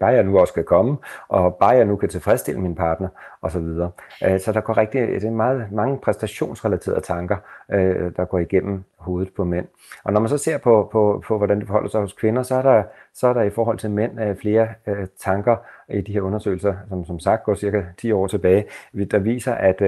bare 0.00 0.10
jeg 0.10 0.24
nu 0.24 0.38
også 0.38 0.54
kan 0.54 0.64
komme, 0.64 0.96
og 1.28 1.54
bare 1.54 1.70
jeg 1.70 1.84
nu 1.84 1.96
kan 1.96 2.08
tilfredsstille 2.08 2.60
min 2.60 2.74
partner, 2.74 3.08
og 3.40 3.50
så 3.50 3.58
videre. 3.60 3.90
Øh, 4.24 4.40
så 4.40 4.52
der 4.52 4.60
går 4.60 4.76
rigtig, 4.76 5.08
det 5.08 5.24
er 5.24 5.30
meget, 5.30 5.72
mange 5.72 5.98
præstationsrelaterede 5.98 7.00
tanker, 7.00 7.36
øh, 7.72 8.12
der 8.16 8.24
går 8.24 8.38
igennem 8.38 8.84
hovedet 8.96 9.32
på 9.36 9.44
mænd. 9.44 9.66
Og 10.04 10.12
når 10.12 10.20
man 10.20 10.28
så 10.28 10.38
ser 10.38 10.58
på, 10.58 10.88
på, 10.92 11.22
på 11.26 11.38
hvordan 11.38 11.58
det 11.58 11.66
forholder 11.66 11.88
sig 11.88 12.00
hos 12.00 12.12
kvinder, 12.12 12.42
så 12.42 12.54
er 12.54 12.62
der, 12.62 12.82
så 13.14 13.26
er 13.26 13.32
der 13.32 13.42
i 13.42 13.50
forhold 13.50 13.78
til 13.78 13.90
mænd 13.90 14.20
øh, 14.20 14.36
flere 14.36 14.68
tanker 15.18 15.56
i 15.88 16.00
de 16.00 16.12
her 16.12 16.20
undersøgelser, 16.20 16.74
som 16.88 17.04
som 17.04 17.18
sagt 17.18 17.44
går 17.44 17.54
cirka 17.54 17.82
10 17.98 18.12
år 18.12 18.26
tilbage, 18.26 18.64
der 19.10 19.18
viser, 19.18 19.54
at 19.54 19.82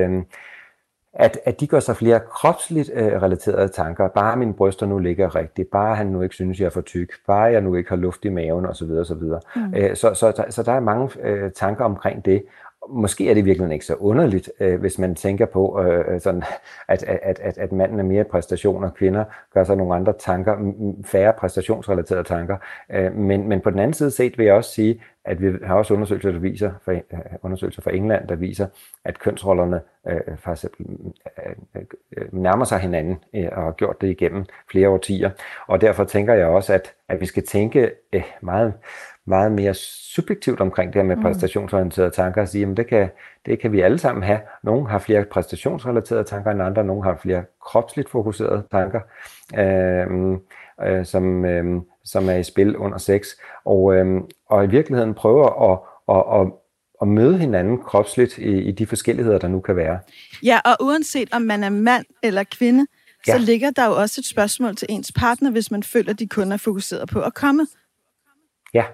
at, 1.15 1.39
at 1.45 1.61
de 1.61 1.67
gør 1.67 1.81
sig 1.81 1.97
flere 1.97 2.21
kropsligt 2.21 2.91
øh, 2.95 3.23
relaterede 3.23 3.69
tanker. 3.69 4.09
Bare 4.09 4.37
mine 4.37 4.55
bryster 4.55 4.87
nu 4.87 4.99
ligger 4.99 5.37
rigtigt, 5.37 5.71
bare 5.71 5.97
han 5.97 6.07
nu 6.07 6.23
ikke 6.23 6.35
synes, 6.35 6.61
jeg 6.61 6.67
er 6.67 6.71
for 6.71 6.81
tyk, 6.81 7.13
bare 7.27 7.43
jeg 7.43 7.61
nu 7.61 7.75
ikke 7.75 7.89
har 7.89 7.97
luft 7.97 8.25
i 8.25 8.29
maven 8.29 8.67
osv. 8.67 8.91
osv. 8.91 9.23
Mm. 9.57 9.75
Øh, 9.77 9.97
så, 9.97 10.15
så, 10.15 10.33
så, 10.37 10.45
så 10.51 10.63
der 10.63 10.73
er 10.73 10.81
mange 10.81 11.11
øh, 11.23 11.51
tanker 11.53 11.85
omkring 11.85 12.25
det 12.25 12.43
måske 12.91 13.31
er 13.31 13.35
det 13.35 13.45
virkelig 13.45 13.73
ikke 13.73 13.85
så 13.85 13.95
underligt, 13.95 14.51
øh, 14.61 14.81
hvis 14.81 14.99
man 14.99 15.15
tænker 15.15 15.47
på, 15.47 15.83
øh 15.83 16.21
sådan, 16.21 16.43
at, 16.89 17.03
at, 17.03 17.39
at, 17.39 17.59
at 17.59 17.73
manden 17.73 17.99
er 17.99 18.05
mere 18.05 18.25
præstation, 18.25 18.85
og 18.85 18.95
kvinder 18.95 19.25
gør 19.55 19.65
sig 19.65 19.77
nogle 19.77 19.95
andre 19.95 20.13
tanker, 20.19 20.73
færre 21.05 21.33
præstationsrelaterede 21.33 22.25
tanker. 22.25 22.57
Øh, 22.93 23.15
men, 23.15 23.49
men 23.49 23.61
på 23.61 23.71
den 23.71 23.79
anden 23.79 23.95
side 23.95 24.11
set 24.11 24.39
vil 24.39 24.47
jeg 24.47 24.55
også 24.55 24.71
sige, 24.71 25.03
at 25.29 25.43
vi 25.43 25.53
har 25.65 25.75
også 25.75 25.95
undersøgelser, 25.95 26.33
der 26.33 26.39
viser, 26.39 26.73
for, 26.85 26.93
øh, 26.93 27.01
undersøgelser 27.43 27.83
fra 27.83 27.95
England, 27.95 28.29
der 28.29 28.35
viser, 28.35 28.67
at 29.05 29.19
kønsrollerne 29.19 29.81
øh, 30.09 30.37
faktisk 30.37 30.73
øh, 30.81 31.83
øh, 32.17 32.35
nærmer 32.35 32.65
sig 32.65 32.79
hinanden 32.79 33.19
øh, 33.35 33.49
og 33.53 33.63
har 33.63 33.73
gjort 33.73 34.01
det 34.01 34.11
igennem 34.11 34.45
flere 34.71 34.89
årtier. 34.89 35.31
Og 35.67 35.81
derfor 35.81 36.05
tænker 36.05 36.35
jeg 36.35 36.47
også, 36.47 36.73
at, 36.75 36.95
at 37.09 37.21
vi 37.21 37.27
skal 37.27 37.47
tænke 37.47 37.91
øh, 38.13 38.23
meget, 38.41 38.73
meget 39.25 39.53
mere 39.53 39.75
subjektivt 39.75 40.61
omkring 40.61 40.93
det 40.93 41.03
her 41.03 41.07
med 41.07 41.17
mm. 41.17 41.23
præstationsorienterede 41.23 42.11
tanker 42.11 42.43
og 42.43 42.49
sige, 42.49 42.71
at 42.71 42.77
det 42.77 42.87
kan, 42.87 43.09
det 43.47 43.61
kan 43.61 43.73
vi 43.73 43.81
alle 43.81 43.99
sammen 43.99 44.23
have. 44.23 44.41
Nogle 44.63 44.89
har 44.89 44.99
flere 44.99 45.25
præstationsrelaterede 45.25 46.25
tanker 46.25 46.51
end 46.51 46.63
andre, 46.63 46.85
nogle 46.85 47.05
har 47.05 47.19
flere 47.23 47.45
kropsligt 47.63 48.11
fokuserede 48.11 48.63
tanker, 48.71 49.01
øh, 49.59 50.39
øh, 50.83 51.05
som, 51.05 51.45
øh, 51.45 51.81
som 52.09 52.29
er 52.29 52.35
i 52.35 52.43
spil 52.43 52.77
under 52.77 52.99
sex. 52.99 53.27
Og, 53.65 53.95
øh, 53.95 54.21
og 54.47 54.65
i 54.65 54.67
virkeligheden 54.67 55.15
prøver 55.15 55.73
at, 55.73 55.79
at, 56.17 56.41
at 56.41 56.53
at 57.01 57.09
møde 57.09 57.39
hinanden 57.39 57.79
kropsligt 57.79 58.39
i, 58.39 58.59
i 58.59 58.73
de 58.73 58.87
forskelligheder, 58.87 59.39
der 59.39 59.49
nu 59.49 59.61
kan 59.61 59.77
være. 59.77 59.99
Ja, 60.43 60.61
og 60.65 60.77
uanset 60.81 61.29
om 61.33 61.43
man 61.43 61.65
er 61.65 61.71
mand 61.71 62.05
eller 62.23 62.45
kvinde, 62.59 62.87
ja. 63.29 63.33
så 63.33 63.39
ligger 63.39 63.71
der 63.71 63.87
jo 63.87 63.93
også 63.93 64.21
et 64.21 64.27
spørgsmål 64.27 64.77
til 64.77 64.87
ens 64.91 65.13
partner, 65.13 65.51
hvis 65.51 65.71
man 65.71 65.83
føler, 65.83 66.13
at 66.13 66.19
de 66.19 66.29
kun 66.29 66.53
er 66.53 66.57
fokuseret 66.57 67.09
på 67.09 67.21
at 67.21 67.35
komme. 67.35 67.67
Ja, 68.75 68.85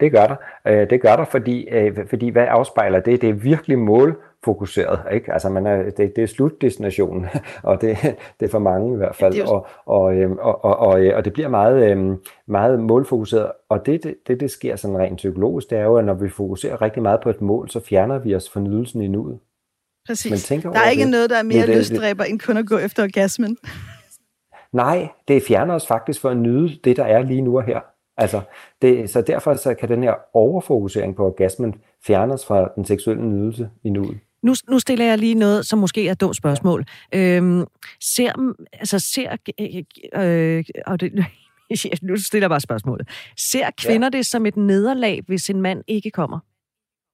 det 0.00 0.12
gør 0.12 0.26
der. 0.26 0.36
Øh, 0.66 0.90
det 0.90 1.02
gør 1.02 1.16
der, 1.16 1.24
fordi, 1.24 1.68
øh, 1.68 2.08
fordi 2.10 2.28
hvad 2.28 2.46
afspejler 2.48 3.00
det? 3.00 3.20
Det 3.20 3.28
er 3.28 3.34
virkelig 3.34 3.78
målfokuseret. 4.48 5.00
Ikke? 5.12 5.32
Altså 5.32 5.48
man 5.48 5.66
er, 5.66 5.90
det, 5.90 6.16
det 6.16 6.24
er 6.24 6.26
slutdestinationen, 6.26 7.26
og 7.62 7.80
det, 7.80 7.98
det 8.40 8.46
er 8.46 8.50
for 8.50 8.58
mange 8.58 8.94
i 8.94 8.96
hvert 8.96 9.16
fald. 9.16 9.34
Ja, 9.34 9.50
og, 9.50 9.66
og, 9.86 10.14
øhm, 10.14 10.38
og, 10.38 10.64
og, 10.64 10.76
og, 10.78 11.00
og 11.14 11.24
det 11.24 11.32
bliver 11.32 11.48
meget, 11.48 11.90
øhm, 11.90 12.16
meget 12.46 12.80
målfokuseret. 12.80 13.50
Og 13.68 13.86
det, 13.86 14.04
det, 14.04 14.14
det, 14.26 14.40
det 14.40 14.50
sker 14.50 14.76
sådan 14.76 14.98
rent 14.98 15.16
psykologisk, 15.16 15.70
det 15.70 15.78
er 15.78 15.84
jo, 15.84 15.96
at 15.96 16.04
når 16.04 16.14
vi 16.14 16.28
fokuserer 16.28 16.82
rigtig 16.82 17.02
meget 17.02 17.20
på 17.22 17.30
et 17.30 17.40
mål, 17.40 17.68
så 17.70 17.80
fjerner 17.80 18.18
vi 18.18 18.34
os 18.34 18.50
fornyelsen 18.50 19.02
i 19.02 19.08
nuet. 19.08 19.38
Præcis. 20.06 20.50
Men 20.50 20.60
der 20.72 20.80
er 20.80 20.90
ikke 20.90 21.02
det. 21.02 21.10
noget, 21.10 21.30
der 21.30 21.36
er 21.36 21.42
mere 21.42 21.66
lystdræber, 21.66 22.24
end 22.24 22.40
kun 22.40 22.56
at 22.56 22.66
gå 22.66 22.78
efter 22.78 23.02
orgasmen. 23.02 23.56
Nej, 24.72 25.08
det 25.28 25.42
fjerner 25.42 25.74
os 25.74 25.86
faktisk 25.86 26.20
for 26.20 26.28
at 26.28 26.36
nyde 26.36 26.78
det, 26.84 26.96
der 26.96 27.04
er 27.04 27.22
lige 27.22 27.42
nu 27.42 27.56
og 27.56 27.64
her. 27.64 27.80
Altså, 28.18 28.40
det, 28.82 29.10
så 29.10 29.22
derfor 29.22 29.54
så 29.54 29.74
kan 29.74 29.88
den 29.88 30.02
her 30.02 30.14
overfokusering 30.34 31.16
på 31.16 31.26
orgasmen 31.26 31.74
fjernes 32.06 32.46
fra 32.46 32.68
den 32.76 32.84
seksuelle 32.84 33.24
nydelse 33.24 33.70
i 33.84 33.90
nuet. 33.90 34.18
Nu, 34.42 34.54
nu 34.68 34.78
stiller 34.78 35.04
jeg 35.04 35.18
lige 35.18 35.34
noget, 35.34 35.66
som 35.66 35.78
måske 35.78 36.08
er 36.08 36.12
et 36.12 36.20
dumt 36.20 36.36
spørgsmål. 36.36 36.84
Øhm, 37.14 37.64
ser, 38.00 38.54
altså 38.72 38.98
ser, 38.98 39.36
øh, 40.16 40.64
og 40.86 41.00
det, 41.00 41.12
nu 42.02 42.16
stiller 42.16 42.44
jeg 42.44 42.50
bare 42.50 42.60
spørgsmålet. 42.60 43.08
Ser 43.36 43.70
kvinder 43.78 44.08
ja. 44.12 44.18
det 44.18 44.26
som 44.26 44.46
et 44.46 44.56
nederlag, 44.56 45.22
hvis 45.26 45.50
en 45.50 45.62
mand 45.62 45.82
ikke 45.86 46.10
kommer? 46.10 46.38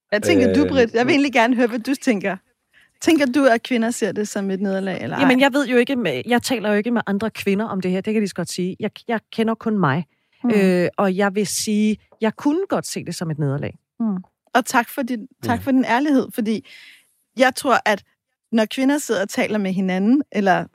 Hvad 0.08 0.20
tænker 0.20 0.50
øh, 0.50 0.56
du, 0.56 0.68
Britt? 0.68 0.94
Jeg 0.94 1.06
vil 1.06 1.12
egentlig 1.12 1.32
gerne 1.32 1.56
høre, 1.56 1.66
hvad 1.66 1.78
du 1.78 1.94
tænker. 1.94 2.37
Tænker 3.00 3.26
du, 3.26 3.44
at 3.44 3.62
kvinder 3.62 3.90
ser 3.90 4.12
det 4.12 4.28
som 4.28 4.50
et 4.50 4.60
nederlag, 4.60 5.02
eller 5.02 5.20
Jamen, 5.20 5.40
jeg 5.40 5.52
ved 5.52 5.66
jo 5.68 5.76
ikke, 5.76 6.22
jeg 6.26 6.42
taler 6.42 6.70
jo 6.70 6.74
ikke 6.74 6.90
med 6.90 7.02
andre 7.06 7.30
kvinder 7.30 7.64
om 7.64 7.80
det 7.80 7.90
her, 7.90 8.00
det 8.00 8.14
kan 8.14 8.22
de 8.22 8.28
godt 8.28 8.50
sige. 8.50 8.76
Jeg, 8.80 8.90
jeg 9.08 9.20
kender 9.32 9.54
kun 9.54 9.78
mig. 9.78 10.04
Mm. 10.44 10.50
Øh, 10.50 10.88
og 10.96 11.16
jeg 11.16 11.34
vil 11.34 11.46
sige, 11.46 11.96
jeg 12.20 12.37
kunne 12.37 12.66
godt 12.68 12.87
se 12.87 13.04
det 13.04 13.14
som 13.14 13.30
et 13.30 13.38
nederlag. 13.38 13.78
Mm. 14.00 14.16
Og 14.54 14.64
tak 14.66 14.88
for, 14.88 15.02
din, 15.02 15.26
tak 15.42 15.62
for 15.62 15.70
din 15.70 15.84
ærlighed, 15.84 16.28
fordi 16.34 16.66
jeg 17.37 17.55
tror, 17.57 17.77
at 17.85 18.05
når 18.53 18.66
kvinder 18.70 18.99
sidder 18.99 19.23
og 19.23 19.29
taler 19.29 19.59
med 19.59 19.73
hinanden, 19.73 20.23
eller 20.33 20.66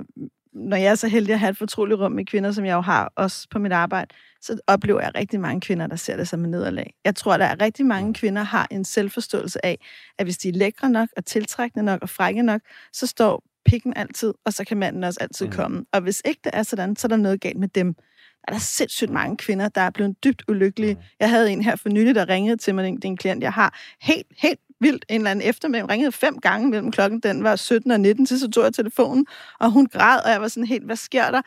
når 0.54 0.78
jeg 0.78 0.92
er 0.92 0.96
så 0.96 1.08
heldig 1.08 1.34
at 1.34 1.40
have 1.40 1.50
et 1.50 1.58
fortroligt 1.58 2.00
rum 2.00 2.12
med 2.12 2.26
kvinder, 2.26 2.52
som 2.52 2.66
jeg 2.66 2.74
jo 2.74 2.82
har 2.82 3.14
også 3.16 3.48
på 3.52 3.60
mit 3.60 3.72
arbejde, 3.72 4.16
så 4.42 4.60
oplever 4.68 5.02
jeg 5.02 5.12
rigtig 5.16 5.40
mange 5.40 5.62
kvinder, 5.62 5.88
der 5.88 5.96
ser 5.96 6.18
det 6.18 6.28
som 6.28 6.44
et 6.44 6.50
nederlag. 6.50 6.94
Jeg 7.06 7.16
tror, 7.16 7.38
der 7.38 7.46
er 7.46 7.62
rigtig 7.62 7.86
mange 7.86 8.14
kvinder, 8.14 8.44
har 8.44 8.68
en 8.72 8.86
selvforståelse 8.86 9.66
af, 9.66 9.80
at 10.18 10.26
hvis 10.26 10.38
de 10.38 10.50
er 10.50 10.54
lækre 10.54 10.90
nok 10.90 11.10
og 11.18 11.26
tiltrækkende 11.26 11.86
nok 11.86 12.02
og 12.02 12.10
frække 12.10 12.42
nok, 12.42 12.62
så 12.94 13.08
står 13.08 13.44
pikken 13.66 13.94
altid, 13.96 14.34
og 14.46 14.54
så 14.54 14.66
kan 14.66 14.78
manden 14.78 15.04
også 15.04 15.20
altid 15.22 15.46
mm. 15.46 15.52
komme. 15.52 15.86
Og 15.94 16.02
hvis 16.02 16.22
ikke 16.26 16.42
det 16.44 16.52
er 16.54 16.64
sådan, 16.64 16.96
så 16.96 17.08
er 17.08 17.10
der 17.10 17.16
noget 17.16 17.42
galt 17.42 17.60
med 17.60 17.68
dem 17.68 17.96
er 18.48 18.52
der 18.52 18.60
sindssygt 18.60 19.12
mange 19.12 19.38
kvinder, 19.38 19.70
der 19.70 19.82
er 19.82 19.90
blevet 19.90 20.24
dybt 20.24 20.44
ulykkelige. 20.48 20.94
Mm. 20.94 21.02
Jeg 21.20 21.30
havde 21.30 21.52
en 21.52 21.62
her 21.62 21.76
for 21.76 21.90
nylig, 21.90 22.16
der 22.16 22.30
ringede 22.30 22.58
til 22.58 22.76
mig, 22.76 22.84
det 22.84 23.06
er 23.06 23.08
en 23.08 23.18
klient, 23.18 23.44
jeg 23.44 23.54
har, 23.54 23.80
helt, 24.02 24.28
helt 24.38 24.60
vildt 24.80 25.06
en 25.10 25.22
eller 25.22 25.32
anden 25.32 25.50
eftermiddag. 25.50 25.90
Ringede 25.90 26.12
fem 26.12 26.40
gange 26.40 26.70
mellem 26.70 26.92
klokken, 26.92 27.20
den 27.20 27.44
var 27.44 27.56
17 27.56 27.92
og 27.92 28.00
19, 28.00 28.26
til 28.26 28.40
så 28.40 28.50
tog 28.50 28.64
jeg 28.64 28.74
telefonen, 28.74 29.26
og 29.60 29.72
hun 29.72 29.86
græd, 29.86 30.20
og 30.26 30.32
jeg 30.32 30.42
var 30.42 30.48
sådan 30.48 30.68
helt, 30.68 30.86
hvad 30.86 30.96
sker 30.96 31.32
der? 31.32 31.42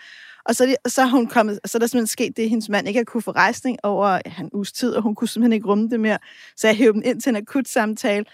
Og 0.45 0.57
så, 0.57 0.77
så, 0.87 1.03
er 1.03 1.07
hun 1.07 1.27
kommet, 1.27 1.61
så 1.65 1.79
er 1.79 1.81
der 1.81 1.87
simpelthen 1.87 2.07
sket 2.07 2.37
det, 2.37 2.43
at 2.43 2.49
hendes 2.49 2.69
mand 2.69 2.89
ikke 2.89 2.99
har 2.99 3.05
kunne 3.05 3.23
få 3.23 3.31
rejsning 3.31 3.79
over 3.83 4.09
ja, 4.27 4.33
en 4.41 4.51
uges 4.53 4.73
tid, 4.73 4.95
og 4.95 5.03
hun 5.03 5.15
kunne 5.15 5.29
simpelthen 5.29 5.53
ikke 5.53 5.67
rumme 5.67 5.89
det 5.89 6.01
mere. 6.01 6.19
Så 6.57 6.67
jeg 6.67 6.77
hævde 6.77 6.93
dem 6.93 7.03
ind 7.05 7.21
til 7.21 7.31
en 7.31 7.37
akut 7.37 7.69
samtale. 7.69 8.25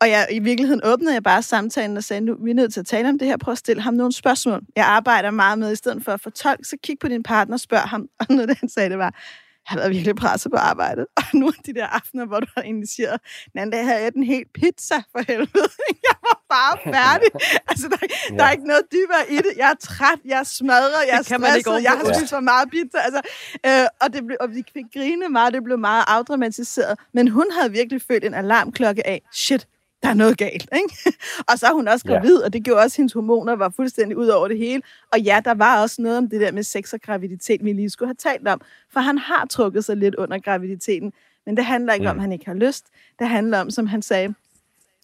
Og 0.00 0.10
jeg, 0.10 0.28
i 0.30 0.38
virkeligheden 0.38 0.80
åbnede 0.84 1.14
jeg 1.14 1.22
bare 1.22 1.42
samtalen 1.42 1.96
og 1.96 2.04
sagde, 2.04 2.20
nu 2.20 2.36
vi 2.44 2.50
er 2.50 2.54
nødt 2.54 2.72
til 2.72 2.80
at 2.80 2.86
tale 2.86 3.08
om 3.08 3.18
det 3.18 3.28
her. 3.28 3.36
Prøv 3.36 3.52
at 3.52 3.58
stille 3.58 3.82
ham 3.82 3.94
nogle 3.94 4.12
spørgsmål. 4.12 4.60
Jeg 4.76 4.84
arbejder 4.84 5.30
meget 5.30 5.58
med, 5.58 5.72
i 5.72 5.76
stedet 5.76 6.04
for 6.04 6.12
at 6.12 6.20
fortolke, 6.20 6.64
så 6.64 6.76
kig 6.82 6.98
på 7.00 7.08
din 7.08 7.22
partner 7.22 7.56
og 7.56 7.60
spørg 7.60 7.88
ham. 7.88 8.08
Og 8.20 8.26
noget, 8.28 8.58
han 8.60 8.68
sagde, 8.68 8.90
det 8.90 8.98
var, 8.98 9.04
jeg 9.04 9.74
har 9.74 9.76
været 9.78 9.90
virkelig 9.90 10.16
presset 10.16 10.52
på 10.52 10.56
arbejdet. 10.56 11.06
Og 11.18 11.24
nu 11.32 11.46
af 11.46 11.62
de 11.66 11.74
der 11.74 11.86
aftener, 11.86 12.26
hvor 12.26 12.40
du 12.40 12.46
har 12.56 12.62
initieret, 12.62 13.20
den 13.52 13.60
anden 13.60 13.72
dag 13.72 13.84
havde 13.84 14.02
jeg 14.02 14.12
den 14.12 14.22
helt 14.22 14.48
pizza 14.54 14.96
for 15.12 15.22
helvede. 15.28 15.68
Jeg 16.08 16.16
var 16.22 16.38
bare 16.48 16.94
færdig. 16.94 17.28
Altså, 17.70 17.88
der, 17.88 17.96
ja. 18.30 18.36
der 18.36 18.44
er 18.44 18.50
ikke 18.50 18.64
noget 18.64 18.82
dybere 18.92 19.24
i 19.30 19.36
det. 19.36 19.52
Jeg 19.56 19.70
er 19.70 19.74
træt, 19.80 20.18
jeg 20.24 20.38
er 20.38 20.42
smadret, 20.42 20.92
jeg 21.10 21.18
er 21.18 21.22
stresset, 21.22 21.82
jeg 21.82 21.90
har 21.90 22.14
spist 22.14 22.30
for 22.30 22.40
meget 22.40 22.70
pizza. 22.70 22.98
Altså, 22.98 23.20
øh, 23.66 23.86
og, 24.00 24.12
det 24.12 24.26
blev, 24.26 24.36
og 24.40 24.54
vi 24.54 24.62
fik 24.74 24.84
grine 24.94 25.28
meget, 25.28 25.52
det 25.54 25.64
blev 25.64 25.78
meget 25.78 26.04
afdramatiseret. 26.08 26.98
Men 27.12 27.28
hun 27.28 27.46
havde 27.58 27.72
virkelig 27.72 28.02
følt 28.02 28.24
en 28.24 28.34
alarmklokke 28.34 29.06
af, 29.06 29.22
shit, 29.32 29.66
der 30.02 30.08
er 30.08 30.14
noget 30.14 30.38
galt. 30.38 30.68
Ikke? 30.74 31.18
og 31.52 31.58
så 31.58 31.66
er 31.66 31.72
hun 31.72 31.88
også 31.88 32.06
gravid, 32.06 32.38
ja. 32.38 32.44
og 32.44 32.52
det 32.52 32.64
gjorde 32.64 32.80
også, 32.80 32.94
at 32.94 32.96
hendes 32.96 33.12
hormoner 33.12 33.56
var 33.56 33.68
fuldstændig 33.76 34.16
ud 34.16 34.26
over 34.26 34.48
det 34.48 34.58
hele. 34.58 34.82
Og 35.12 35.20
ja, 35.20 35.40
der 35.44 35.54
var 35.54 35.82
også 35.82 36.02
noget 36.02 36.18
om 36.18 36.28
det 36.28 36.40
der 36.40 36.52
med 36.52 36.62
sex 36.62 36.92
og 36.92 37.00
graviditet, 37.00 37.64
vi 37.64 37.72
lige 37.72 37.90
skulle 37.90 38.08
have 38.08 38.32
talt 38.32 38.48
om. 38.48 38.60
For 38.92 39.00
han 39.00 39.18
har 39.18 39.46
trukket 39.50 39.84
sig 39.84 39.96
lidt 39.96 40.14
under 40.14 40.38
graviditeten. 40.38 41.12
Men 41.46 41.56
det 41.56 41.64
handler 41.64 41.92
ikke 41.92 42.04
mm. 42.04 42.10
om, 42.10 42.16
at 42.16 42.22
han 42.22 42.32
ikke 42.32 42.46
har 42.46 42.54
lyst. 42.54 42.86
Det 43.18 43.28
handler 43.28 43.60
om, 43.60 43.70
som 43.70 43.86
han 43.86 44.02
sagde, 44.02 44.34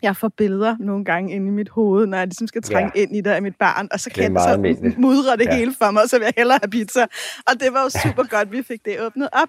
jeg 0.03 0.17
får 0.17 0.29
billeder 0.29 0.77
nogle 0.81 1.05
gange 1.05 1.35
ind 1.35 1.47
i 1.47 1.51
mit 1.51 1.69
hoved, 1.69 2.07
når 2.07 2.19
jeg 2.19 2.27
ligesom 2.27 2.47
skal 2.47 2.63
trænge 2.63 2.93
ja. 2.95 3.01
ind 3.03 3.17
i 3.17 3.21
det 3.21 3.31
af 3.31 3.43
mit 3.43 3.57
barn, 3.57 3.89
og 3.93 4.01
så 4.01 4.11
kan 4.11 4.33
jeg 4.33 4.43
så 4.43 4.57
mudre 4.99 5.37
det 5.37 5.45
ja. 5.45 5.57
hele 5.57 5.75
for 5.79 5.91
mig, 5.91 6.03
og 6.03 6.09
så 6.09 6.19
vil 6.19 6.25
jeg 6.25 6.35
hellere 6.37 6.59
have 6.63 6.71
pizza. 6.71 7.07
Og 7.47 7.61
det 7.61 7.73
var 7.73 7.83
jo 7.83 7.89
super 8.05 8.23
godt, 8.23 8.53
vi 8.53 8.63
fik 8.63 8.85
det 8.85 9.01
åbnet 9.01 9.29
op. 9.33 9.49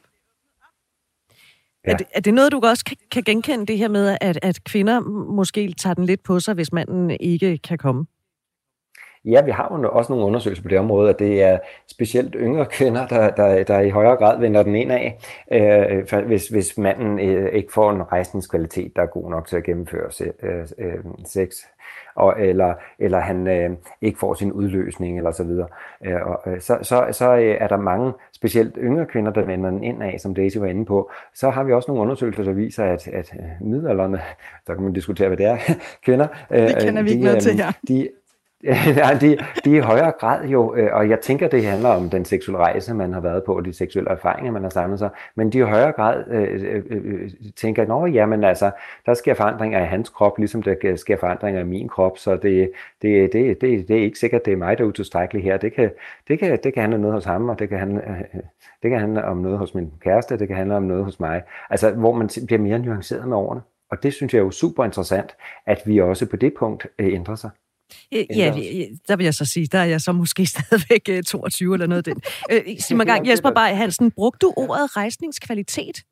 Ja. 1.88 1.91
Er, 1.91 1.98
det, 1.98 2.08
er 2.12 2.19
det 2.19 2.34
noget, 2.34 2.52
du 2.52 2.62
også 2.63 2.86
kan, 2.86 2.98
kan 3.12 3.24
genkende, 3.24 3.65
det 3.65 3.78
her 3.78 3.88
med, 3.88 4.17
at, 4.21 4.39
at 4.41 4.63
kvinder 4.63 5.00
måske 5.32 5.74
tager 5.74 5.93
den 5.93 6.06
lidt 6.06 6.24
på 6.24 6.39
sig, 6.39 6.54
hvis 6.54 6.74
manden 6.74 7.10
ikke 7.10 7.58
kan 7.58 7.78
komme? 7.78 8.06
Ja, 9.26 9.41
vi 9.41 9.52
har 9.52 9.80
jo 9.84 9.89
også 9.91 10.12
nogle 10.12 10.26
undersøgelser 10.26 10.63
på 10.63 10.69
det 10.69 10.80
område, 10.80 11.10
at 11.10 11.19
det 11.19 11.43
er 11.43 11.60
specielt 11.88 12.36
yngre 12.39 12.65
kvinder, 12.65 13.08
der, 13.08 13.30
der, 13.30 13.63
der 13.63 13.80
i 13.80 13.89
højere 13.89 14.15
grad 14.15 14.39
vender 14.39 14.63
den 14.63 14.76
ind 14.76 14.91
af, 14.91 15.19
øh, 15.52 16.26
hvis, 16.26 16.48
hvis 16.48 16.78
manden 16.78 17.19
øh, 17.19 17.54
ikke 17.54 17.74
får 17.74 17.91
en 17.91 18.12
rejsningskvalitet, 18.12 18.91
der 18.95 19.02
er 19.02 19.06
god 19.06 19.30
nok 19.30 19.48
til 19.48 19.58
at 19.58 19.63
gennemføre 19.63 20.12
se, 20.12 20.32
øh, 20.43 20.67
øh, 20.78 21.00
sex 21.26 21.50
og, 22.15 22.41
eller, 22.41 22.73
eller 22.99 23.19
han 23.19 23.47
øh, 23.47 23.69
ikke 24.01 24.19
får 24.19 24.34
sin 24.34 24.51
udløsning, 24.51 25.17
eller 25.17 25.32
så 25.32 25.43
videre. 25.43 25.67
Øh, 26.06 26.21
og, 26.25 26.41
øh, 26.47 26.62
så 26.62 26.78
så, 26.82 27.08
så 27.12 27.36
øh, 27.36 27.58
er 27.60 27.67
der 27.67 27.78
mange, 27.78 28.13
specielt 28.34 28.78
yngre 28.78 29.06
kvinder, 29.06 29.32
der 29.32 29.41
vender 29.41 29.69
den 29.69 29.84
ind 29.84 30.04
af, 30.04 30.19
som 30.19 30.36
Daisy 30.36 30.58
var 30.58 30.67
inde 30.67 30.86
på. 30.86 31.12
Så 31.34 31.49
har 31.49 31.63
vi 31.63 31.73
også 31.73 31.91
nogle 31.91 32.01
undersøgelser, 32.01 32.43
der 32.43 32.54
viser, 32.54 32.84
at, 32.84 33.08
at 33.08 33.34
øh, 33.39 33.67
middelalderne, 33.67 34.21
der 34.67 34.73
kan 34.75 34.84
man 34.84 34.93
diskutere, 34.93 35.28
hvad 35.28 35.38
det 35.38 35.45
er, 35.45 35.58
kvinder, 36.06 36.28
øh, 36.51 36.62
det 36.62 36.78
kender 36.82 37.01
vi 37.01 37.10
ikke 37.10 37.21
de, 37.21 37.25
noget 37.25 37.43
til 37.43 37.54
her. 37.54 37.71
De, 37.88 38.10
ja, 38.63 39.17
de, 39.21 39.37
de 39.65 39.71
er 39.71 39.77
i 39.77 39.79
højere 39.79 40.11
grad 40.11 40.47
jo, 40.47 40.75
øh, 40.75 40.89
og 40.93 41.09
jeg 41.09 41.19
tænker, 41.19 41.47
det 41.47 41.65
handler 41.65 41.89
om 41.89 42.09
den 42.09 42.25
seksuelle 42.25 42.57
rejse, 42.57 42.93
man 42.93 43.13
har 43.13 43.21
været 43.21 43.43
på, 43.43 43.55
og 43.55 43.65
de 43.65 43.73
seksuelle 43.73 44.11
erfaringer, 44.11 44.51
man 44.51 44.61
har 44.61 44.69
samlet 44.69 44.99
sig, 44.99 45.09
men 45.35 45.51
de 45.51 45.59
er 45.59 45.65
i 45.65 45.69
højere 45.69 45.91
grad 45.91 46.23
øh, 46.27 46.41
øh, 46.41 46.83
øh, 46.89 47.21
øh 47.23 47.31
tænker, 47.55 47.85
nå 47.85 48.05
jamen 48.05 48.43
altså, 48.43 48.71
der 49.05 49.13
sker 49.13 49.33
forandringer 49.33 49.83
i 49.83 49.85
hans 49.85 50.09
krop, 50.09 50.37
ligesom 50.37 50.63
der 50.63 50.95
sker 50.95 51.17
forandringer 51.17 51.61
i 51.61 51.63
min 51.63 51.89
krop, 51.89 52.17
så 52.17 52.35
det, 52.35 52.71
det, 53.01 53.33
det, 53.33 53.61
det, 53.61 53.87
det 53.87 53.97
er 53.97 54.03
ikke 54.03 54.19
sikkert, 54.19 54.45
det 54.45 54.53
er 54.53 54.57
mig, 54.57 54.77
der 54.77 54.83
er 54.83 54.87
utilstrækkelig 54.87 55.43
her. 55.43 55.57
Det 55.57 55.73
kan, 55.73 55.91
det, 56.27 56.39
kan, 56.39 56.59
det 56.63 56.73
kan 56.73 56.81
handle 56.81 56.95
om 56.95 57.01
noget 57.01 57.13
hos 57.13 57.25
ham, 57.25 57.49
og 57.49 57.59
det 57.59 57.69
kan, 57.69 57.79
handle, 57.79 58.01
det 58.83 58.91
kan 58.91 58.99
handle 58.99 59.25
om 59.25 59.37
noget 59.37 59.57
hos 59.57 59.75
min 59.75 59.93
kæreste, 60.01 60.39
det 60.39 60.47
kan 60.47 60.57
handle 60.57 60.75
om 60.75 60.83
noget 60.83 61.05
hos 61.05 61.19
mig. 61.19 61.43
Altså, 61.69 61.91
hvor 61.91 62.13
man 62.13 62.29
bliver 62.45 62.61
mere 62.61 62.79
nuanceret 62.79 63.27
med 63.27 63.37
årene. 63.37 63.61
Og 63.91 64.03
det 64.03 64.13
synes 64.13 64.33
jeg 64.33 64.39
er 64.39 64.43
jo 64.43 64.51
super 64.51 64.85
interessant, 64.85 65.35
at 65.65 65.81
vi 65.85 66.01
også 66.01 66.29
på 66.29 66.35
det 66.35 66.53
punkt 66.59 66.87
ændrer 66.99 67.35
sig. 67.35 67.49
Ja, 68.12 68.54
der 69.08 69.15
vil 69.15 69.24
jeg 69.24 69.34
så 69.34 69.45
sige, 69.45 69.67
der 69.67 69.80
er 69.80 69.86
jeg 69.86 70.02
så 70.02 70.12
måske 70.12 70.45
stadigvæk 70.56 71.26
22 71.26 71.69
øh, 71.69 71.74
eller 71.74 71.88
noget 71.88 72.06
den. 72.06 72.21
Øh, 72.52 72.62
sig 72.80 72.98
mig 72.98 73.06
gang, 73.06 73.28
Jesper 73.28 73.52
Bay 73.52 73.76
Hansen, 73.76 74.12
brugte 74.12 74.39
du 74.45 74.54
ordet 74.58 74.98
rejsningskvalitet? 74.98 76.04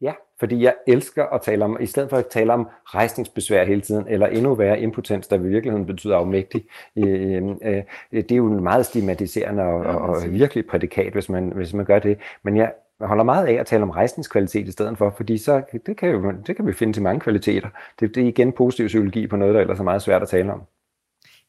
Ja, 0.00 0.12
fordi 0.40 0.62
jeg 0.62 0.74
elsker 0.86 1.24
at 1.24 1.42
tale 1.42 1.64
om, 1.64 1.76
i 1.80 1.86
stedet 1.86 2.10
for 2.10 2.16
at 2.16 2.26
tale 2.26 2.52
om 2.52 2.68
rejsningsbesvær 2.84 3.64
hele 3.64 3.80
tiden, 3.80 4.08
eller 4.08 4.26
endnu 4.26 4.54
værre 4.54 4.80
impotens, 4.80 5.26
der 5.26 5.36
i 5.36 5.42
virkeligheden 5.42 5.86
betyder 5.86 6.16
afmægtig, 6.16 6.64
øh, 6.98 7.42
øh, 7.62 7.82
det 8.12 8.32
er 8.32 8.36
jo 8.36 8.48
meget 8.48 8.86
stigmatiserende 8.86 9.62
og, 9.62 9.80
og, 9.80 10.00
og 10.00 10.16
virkelig 10.30 10.66
prædikat, 10.66 11.12
hvis 11.12 11.28
man, 11.28 11.52
hvis 11.54 11.72
man 11.72 11.84
gør 11.84 11.98
det. 11.98 12.18
Men 12.42 12.56
jeg 12.56 12.72
holder 13.00 13.24
meget 13.24 13.46
af 13.46 13.52
at 13.52 13.66
tale 13.66 13.82
om 13.82 13.90
rejsningskvalitet 13.90 14.68
i 14.68 14.72
stedet 14.72 14.98
for, 14.98 15.14
fordi 15.16 15.38
så, 15.38 15.62
det, 15.86 15.96
kan 15.96 16.10
jo, 16.10 16.32
det 16.46 16.56
kan 16.56 16.66
vi 16.66 16.72
finde 16.72 16.92
til 16.92 17.02
mange 17.02 17.20
kvaliteter. 17.20 17.68
Det, 18.00 18.14
det 18.14 18.22
er 18.22 18.28
igen 18.28 18.52
positiv 18.52 18.86
psykologi 18.86 19.26
på 19.26 19.36
noget, 19.36 19.54
der 19.54 19.60
ellers 19.60 19.78
er 19.78 19.84
meget 19.84 20.02
svært 20.02 20.22
at 20.22 20.28
tale 20.28 20.52
om. 20.52 20.62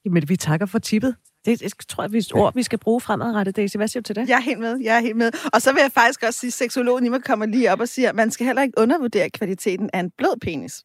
Jamen, 0.06 0.30
vi 0.30 0.38
takker 0.38 0.65
for 0.65 0.80
tippet. 0.80 1.15
Det, 1.46 1.60
det 1.60 1.74
tror 1.88 2.04
jeg, 2.04 2.12
vi 2.12 2.18
er 2.18 2.32
ord, 2.34 2.54
vi 2.54 2.63
skal 2.63 2.80
bruge 2.80 3.02
fremadrettet, 3.02 3.56
Daisy. 3.56 3.78
Hvad 3.78 3.88
siger 3.88 4.02
du 4.02 4.06
til 4.06 4.15
det? 4.15 4.30
Jeg 4.30 4.36
er 4.36 4.41
helt 4.41 4.60
med, 4.60 4.78
jeg 4.82 4.96
er 4.96 5.00
helt 5.00 5.15
med. 5.15 5.32
Og 5.54 5.62
så 5.62 5.74
vil 5.74 5.82
jeg 5.82 5.91
faktisk 5.91 6.24
også 6.24 6.39
sige, 6.39 6.48
at 6.48 6.54
seksologen 6.54 7.06
i 7.06 7.10
mig 7.10 7.24
kommer 7.24 7.46
lige 7.46 7.72
op 7.72 7.80
og 7.80 7.88
siger, 7.88 8.10
at 8.10 8.15
man 8.15 8.32
skal 8.32 8.46
heller 8.46 8.62
ikke 8.62 8.74
undervurdere 8.78 9.30
kvaliteten 9.30 9.89
af 9.94 10.00
en 10.00 10.12
blød 10.18 10.39
penis. 10.41 10.84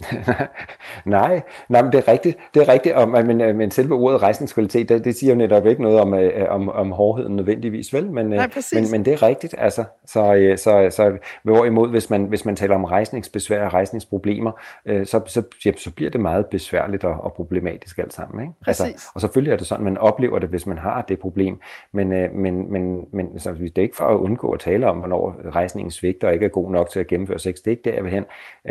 nej, 1.04 1.42
nej, 1.68 1.82
men 1.82 1.92
det 1.92 1.98
er 1.98 2.12
rigtigt, 2.12 2.38
det 2.54 2.62
er 2.62 2.72
rigtigt, 2.72 2.94
om, 2.94 3.08
men, 3.08 3.40
øh, 3.40 3.56
men 3.56 3.70
selve 3.70 3.94
ordet 3.94 4.22
rejsningskvalitet, 4.22 4.88
det, 4.88 5.04
det 5.04 5.16
siger 5.16 5.32
jo 5.32 5.38
netop 5.38 5.66
ikke 5.66 5.82
noget 5.82 6.00
om, 6.00 6.14
øh, 6.14 6.48
om, 6.48 6.68
om 6.68 6.92
hårdheden 6.92 7.36
nødvendigvis, 7.36 7.92
vel? 7.94 8.10
Men, 8.10 8.26
nej, 8.26 8.50
men, 8.74 8.90
men 8.90 9.04
det 9.04 9.12
er 9.12 9.22
rigtigt, 9.22 9.54
altså. 9.58 9.84
Så, 10.06 10.54
så, 10.56 10.96
så 10.96 11.18
hvorimod, 11.42 11.88
hvis 11.88 12.10
man, 12.10 12.24
hvis 12.24 12.44
man 12.44 12.56
taler 12.56 12.74
om 12.74 12.84
rejsningsbesvær 12.84 13.64
og 13.64 13.72
rejsningsproblemer, 13.72 14.52
så, 14.86 15.20
så, 15.26 15.42
ja, 15.64 15.72
så 15.76 15.90
bliver 15.90 16.10
det 16.10 16.20
meget 16.20 16.46
besværligt 16.46 17.04
og, 17.04 17.20
og 17.20 17.32
problematisk 17.32 17.98
alt 17.98 18.14
sammen, 18.14 18.42
ikke? 18.42 18.54
Altså, 18.66 19.10
og 19.14 19.20
selvfølgelig 19.20 19.52
er 19.52 19.56
det 19.56 19.66
sådan, 19.66 19.84
man 19.84 19.98
oplever 19.98 20.38
det, 20.38 20.48
hvis 20.48 20.66
man 20.66 20.78
har 20.78 21.02
det 21.02 21.18
problem, 21.18 21.60
men, 21.92 22.08
men, 22.34 22.72
men, 22.72 23.04
men 23.12 23.38
så 23.38 23.52
det 23.52 23.78
er 23.78 23.82
ikke 23.82 23.96
for 23.96 24.04
at 24.04 24.16
undgå 24.16 24.50
at 24.50 24.60
tale 24.60 24.86
om, 24.86 24.98
hvornår 24.98 25.36
rejsningen 25.54 25.90
svigter 25.90 26.28
og 26.28 26.34
ikke 26.34 26.46
er 26.46 26.50
god 26.50 26.70
nok 26.70 26.90
til 26.90 27.00
at 27.00 27.06
gennemføre 27.06 27.38
sex, 27.38 27.54
det 27.56 27.66
er 27.66 27.70
ikke 27.70 27.82
der, 27.84 27.94
jeg 27.94 28.04
vil 28.04 28.12
hen, 28.12 28.24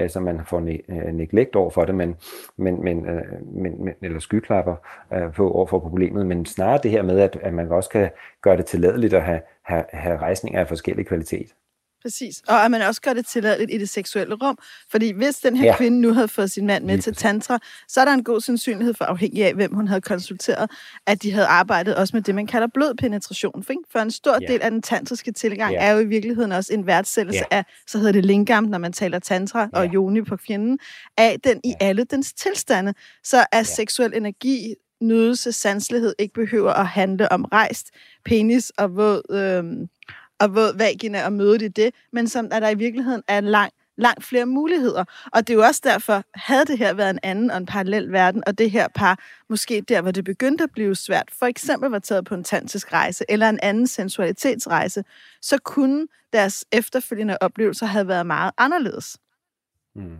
så 0.09 0.19
man 0.19 0.39
får 0.45 0.59
neglekt 1.19 1.55
over 1.55 1.69
for 1.69 1.85
det, 1.85 1.95
men, 1.95 2.15
men, 2.57 2.83
men, 2.83 3.05
øh, 3.05 3.23
men, 3.41 3.83
men, 3.83 3.93
eller 4.01 4.19
skyklapper 4.19 4.75
øh, 5.13 5.33
på 5.33 5.51
over 5.51 5.65
for 5.65 5.79
problemet, 5.79 6.25
men 6.25 6.45
snarere 6.45 6.79
det 6.83 6.91
her 6.91 7.01
med, 7.01 7.19
at, 7.19 7.39
at 7.41 7.53
man 7.53 7.71
også 7.71 7.89
kan 7.89 8.09
gøre 8.41 8.57
det 8.57 8.65
tilladeligt 8.65 9.13
at 9.13 9.23
have, 9.23 9.41
have, 9.61 9.83
have 9.93 10.17
rejsninger 10.17 10.59
af 10.59 10.67
forskellig 10.67 11.07
kvalitet. 11.07 11.53
Præcis. 12.01 12.41
Og 12.47 12.65
at 12.65 12.71
man 12.71 12.81
også 12.81 13.01
gør 13.01 13.13
det 13.13 13.25
tilladeligt 13.25 13.71
i 13.71 13.77
det 13.77 13.89
seksuelle 13.89 14.35
rum. 14.35 14.57
Fordi 14.91 15.11
hvis 15.11 15.35
den 15.35 15.55
her 15.55 15.65
ja. 15.65 15.77
kvinde 15.77 16.01
nu 16.01 16.13
havde 16.13 16.27
fået 16.27 16.51
sin 16.51 16.67
mand 16.67 16.85
med 16.85 16.93
Lige 16.93 17.01
til 17.01 17.15
tantra, 17.15 17.59
så 17.87 18.01
er 18.01 18.05
der 18.05 18.13
en 18.13 18.23
god 18.23 18.41
sandsynlighed 18.41 18.93
for, 18.93 19.05
afhængig 19.05 19.45
af, 19.45 19.53
hvem 19.53 19.73
hun 19.73 19.87
havde 19.87 20.01
konsulteret, 20.01 20.71
at 21.05 21.23
de 21.23 21.31
havde 21.31 21.45
arbejdet 21.45 21.95
også 21.95 22.15
med 22.15 22.21
det, 22.21 22.35
man 22.35 22.47
kalder 22.47 22.67
blodpenetration. 22.73 23.63
For 23.63 23.99
en 23.99 24.11
stor 24.11 24.37
ja. 24.41 24.47
del 24.47 24.61
af 24.61 24.71
den 24.71 24.81
tantriske 24.81 25.31
tilgang 25.31 25.73
ja. 25.73 25.85
er 25.85 25.91
jo 25.91 25.99
i 25.99 26.05
virkeligheden 26.05 26.51
også 26.51 26.73
en 26.73 26.87
værdsættelse 26.87 27.43
ja. 27.51 27.57
af, 27.57 27.65
så 27.87 27.97
hedder 27.97 28.11
det 28.11 28.25
lingam, 28.25 28.63
når 28.63 28.77
man 28.77 28.93
taler 28.93 29.19
tantra 29.19 29.59
ja. 29.59 29.79
og 29.79 29.87
yoni 29.93 30.21
på 30.21 30.37
fjenden, 30.47 30.79
af 31.17 31.37
den 31.43 31.61
i 31.63 31.73
alle 31.79 32.03
dens 32.03 32.33
tilstande. 32.33 32.93
Så 33.23 33.37
er 33.37 33.45
ja. 33.53 33.63
seksuel 33.63 34.13
energi, 34.13 34.73
nydelse, 35.01 35.51
sanslighed 35.51 36.15
ikke 36.19 36.33
behøver 36.33 36.73
at 36.73 36.87
handle 36.87 37.31
om 37.31 37.45
rejst 37.45 37.91
penis 38.25 38.69
og 38.69 38.95
våd... 38.95 39.21
Øh, 39.31 39.87
og 40.39 40.55
våd 40.55 40.77
vagina 40.77 41.25
og 41.25 41.33
møde 41.33 41.65
i 41.65 41.67
det, 41.67 41.93
men 42.13 42.27
som 42.27 42.47
at 42.51 42.61
der 42.61 42.69
i 42.69 42.75
virkeligheden 42.75 43.23
er 43.27 43.41
lang, 43.41 43.71
langt 43.97 44.23
flere 44.23 44.45
muligheder. 44.45 45.05
Og 45.33 45.47
det 45.47 45.53
er 45.53 45.57
jo 45.57 45.63
også 45.63 45.81
derfor, 45.83 46.23
havde 46.33 46.65
det 46.65 46.77
her 46.77 46.93
været 46.93 47.09
en 47.09 47.19
anden 47.23 47.51
og 47.51 47.57
en 47.57 47.65
parallel 47.65 48.11
verden, 48.11 48.43
og 48.47 48.57
det 48.57 48.71
her 48.71 48.87
par, 48.95 49.19
måske 49.49 49.81
der, 49.81 50.01
hvor 50.01 50.11
det 50.11 50.23
begyndte 50.23 50.63
at 50.63 50.71
blive 50.71 50.95
svært, 50.95 51.29
for 51.39 51.45
eksempel 51.45 51.89
var 51.89 51.99
taget 51.99 52.25
på 52.25 52.35
en 52.35 52.43
tantisk 52.43 52.93
rejse, 52.93 53.25
eller 53.29 53.49
en 53.49 53.59
anden 53.63 53.87
sensualitetsrejse, 53.87 55.03
så 55.41 55.57
kunne 55.57 56.07
deres 56.33 56.65
efterfølgende 56.71 57.37
oplevelser 57.41 57.85
have 57.85 58.07
været 58.07 58.25
meget 58.25 58.51
anderledes. 58.57 59.17
Mm. 59.95 60.17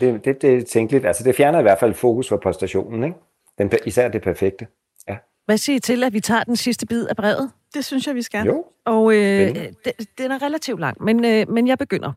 Det, 0.00 0.24
det, 0.24 0.42
det 0.42 0.56
er 0.56 0.62
tænkeligt. 0.64 1.06
Altså, 1.06 1.24
det 1.24 1.36
fjerner 1.36 1.58
i 1.58 1.62
hvert 1.62 1.78
fald 1.78 1.94
fokus 1.94 2.28
på 2.28 2.36
præstationen, 2.36 3.04
ikke? 3.04 3.16
Den, 3.58 3.72
især 3.86 4.08
det 4.08 4.22
perfekte. 4.22 4.66
Ja. 5.08 5.16
Hvad 5.44 5.58
siger 5.58 5.76
I 5.76 5.80
til, 5.80 6.04
at 6.04 6.12
vi 6.12 6.20
tager 6.20 6.44
den 6.44 6.56
sidste 6.56 6.86
bid 6.86 7.06
af 7.06 7.16
brevet? 7.16 7.50
Det 7.74 7.84
synes 7.84 8.06
jeg, 8.06 8.14
vi 8.14 8.22
skal. 8.22 8.46
Jo. 8.46 8.64
Og 8.86 9.14
øh, 9.14 9.54
den, 9.54 9.94
den 10.18 10.30
er 10.30 10.42
relativt 10.42 10.80
lang, 10.80 11.04
men, 11.04 11.24
øh, 11.24 11.48
men 11.48 11.68
jeg 11.68 11.78
begynder. 11.78 12.12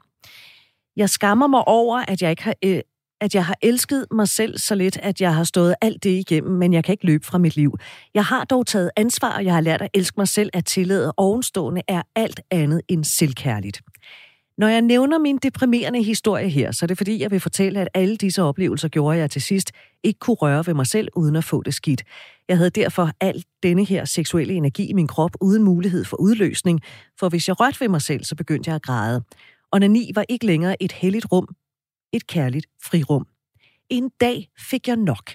Jeg 0.96 1.10
skammer 1.10 1.48
mig 1.48 1.68
over, 1.68 1.98
at 2.08 2.22
jeg 2.22 2.30
ikke 2.30 2.44
har... 2.44 2.56
Øh, 2.66 2.82
at 3.22 3.36
jeg 3.36 3.46
har 3.46 3.58
elsket 3.62 4.06
mig 4.12 4.28
selv 4.28 4.58
så 4.58 4.76
lidt, 4.76 4.98
at 4.98 5.22
jeg 5.22 5.36
har 5.36 5.44
stået 5.44 5.76
alt 5.82 6.04
det 6.04 6.10
igennem, 6.10 6.52
men 6.52 6.74
jeg 6.74 6.84
kan 6.84 6.94
ikke 6.94 7.06
løbe 7.06 7.26
fra 7.26 7.38
mit 7.38 7.56
liv. 7.56 7.78
Jeg 8.14 8.26
har 8.26 8.44
dog 8.44 8.68
taget 8.68 8.92
ansvar, 8.96 9.36
og 9.36 9.46
jeg 9.46 9.54
har 9.54 9.62
lært 9.62 9.82
at 9.82 9.90
elske 9.94 10.14
mig 10.18 10.28
selv, 10.28 10.50
at 10.54 10.66
tillade 10.66 11.14
ovenstående 11.18 11.82
er 11.88 12.02
alt 12.16 12.42
andet 12.52 12.82
end 12.88 13.04
selvkærligt. 13.04 13.82
Når 14.58 14.68
jeg 14.68 14.82
nævner 14.82 15.18
min 15.18 15.38
deprimerende 15.38 16.04
historie 16.04 16.50
her, 16.50 16.72
så 16.72 16.86
er 16.86 16.88
det 16.88 16.98
fordi, 16.98 17.22
jeg 17.22 17.32
vil 17.32 17.40
fortælle, 17.40 17.82
at 17.82 17.88
alle 17.94 18.18
disse 18.18 18.44
oplevelser 18.44 18.88
gjorde, 18.88 19.16
at 19.16 19.22
jeg 19.22 19.32
til 19.32 19.42
sidst 19.42 19.72
ikke 20.04 20.20
kunne 20.20 20.36
røre 20.36 20.68
ved 20.68 20.74
mig 20.74 20.88
selv, 20.88 21.08
uden 21.16 21.36
at 21.36 21.44
få 21.44 21.62
det 21.64 21.74
skidt. 21.74 22.04
Jeg 22.50 22.58
havde 22.58 22.70
derfor 22.70 23.12
al 23.20 23.44
denne 23.64 23.86
her 23.86 24.06
seksuelle 24.06 24.54
energi 24.54 24.90
i 24.90 24.94
min 24.94 25.08
krop, 25.08 25.32
uden 25.42 25.64
mulighed 25.64 26.06
for 26.06 26.18
udløsning, 26.18 26.82
for 27.20 27.30
hvis 27.30 27.48
jeg 27.48 27.60
rørte 27.60 27.82
ved 27.82 27.90
mig 27.90 28.02
selv, 28.02 28.24
så 28.24 28.36
begyndte 28.36 28.68
jeg 28.70 28.76
at 28.76 28.82
græde. 28.82 29.24
Og 29.72 29.80
Nani 29.80 30.12
var 30.16 30.26
ikke 30.30 30.46
længere 30.46 30.84
et 30.84 30.92
helligt 30.92 31.26
rum, 31.32 31.48
et 32.14 32.28
kærligt 32.28 32.66
frirum. 32.84 33.28
En 33.90 34.10
dag 34.22 34.50
fik 34.60 34.88
jeg 34.88 34.96
nok. 34.96 35.32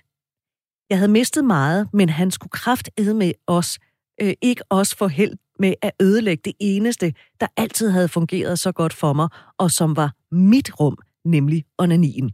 Jeg 0.91 0.99
havde 0.99 1.13
mistet 1.13 1.45
meget, 1.45 1.89
men 1.93 2.09
han 2.09 2.31
skulle 2.31 2.51
kraftede 2.51 3.15
med 3.15 3.33
os, 3.47 3.79
øh, 4.21 4.35
ikke 4.43 4.63
os 4.71 4.95
for 4.95 5.09
held 5.09 5.35
med 5.59 5.75
at 5.83 5.93
ødelægge 6.01 6.43
det 6.45 6.53
eneste, 6.59 7.15
der 7.41 7.47
altid 7.57 7.91
havde 7.91 8.09
fungeret 8.09 8.59
så 8.59 8.73
godt 8.73 8.93
for 8.93 9.13
mig, 9.13 9.29
og 9.59 9.71
som 9.71 9.97
var 9.97 10.13
mit 10.31 10.81
rum, 10.81 10.97
nemlig 11.25 11.65
onanien. 11.79 12.31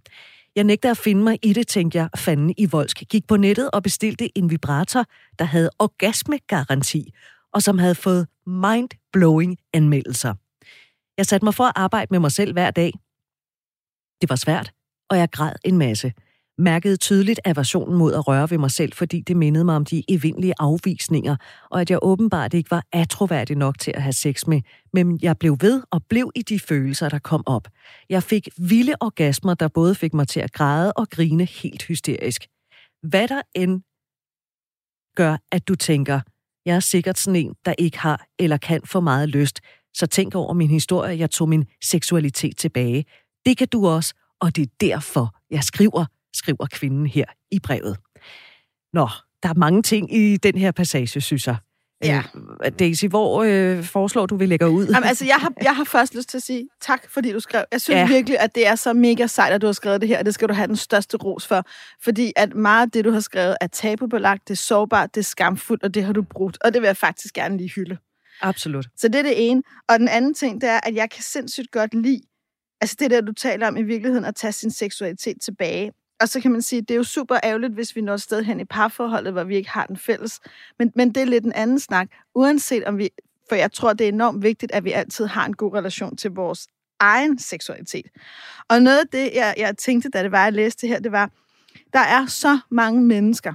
Jeg 0.56 0.64
nægter 0.64 0.90
at 0.90 0.96
finde 0.96 1.22
mig 1.22 1.38
i 1.42 1.52
det, 1.52 1.66
tænkte 1.66 1.98
jeg, 1.98 2.08
fanden 2.16 2.54
i 2.58 2.66
voldsk. 2.66 3.02
Gik 3.10 3.26
på 3.26 3.36
nettet 3.36 3.70
og 3.70 3.82
bestilte 3.82 4.38
en 4.38 4.50
vibrator, 4.50 5.04
der 5.38 5.44
havde 5.44 5.70
orgasmegaranti, 5.78 7.12
og 7.52 7.62
som 7.62 7.78
havde 7.78 7.94
fået 7.94 8.26
mind-blowing 8.46 9.56
anmeldelser. 9.72 10.34
Jeg 11.18 11.26
satte 11.26 11.44
mig 11.44 11.54
for 11.54 11.64
at 11.64 11.72
arbejde 11.76 12.08
med 12.10 12.18
mig 12.18 12.32
selv 12.32 12.52
hver 12.52 12.70
dag. 12.70 12.92
Det 14.20 14.30
var 14.30 14.36
svært, 14.36 14.72
og 15.10 15.18
jeg 15.18 15.30
græd 15.30 15.54
en 15.64 15.78
masse 15.78 16.12
mærkede 16.58 16.96
tydeligt 16.96 17.40
aversionen 17.44 17.98
mod 17.98 18.14
at 18.14 18.28
røre 18.28 18.50
ved 18.50 18.58
mig 18.58 18.70
selv, 18.70 18.92
fordi 18.92 19.20
det 19.20 19.36
mindede 19.36 19.64
mig 19.64 19.76
om 19.76 19.84
de 19.84 20.02
evindelige 20.08 20.54
afvisninger, 20.58 21.36
og 21.70 21.80
at 21.80 21.90
jeg 21.90 21.98
åbenbart 22.02 22.54
ikke 22.54 22.70
var 22.70 22.84
atroværdig 22.92 23.56
nok 23.56 23.78
til 23.78 23.92
at 23.94 24.02
have 24.02 24.12
sex 24.12 24.46
med, 24.46 24.60
men 24.92 25.18
jeg 25.22 25.38
blev 25.38 25.56
ved 25.60 25.82
og 25.90 26.02
blev 26.08 26.30
i 26.34 26.42
de 26.42 26.60
følelser, 26.60 27.08
der 27.08 27.18
kom 27.18 27.42
op. 27.46 27.68
Jeg 28.08 28.22
fik 28.22 28.48
vilde 28.58 28.94
orgasmer, 29.00 29.54
der 29.54 29.68
både 29.68 29.94
fik 29.94 30.14
mig 30.14 30.28
til 30.28 30.40
at 30.40 30.52
græde 30.52 30.92
og 30.92 31.10
grine 31.10 31.44
helt 31.44 31.82
hysterisk. 31.82 32.46
Hvad 33.02 33.28
der 33.28 33.42
end 33.54 33.82
gør, 35.16 35.36
at 35.52 35.68
du 35.68 35.74
tænker, 35.74 36.20
jeg 36.66 36.76
er 36.76 36.80
sikkert 36.80 37.18
sådan 37.18 37.40
en, 37.40 37.54
der 37.64 37.74
ikke 37.78 37.98
har 37.98 38.26
eller 38.38 38.56
kan 38.56 38.80
få 38.84 39.00
meget 39.00 39.28
lyst, 39.28 39.60
så 39.94 40.06
tænk 40.06 40.34
over 40.34 40.52
min 40.52 40.70
historie, 40.70 41.18
jeg 41.18 41.30
tog 41.30 41.48
min 41.48 41.64
seksualitet 41.84 42.56
tilbage. 42.56 43.04
Det 43.46 43.58
kan 43.58 43.68
du 43.68 43.86
også, 43.86 44.14
og 44.40 44.56
det 44.56 44.62
er 44.62 44.72
derfor, 44.80 45.36
jeg 45.50 45.64
skriver 45.64 46.04
skriver 46.34 46.66
kvinden 46.72 47.06
her 47.06 47.24
i 47.50 47.58
brevet. 47.60 47.96
Nå, 48.92 49.08
der 49.42 49.48
er 49.48 49.54
mange 49.54 49.82
ting 49.82 50.14
i 50.16 50.36
den 50.36 50.58
her 50.58 50.72
passage, 50.72 51.20
synes 51.20 51.46
jeg. 51.46 51.56
Ja. 52.04 52.22
Øh, 52.64 52.72
Daisy, 52.78 53.06
hvor 53.06 53.42
øh, 53.42 53.84
foreslår 53.84 54.26
du, 54.26 54.36
vi 54.36 54.46
lægger 54.46 54.66
ud? 54.66 54.86
Jamen, 54.86 55.08
altså, 55.08 55.24
jeg 55.24 55.36
har, 55.36 55.52
jeg 55.62 55.76
har 55.76 55.84
først 55.84 56.14
lyst 56.14 56.28
til 56.28 56.36
at 56.36 56.42
sige 56.42 56.68
tak, 56.80 57.10
fordi 57.10 57.32
du 57.32 57.40
skrev. 57.40 57.64
Jeg 57.72 57.80
synes 57.80 57.98
ja. 57.98 58.06
virkelig, 58.06 58.40
at 58.40 58.54
det 58.54 58.66
er 58.66 58.74
så 58.74 58.92
mega 58.92 59.26
sejt, 59.26 59.52
at 59.52 59.60
du 59.60 59.66
har 59.66 59.72
skrevet 59.72 60.00
det 60.00 60.08
her, 60.08 60.18
og 60.18 60.24
det 60.26 60.34
skal 60.34 60.48
du 60.48 60.54
have 60.54 60.66
den 60.66 60.76
største 60.76 61.16
ros 61.16 61.46
for. 61.46 61.64
Fordi 62.04 62.32
at 62.36 62.54
meget 62.54 62.86
af 62.86 62.90
det, 62.90 63.04
du 63.04 63.10
har 63.10 63.20
skrevet, 63.20 63.56
er 63.60 63.66
tabubelagt, 63.66 64.48
det 64.48 64.54
er 64.54 64.58
sårbart, 64.58 65.14
det 65.14 65.20
er 65.20 65.24
skamfuldt, 65.24 65.82
og 65.82 65.94
det 65.94 66.04
har 66.04 66.12
du 66.12 66.22
brugt. 66.22 66.58
Og 66.64 66.74
det 66.74 66.82
vil 66.82 66.86
jeg 66.86 66.96
faktisk 66.96 67.34
gerne 67.34 67.56
lige 67.56 67.70
hylde. 67.70 67.96
Absolut. 68.40 68.86
Så 68.96 69.08
det 69.08 69.18
er 69.18 69.22
det 69.22 69.50
ene. 69.50 69.62
Og 69.88 69.98
den 69.98 70.08
anden 70.08 70.34
ting, 70.34 70.60
det 70.60 70.68
er, 70.68 70.80
at 70.82 70.94
jeg 70.94 71.10
kan 71.10 71.22
sindssygt 71.22 71.70
godt 71.70 71.94
lide, 71.94 72.20
altså 72.80 72.96
det 72.98 73.10
der, 73.10 73.20
du 73.20 73.32
taler 73.32 73.68
om 73.68 73.76
i 73.76 73.82
virkeligheden, 73.82 74.24
at 74.24 74.34
tage 74.34 74.52
sin 74.52 74.70
seksualitet 74.70 75.36
tilbage. 75.42 75.92
Og 76.20 76.28
så 76.28 76.40
kan 76.40 76.52
man 76.52 76.62
sige, 76.62 76.80
at 76.80 76.88
det 76.88 76.94
er 76.94 76.98
jo 76.98 77.04
super 77.04 77.36
ærgerligt, 77.44 77.72
hvis 77.72 77.96
vi 77.96 78.00
når 78.00 78.14
et 78.14 78.22
sted 78.22 78.42
hen 78.42 78.60
i 78.60 78.64
parforholdet, 78.64 79.32
hvor 79.32 79.44
vi 79.44 79.56
ikke 79.56 79.70
har 79.70 79.86
den 79.86 79.96
fælles. 79.96 80.40
Men, 80.78 80.92
men 80.94 81.14
det 81.14 81.20
er 81.20 81.26
lidt 81.26 81.44
en 81.44 81.52
anden 81.52 81.78
snak. 81.78 82.08
Uanset 82.34 82.84
om 82.84 82.98
vi... 82.98 83.10
For 83.48 83.54
jeg 83.56 83.72
tror, 83.72 83.92
det 83.92 84.04
er 84.04 84.08
enormt 84.08 84.42
vigtigt, 84.42 84.72
at 84.72 84.84
vi 84.84 84.92
altid 84.92 85.26
har 85.26 85.46
en 85.46 85.56
god 85.56 85.74
relation 85.74 86.16
til 86.16 86.30
vores 86.30 86.68
egen 87.00 87.38
seksualitet. 87.38 88.06
Og 88.68 88.82
noget 88.82 88.98
af 88.98 89.06
det, 89.12 89.30
jeg, 89.34 89.54
jeg 89.56 89.76
tænkte, 89.76 90.08
da 90.08 90.22
det 90.22 90.32
var, 90.32 90.44
jeg 90.44 90.52
læste 90.52 90.80
det 90.80 90.88
her, 90.88 91.00
det 91.00 91.12
var, 91.12 91.30
der 91.92 91.98
er 92.00 92.26
så 92.26 92.58
mange 92.70 93.02
mennesker, 93.02 93.54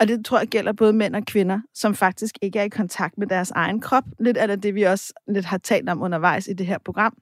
og 0.00 0.08
det 0.08 0.24
tror 0.24 0.38
jeg 0.38 0.48
gælder 0.48 0.72
både 0.72 0.92
mænd 0.92 1.16
og 1.16 1.24
kvinder, 1.24 1.60
som 1.74 1.94
faktisk 1.94 2.34
ikke 2.42 2.58
er 2.58 2.62
i 2.62 2.68
kontakt 2.68 3.18
med 3.18 3.26
deres 3.26 3.50
egen 3.50 3.80
krop. 3.80 4.04
Lidt 4.20 4.36
af 4.36 4.60
det, 4.60 4.74
vi 4.74 4.82
også 4.82 5.12
lidt 5.28 5.44
har 5.44 5.58
talt 5.58 5.88
om 5.88 6.02
undervejs 6.02 6.48
i 6.48 6.52
det 6.52 6.66
her 6.66 6.78
program. 6.84 7.16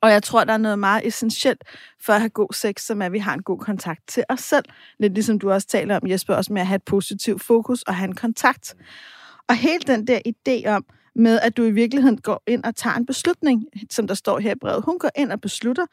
Og 0.00 0.10
jeg 0.10 0.22
tror, 0.22 0.44
der 0.44 0.52
er 0.52 0.58
noget 0.58 0.78
meget 0.78 1.06
essentielt 1.06 1.64
for 2.00 2.12
at 2.12 2.20
have 2.20 2.30
god 2.30 2.54
sex, 2.54 2.82
som 2.82 3.02
er, 3.02 3.06
at 3.06 3.12
vi 3.12 3.18
har 3.18 3.34
en 3.34 3.42
god 3.42 3.58
kontakt 3.58 4.00
til 4.08 4.24
os 4.28 4.40
selv. 4.40 4.64
Lidt 4.98 5.14
ligesom 5.14 5.38
du 5.38 5.50
også 5.50 5.66
taler 5.66 5.96
om, 5.96 6.10
Jesper, 6.10 6.34
også 6.34 6.52
med 6.52 6.60
at 6.60 6.66
have 6.66 6.76
et 6.76 6.82
positivt 6.82 7.42
fokus 7.42 7.82
og 7.82 7.94
have 7.94 8.08
en 8.08 8.14
kontakt. 8.14 8.74
Og 9.48 9.54
hele 9.54 9.80
den 9.86 10.06
der 10.06 10.18
idé 10.28 10.68
om, 10.68 10.84
med 11.14 11.40
at 11.40 11.56
du 11.56 11.62
i 11.62 11.70
virkeligheden 11.70 12.20
går 12.20 12.42
ind 12.46 12.64
og 12.64 12.76
tager 12.76 12.96
en 12.96 13.06
beslutning, 13.06 13.64
som 13.90 14.06
der 14.06 14.14
står 14.14 14.38
her 14.38 14.52
i 14.52 14.58
brevet. 14.60 14.82
Hun 14.84 14.98
går 14.98 15.10
ind 15.16 15.32
og 15.32 15.40
beslutter, 15.40 15.86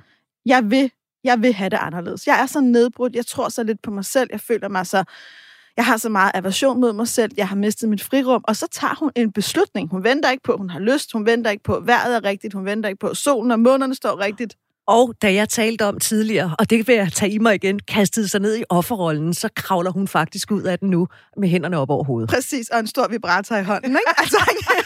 jeg 0.46 0.72
vil, 0.72 0.92
jeg 1.24 1.42
vil 1.42 1.54
have 1.54 1.70
det 1.70 1.78
anderledes. 1.82 2.28
Jeg 2.28 2.42
er 2.42 2.46
så 2.46 2.62
nedbrudt, 2.62 3.16
jeg 3.16 3.26
tror 3.26 3.50
så 3.50 3.64
lidt 3.64 3.82
på 3.82 3.92
mig 3.92 4.06
selv, 4.06 4.30
jeg 4.32 4.42
føler 4.42 4.70
mig 4.70 4.88
så 4.88 5.04
jeg 5.78 5.86
har 5.86 5.98
så 5.98 6.10
meget 6.10 6.32
aversion 6.34 6.82
mod 6.82 6.94
mig 6.94 7.08
selv, 7.08 7.32
jeg 7.38 7.48
har 7.48 7.56
mistet 7.56 7.90
mit 7.90 8.04
frirum, 8.04 8.44
og 8.48 8.56
så 8.56 8.68
tager 8.72 8.96
hun 8.96 9.12
en 9.16 9.32
beslutning. 9.32 9.90
Hun 9.90 10.04
venter 10.04 10.32
ikke 10.32 10.44
på, 10.44 10.52
at 10.52 10.58
hun 10.58 10.70
har 10.70 10.80
lyst, 10.80 11.12
hun 11.14 11.26
venter 11.26 11.52
ikke 11.52 11.64
på, 11.64 11.76
at 11.76 11.88
vejret 11.88 12.16
er 12.16 12.24
rigtigt, 12.24 12.54
hun 12.54 12.66
venter 12.66 12.90
ikke 12.90 13.00
på, 13.00 13.08
at 13.08 13.18
solen 13.18 13.52
og 13.52 13.60
månerne 13.60 13.96
står 13.96 14.20
rigtigt. 14.20 14.58
Og 14.88 15.14
da 15.22 15.34
jeg 15.34 15.50
talte 15.50 15.86
om 15.86 16.00
tidligere, 16.00 16.56
og 16.60 16.70
det 16.70 16.88
vil 16.88 16.96
jeg 16.96 17.12
tage 17.12 17.32
i 17.32 17.38
mig 17.38 17.56
igen, 17.56 17.80
kastede 17.80 18.28
sig 18.28 18.42
ned 18.42 18.58
i 18.58 18.64
offerrollen, 18.70 19.34
så 19.34 19.50
kravler 19.56 19.92
hun 19.92 20.08
faktisk 20.08 20.52
ud 20.52 20.62
af 20.62 20.80
den 20.80 20.90
nu 20.90 21.08
med 21.38 21.50
hænderne 21.50 21.78
op 21.78 21.90
over 21.90 22.04
hovedet. 22.04 22.30
Præcis, 22.30 22.70
og 22.70 22.80
en 22.80 22.88
stor 22.88 23.08
vibrator 23.08 23.56
i 23.56 23.64
hånden, 23.64 23.92
ikke? 23.92 24.14
Altså, 24.18 24.38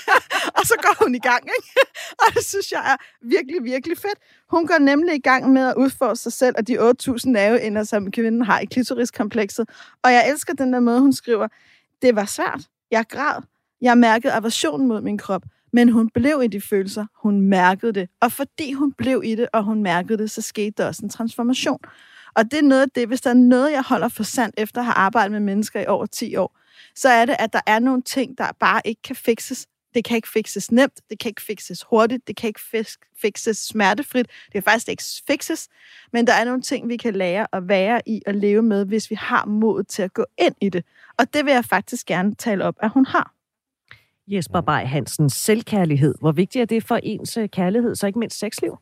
og 0.59 0.65
så 0.65 0.73
går 0.81 1.03
hun 1.03 1.15
i 1.15 1.19
gang, 1.19 1.43
ikke? 1.43 1.79
Og 2.27 2.33
det 2.33 2.45
synes 2.45 2.71
jeg 2.71 2.91
er 2.91 2.95
virkelig, 3.21 3.63
virkelig 3.63 3.97
fedt. 3.97 4.19
Hun 4.49 4.67
går 4.67 4.79
nemlig 4.79 5.15
i 5.15 5.21
gang 5.21 5.53
med 5.53 5.67
at 5.67 5.73
udfordre 5.77 6.15
sig 6.15 6.33
selv 6.33 6.55
og 6.57 6.67
de 6.67 6.79
8.000 6.79 7.15
nerveender, 7.25 7.83
som 7.83 8.11
kvinden 8.11 8.41
har 8.41 8.59
i 8.59 8.65
klitoriskomplekset. 8.65 9.69
Og 10.03 10.13
jeg 10.13 10.29
elsker 10.29 10.53
den 10.53 10.73
der 10.73 10.79
måde, 10.79 10.99
hun 10.99 11.13
skriver, 11.13 11.47
det 12.01 12.15
var 12.15 12.25
svært. 12.25 12.61
Jeg 12.91 13.05
græd. 13.09 13.41
Jeg 13.81 13.97
mærkede 13.97 14.33
aversionen 14.33 14.87
mod 14.87 15.01
min 15.01 15.17
krop. 15.17 15.41
Men 15.73 15.89
hun 15.89 16.09
blev 16.09 16.41
i 16.43 16.47
de 16.47 16.61
følelser. 16.61 17.05
Hun 17.23 17.41
mærkede 17.41 17.93
det. 17.93 18.09
Og 18.21 18.31
fordi 18.31 18.73
hun 18.73 18.93
blev 18.93 19.21
i 19.25 19.35
det, 19.35 19.47
og 19.53 19.63
hun 19.63 19.83
mærkede 19.83 20.17
det, 20.17 20.31
så 20.31 20.41
skete 20.41 20.73
der 20.77 20.87
også 20.87 21.01
en 21.03 21.09
transformation. 21.09 21.79
Og 22.35 22.43
det 22.43 22.53
er 22.59 22.63
noget 22.63 22.81
af 22.81 22.89
det, 22.89 23.07
hvis 23.07 23.21
der 23.21 23.29
er 23.29 23.33
noget, 23.33 23.71
jeg 23.71 23.83
holder 23.83 24.07
for 24.07 24.23
sandt 24.23 24.55
efter 24.57 24.81
at 24.81 24.85
have 24.85 24.93
arbejdet 24.93 25.31
med 25.31 25.39
mennesker 25.39 25.81
i 25.81 25.85
over 25.85 26.05
10 26.05 26.35
år, 26.35 26.57
så 26.95 27.09
er 27.09 27.25
det, 27.25 27.35
at 27.39 27.53
der 27.53 27.61
er 27.67 27.79
nogle 27.79 28.01
ting, 28.01 28.37
der 28.37 28.51
bare 28.59 28.81
ikke 28.85 29.01
kan 29.01 29.15
fikses. 29.15 29.67
Det 29.95 30.05
kan 30.05 30.15
ikke 30.15 30.29
fikses 30.29 30.71
nemt, 30.71 30.99
det 31.09 31.19
kan 31.19 31.29
ikke 31.29 31.41
fikses 31.41 31.85
hurtigt, 31.89 32.27
det 32.27 32.35
kan 32.35 32.47
ikke 32.47 32.59
fikses 33.21 33.57
smertefrit, 33.57 34.27
det 34.45 34.53
kan 34.53 34.63
faktisk 34.63 34.89
ikke 34.89 35.03
fikses, 35.27 35.67
men 36.13 36.27
der 36.27 36.33
er 36.33 36.45
nogle 36.45 36.61
ting, 36.61 36.89
vi 36.89 36.97
kan 36.97 37.15
lære 37.15 37.47
at 37.53 37.67
være 37.67 38.01
i 38.05 38.21
og 38.27 38.33
leve 38.33 38.61
med, 38.61 38.85
hvis 38.85 39.09
vi 39.09 39.15
har 39.15 39.45
mod 39.45 39.83
til 39.83 40.01
at 40.01 40.13
gå 40.13 40.25
ind 40.37 40.55
i 40.61 40.69
det. 40.69 40.85
Og 41.19 41.33
det 41.33 41.45
vil 41.45 41.53
jeg 41.53 41.65
faktisk 41.65 42.05
gerne 42.05 42.35
tale 42.35 42.63
op, 42.63 42.75
at 42.79 42.89
hun 42.89 43.05
har. 43.05 43.36
Jesper 44.27 44.61
Bay 44.61 44.85
Hansens 44.85 45.33
selvkærlighed. 45.33 46.15
Hvor 46.19 46.31
vigtigt 46.31 46.61
er 46.61 46.65
det 46.65 46.83
for 46.83 46.99
ens 47.03 47.37
øh, 47.37 47.49
kærlighed, 47.49 47.95
så 47.95 48.07
ikke 48.07 48.19
mindst 48.19 48.39
sexliv? 48.39 48.77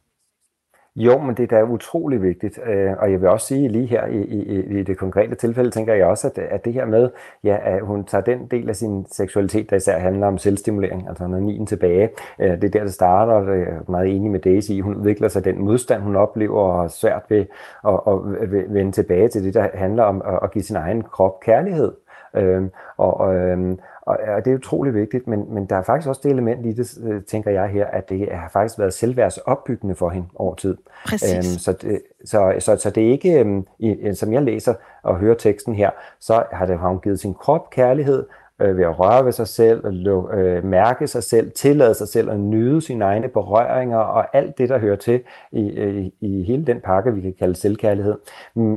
Jo, 0.96 1.20
men 1.20 1.36
det 1.36 1.44
er 1.52 1.58
da 1.58 1.64
utrolig 1.64 2.22
vigtigt, 2.22 2.60
øh, 2.66 2.92
og 3.00 3.12
jeg 3.12 3.22
vil 3.22 3.30
også 3.30 3.48
sige 3.48 3.70
lige 3.70 3.86
her 3.86 4.06
i, 4.06 4.22
i, 4.22 4.80
i 4.80 4.84
det 4.84 4.98
konkrete 4.98 5.36
tilfælde, 5.36 5.70
tænker 5.70 5.94
jeg 5.94 6.06
også, 6.06 6.28
at, 6.28 6.38
at 6.38 6.66
det 6.66 6.74
her 6.74 6.86
med, 6.86 7.10
ja, 7.44 7.58
at 7.64 7.82
hun 7.82 8.04
tager 8.04 8.24
den 8.24 8.48
del 8.52 8.70
af 8.70 8.76
sin 8.76 9.06
seksualitet, 9.12 9.70
der 9.70 9.76
især 9.76 10.00
handler 10.00 10.28
om 10.28 10.38
selvstimulering, 10.38 11.10
altså 11.10 11.28
når 11.28 11.40
nien 11.40 11.66
tilbage, 11.66 12.10
øh, 12.40 12.52
det 12.52 12.64
er 12.64 12.70
der, 12.70 12.84
det 12.84 12.94
starter, 12.94 13.34
og 13.34 13.60
jeg 13.60 13.68
er 13.68 13.92
meget 13.92 14.16
enig 14.16 14.32
med 14.32 14.40
Daisy 14.40 14.72
hun 14.82 14.96
udvikler 14.96 15.28
sig 15.28 15.46
den 15.46 15.60
modstand, 15.60 16.02
hun 16.02 16.16
oplever, 16.16 16.62
og 16.62 16.82
har 16.82 16.88
svært 16.88 17.24
ved 17.30 17.46
at, 17.88 18.00
at 18.42 18.74
vende 18.74 18.92
tilbage 18.92 19.28
til 19.28 19.44
det, 19.44 19.54
der 19.54 19.68
handler 19.74 20.04
om 20.04 20.22
at 20.44 20.52
give 20.52 20.64
sin 20.64 20.76
egen 20.76 21.02
krop 21.02 21.40
kærlighed. 21.40 21.92
Øhm, 22.36 22.72
og, 22.98 23.20
og, 23.20 23.36
øhm, 23.36 23.80
og, 24.06 24.18
og 24.36 24.46
det 24.46 24.52
er 24.52 24.58
utrolig 24.58 24.94
vigtigt, 24.94 25.28
men, 25.28 25.54
men 25.54 25.66
der 25.66 25.76
er 25.76 25.82
faktisk 25.82 26.10
også 26.10 26.22
det 26.24 26.32
element 26.32 26.66
i 26.66 26.72
det, 26.72 26.98
øh, 27.04 27.24
tænker 27.24 27.52
jeg 27.52 27.68
her, 27.68 27.86
at 27.86 28.10
det 28.10 28.28
har 28.32 28.50
faktisk 28.50 28.80
været 28.80 28.94
selvværdsopbyggende 28.94 29.96
for 29.96 30.10
hende 30.10 30.28
over 30.36 30.56
tid. 30.56 30.78
Præcis. 31.06 31.36
Øhm, 31.36 31.60
så, 31.60 31.72
det, 31.72 32.02
så, 32.26 32.56
så, 32.60 32.76
så 32.76 32.90
det 32.90 33.08
er 33.08 33.12
ikke, 33.12 33.40
øhm, 33.40 33.66
i, 33.80 34.14
som 34.14 34.34
jeg 34.34 34.42
læser 34.42 34.74
og 35.04 35.18
hører 35.18 35.36
teksten 35.36 35.76
her, 35.76 35.90
så 36.20 36.44
har, 36.52 36.66
det, 36.66 36.80
har 36.80 36.90
hun 36.90 37.00
givet 37.00 37.20
sin 37.20 37.34
krop 37.34 37.70
kærlighed, 37.70 38.26
øh, 38.62 38.78
ved 38.78 38.84
at 38.84 39.00
røre 39.00 39.26
ved 39.26 39.32
sig 39.32 39.48
selv, 39.48 39.86
øh, 40.34 40.64
mærke 40.64 41.08
sig 41.08 41.24
selv, 41.24 41.52
tillade 41.52 41.94
sig 41.94 42.08
selv 42.08 42.32
at 42.32 42.40
nyde 42.40 42.82
sine 42.82 43.06
egne 43.06 43.28
berøringer 43.28 43.98
og 43.98 44.38
alt 44.38 44.58
det, 44.58 44.70
der 44.70 44.78
hører 44.78 44.96
til 44.96 45.22
i, 45.52 45.62
i, 45.62 46.14
i 46.22 46.44
hele 46.44 46.66
den 46.66 46.82
pakke, 46.82 47.14
vi 47.14 47.22
kan 47.22 47.36
kalde 47.40 47.56
selvkærlighed. 47.56 48.16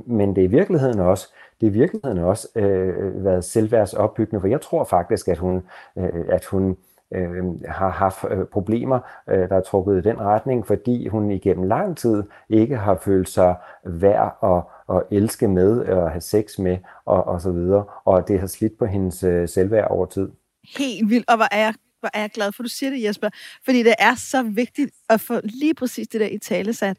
Men 0.07 0.37
det 0.37 0.43
er 0.43 0.49
i 0.49 0.51
virkeligheden 0.51 1.01
også 1.01 1.35
det 1.61 1.67
i 1.67 1.71
virkeligheden 1.71 2.19
også 2.19 2.49
øh, 2.55 3.25
været 3.25 3.45
selvværdsopbyggende, 3.45 4.41
for 4.41 4.49
jeg 4.49 4.61
tror 4.61 4.85
faktisk, 4.85 5.29
at 5.29 5.39
hun, 5.39 5.63
øh, 5.99 6.25
at 6.29 6.45
hun 6.45 6.77
øh, 7.15 7.45
har 7.69 7.91
haft 7.91 8.25
øh, 8.31 8.45
problemer, 8.45 9.01
øh, 9.31 9.49
der 9.49 9.57
er 9.57 9.61
trukket 9.61 9.99
i 9.99 10.09
den 10.09 10.21
retning, 10.21 10.67
fordi 10.67 11.09
hun 11.09 11.31
igennem 11.31 11.65
lang 11.65 11.97
tid 11.97 12.23
ikke 12.49 12.77
har 12.77 13.01
følt 13.05 13.29
sig 13.29 13.57
værd 13.85 14.39
at, 14.43 14.97
at 14.97 15.03
elske 15.11 15.49
med, 15.49 15.81
og 15.81 16.11
have 16.11 16.21
sex 16.21 16.59
med, 16.59 16.79
og, 17.05 17.27
og 17.27 17.41
så 17.41 17.53
videre, 17.53 17.85
og 18.05 18.29
det 18.29 18.41
har 18.41 18.47
slidt 18.47 18.79
på 18.79 18.87
hendes 18.87 19.25
øh, 19.25 19.49
selvværd 19.49 19.91
over 19.91 20.07
tid. 20.07 20.29
Helt 20.79 21.11
vildt, 21.11 21.31
og 21.31 21.37
hvor 21.37 21.49
er 21.51 21.59
jeg 21.59 21.75
hvor 22.01 22.11
er 22.15 22.21
jeg 22.21 22.31
glad 22.31 22.53
for, 22.53 22.63
at 22.63 22.65
du 22.65 22.69
siger 22.69 22.91
det, 22.91 23.05
Jesper. 23.05 23.29
Fordi 23.65 23.83
det 23.83 23.95
er 23.99 24.15
så 24.15 24.43
vigtigt 24.43 24.91
at 25.09 25.21
få 25.21 25.41
lige 25.45 25.75
præcis 25.75 26.09
det 26.09 26.21
der 26.21 26.27
i 26.27 26.39
tale 26.39 26.75
sat, 26.75 26.97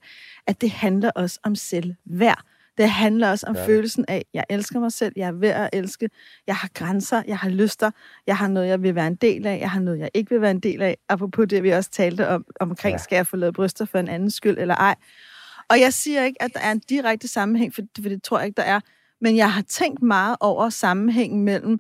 at 0.48 0.62
det 0.62 0.70
handler 0.72 1.12
også 1.16 1.40
om 1.44 1.56
selvværd. 1.56 2.44
Det 2.80 2.90
handler 2.90 3.30
også 3.30 3.48
om 3.48 3.56
ja. 3.56 3.66
følelsen 3.66 4.06
af, 4.08 4.26
jeg 4.34 4.44
elsker 4.50 4.80
mig 4.80 4.92
selv, 4.92 5.14
jeg 5.16 5.28
er 5.28 5.32
ved 5.32 5.50
at 5.50 5.70
elske, 5.74 6.10
jeg 6.48 6.56
har 6.56 6.70
grænser, 6.74 7.24
jeg 7.28 7.38
har 7.38 7.50
lyster, 7.50 7.92
jeg 8.28 8.38
har 8.38 8.48
noget, 8.48 8.68
jeg 8.68 8.82
vil 8.84 8.96
være 8.96 9.08
en 9.08 9.16
del 9.16 9.48
af, 9.48 9.60
jeg 9.60 9.72
har 9.72 9.80
noget, 9.80 10.00
jeg 10.00 10.10
ikke 10.14 10.30
vil 10.30 10.42
være 10.42 10.52
en 10.52 10.60
del 10.60 10.82
af. 10.82 10.98
Apropos 11.10 11.48
det, 11.50 11.64
vi 11.64 11.70
også 11.70 11.90
talte 11.90 12.28
om, 12.28 12.46
omkring, 12.60 12.94
ja. 12.94 12.98
skal 12.98 13.16
jeg 13.16 13.28
få 13.28 13.38
lavet 13.38 13.56
bryster 13.56 13.86
for 13.86 14.00
en 14.00 14.08
anden 14.08 14.32
skyld 14.32 14.58
eller 14.58 14.76
ej. 14.76 14.96
Og 15.70 15.80
jeg 15.80 15.94
siger 15.94 16.24
ikke, 16.24 16.42
at 16.42 16.54
der 16.54 16.60
er 16.60 16.72
en 16.72 16.82
direkte 16.90 17.28
sammenhæng, 17.28 17.76
for, 17.76 17.82
for 18.02 18.10
det 18.10 18.24
tror 18.24 18.38
jeg 18.40 18.48
ikke, 18.48 18.58
der 18.58 18.68
er. 18.68 18.80
Men 19.22 19.38
jeg 19.38 19.54
har 19.54 19.62
tænkt 19.62 20.02
meget 20.02 20.36
over 20.40 20.70
sammenhængen 20.70 21.44
mellem 21.44 21.80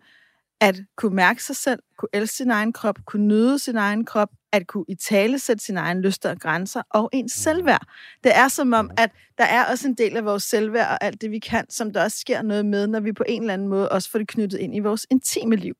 at 0.61 0.75
kunne 0.97 1.15
mærke 1.15 1.43
sig 1.43 1.55
selv, 1.55 1.79
kunne 1.97 2.09
elske 2.13 2.35
sin 2.35 2.51
egen 2.51 2.73
krop, 2.73 2.95
kunne 3.05 3.27
nyde 3.27 3.59
sin 3.59 3.75
egen 3.75 4.05
krop, 4.05 4.29
at 4.51 4.67
kunne 4.67 4.85
i 4.87 4.95
tale 4.95 5.39
sætte 5.39 5.63
sine 5.63 5.79
egne 5.79 6.01
lyster 6.01 6.29
og 6.29 6.39
grænser, 6.39 6.81
og 6.89 7.09
ens 7.13 7.31
selvværd. 7.31 7.85
Det 8.23 8.37
er 8.37 8.47
som 8.47 8.73
om, 8.73 8.91
at 8.97 9.11
der 9.37 9.43
er 9.43 9.65
også 9.71 9.87
en 9.87 9.93
del 9.93 10.17
af 10.17 10.25
vores 10.25 10.43
selvværd 10.43 10.91
og 10.91 11.03
alt 11.03 11.21
det, 11.21 11.31
vi 11.31 11.39
kan, 11.39 11.69
som 11.69 11.93
der 11.93 12.03
også 12.03 12.17
sker 12.17 12.41
noget 12.41 12.65
med, 12.65 12.87
når 12.87 12.99
vi 12.99 13.11
på 13.11 13.23
en 13.27 13.41
eller 13.41 13.53
anden 13.53 13.67
måde 13.67 13.89
også 13.89 14.11
får 14.11 14.19
det 14.19 14.27
knyttet 14.27 14.59
ind 14.59 14.75
i 14.75 14.79
vores 14.79 15.07
intime 15.09 15.55
liv. 15.55 15.75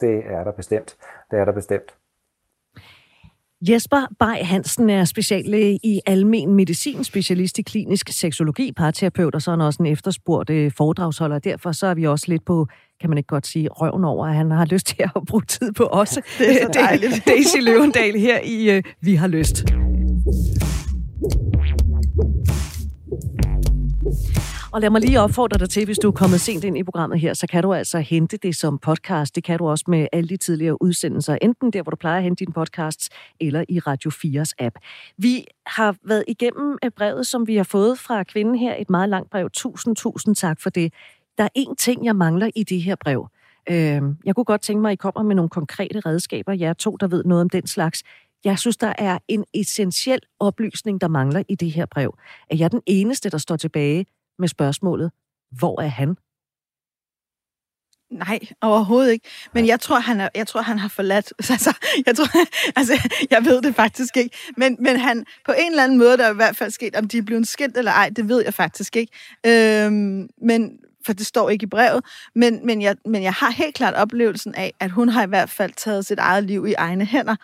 Det 0.00 0.22
er 0.26 0.44
der 0.44 0.52
bestemt. 0.52 0.96
Det 1.30 1.38
er 1.38 1.44
der 1.44 1.52
bestemt. 1.52 1.99
Jesper 3.68 4.06
Bay 4.18 4.44
Hansen 4.44 4.90
er 4.90 5.04
speciallæge 5.04 5.78
i 5.82 6.00
almen 6.06 6.54
medicin, 6.54 7.04
specialist 7.04 7.58
i 7.58 7.62
klinisk 7.62 8.08
seksologi, 8.12 8.72
parterapeut, 8.72 9.34
og 9.34 9.42
så 9.42 9.50
er 9.50 9.52
han 9.52 9.60
også 9.60 9.82
en 9.82 9.86
efterspurgt 9.86 10.50
øh, 10.50 10.72
foredragsholder. 10.76 11.38
Derfor 11.38 11.72
så 11.72 11.86
er 11.86 11.94
vi 11.94 12.06
også 12.06 12.24
lidt 12.28 12.44
på, 12.44 12.66
kan 13.00 13.10
man 13.10 13.18
ikke 13.18 13.26
godt 13.26 13.46
sige, 13.46 13.68
røven 13.68 14.04
over, 14.04 14.26
at 14.26 14.34
han 14.34 14.50
har 14.50 14.64
lyst 14.64 14.86
til 14.86 14.96
at 15.16 15.22
bruge 15.28 15.42
tid 15.42 15.72
på 15.72 15.84
os. 15.84 16.18
Det 16.38 16.50
er 16.50 16.66
så 16.72 16.80
dejligt. 16.80 17.26
Daisy 17.26 17.56
Løvendal 17.60 18.18
her 18.18 18.38
i 18.44 18.78
uh, 18.78 18.82
Vi 19.00 19.14
har 19.14 19.26
lyst. 19.26 19.64
Og 24.72 24.80
lad 24.80 24.90
mig 24.90 25.00
lige 25.00 25.20
opfordre 25.20 25.58
dig 25.58 25.70
til, 25.70 25.84
hvis 25.84 25.98
du 25.98 26.08
er 26.08 26.12
kommet 26.12 26.40
sent 26.40 26.64
ind 26.64 26.78
i 26.78 26.82
programmet 26.82 27.20
her, 27.20 27.34
så 27.34 27.46
kan 27.46 27.62
du 27.62 27.72
altså 27.72 27.98
hente 27.98 28.36
det 28.36 28.56
som 28.56 28.78
podcast. 28.78 29.34
Det 29.34 29.44
kan 29.44 29.58
du 29.58 29.68
også 29.68 29.84
med 29.88 30.06
alle 30.12 30.28
de 30.28 30.36
tidligere 30.36 30.82
udsendelser, 30.82 31.38
enten 31.42 31.70
der, 31.70 31.82
hvor 31.82 31.90
du 31.90 31.96
plejer 31.96 32.16
at 32.16 32.22
hente 32.22 32.44
dine 32.44 32.52
podcasts, 32.52 33.10
eller 33.40 33.64
i 33.68 33.78
Radio 33.78 34.10
4's 34.10 34.52
app. 34.58 34.76
Vi 35.16 35.46
har 35.66 35.96
været 36.04 36.24
igennem 36.28 36.78
et 36.82 36.94
brevet, 36.94 37.26
som 37.26 37.46
vi 37.46 37.56
har 37.56 37.64
fået 37.64 37.98
fra 37.98 38.22
kvinden 38.22 38.54
her, 38.54 38.74
et 38.78 38.90
meget 38.90 39.08
langt 39.08 39.30
brev. 39.30 39.50
Tusind, 39.52 39.96
tusind 39.96 40.36
tak 40.36 40.60
for 40.60 40.70
det. 40.70 40.92
Der 41.38 41.44
er 41.44 41.48
én 41.58 41.74
ting, 41.78 42.04
jeg 42.04 42.16
mangler 42.16 42.50
i 42.56 42.62
det 42.62 42.82
her 42.82 42.96
brev. 43.00 43.28
Øh, 43.70 44.02
jeg 44.24 44.34
kunne 44.34 44.44
godt 44.44 44.60
tænke 44.62 44.82
mig, 44.82 44.90
at 44.90 44.92
I 44.92 44.96
kommer 44.96 45.22
med 45.22 45.36
nogle 45.36 45.48
konkrete 45.48 46.00
redskaber, 46.00 46.52
jer 46.52 46.72
to, 46.72 46.96
der 46.96 47.06
ved 47.06 47.24
noget 47.24 47.42
om 47.42 47.50
den 47.50 47.66
slags. 47.66 48.02
Jeg 48.44 48.58
synes, 48.58 48.76
der 48.76 48.92
er 48.98 49.18
en 49.28 49.44
essentiel 49.54 50.20
oplysning, 50.40 51.00
der 51.00 51.08
mangler 51.08 51.42
i 51.48 51.54
det 51.54 51.70
her 51.70 51.86
brev. 51.86 52.14
Er 52.50 52.56
jeg 52.56 52.70
den 52.70 52.80
eneste, 52.86 53.30
der 53.30 53.38
står 53.38 53.56
tilbage 53.56 54.06
med 54.40 54.48
spørgsmålet, 54.48 55.10
hvor 55.58 55.80
er 55.80 55.88
han? 55.88 56.16
Nej, 58.10 58.38
overhovedet 58.60 59.12
ikke. 59.12 59.28
Men 59.52 59.66
jeg 59.66 59.80
tror, 59.80 59.98
han, 59.98 60.20
er, 60.20 60.28
jeg 60.34 60.46
tror, 60.46 60.60
han 60.60 60.78
har 60.78 60.88
forladt. 60.88 61.32
Altså, 61.50 61.76
jeg, 62.06 62.16
tror, 62.16 62.26
altså, 62.76 63.08
jeg 63.30 63.44
ved 63.44 63.62
det 63.62 63.74
faktisk 63.74 64.16
ikke. 64.16 64.36
Men, 64.56 64.76
men 64.80 64.96
han, 64.96 65.26
på 65.46 65.52
en 65.58 65.70
eller 65.70 65.84
anden 65.84 65.98
måde, 65.98 66.16
der 66.16 66.24
er 66.26 66.32
i 66.32 66.34
hvert 66.34 66.56
fald 66.56 66.70
sket, 66.70 66.96
om 66.96 67.08
de 67.08 67.18
er 67.18 67.22
blevet 67.22 67.48
skilt 67.48 67.76
eller 67.76 67.92
ej, 67.92 68.10
det 68.16 68.28
ved 68.28 68.44
jeg 68.44 68.54
faktisk 68.54 68.96
ikke. 68.96 69.12
Øhm, 69.46 70.28
men, 70.42 70.78
for 71.06 71.12
det 71.12 71.26
står 71.26 71.50
ikke 71.50 71.62
i 71.62 71.66
brevet. 71.66 72.04
Men, 72.34 72.66
men, 72.66 72.82
jeg, 72.82 72.96
men 73.04 73.22
jeg 73.22 73.32
har 73.32 73.50
helt 73.50 73.74
klart 73.74 73.94
oplevelsen 73.94 74.54
af, 74.54 74.72
at 74.80 74.90
hun 74.90 75.08
har 75.08 75.22
i 75.22 75.28
hvert 75.28 75.50
fald 75.50 75.72
taget 75.76 76.06
sit 76.06 76.18
eget 76.18 76.44
liv 76.44 76.66
i 76.66 76.72
egne 76.72 77.04
hænder. 77.04 77.36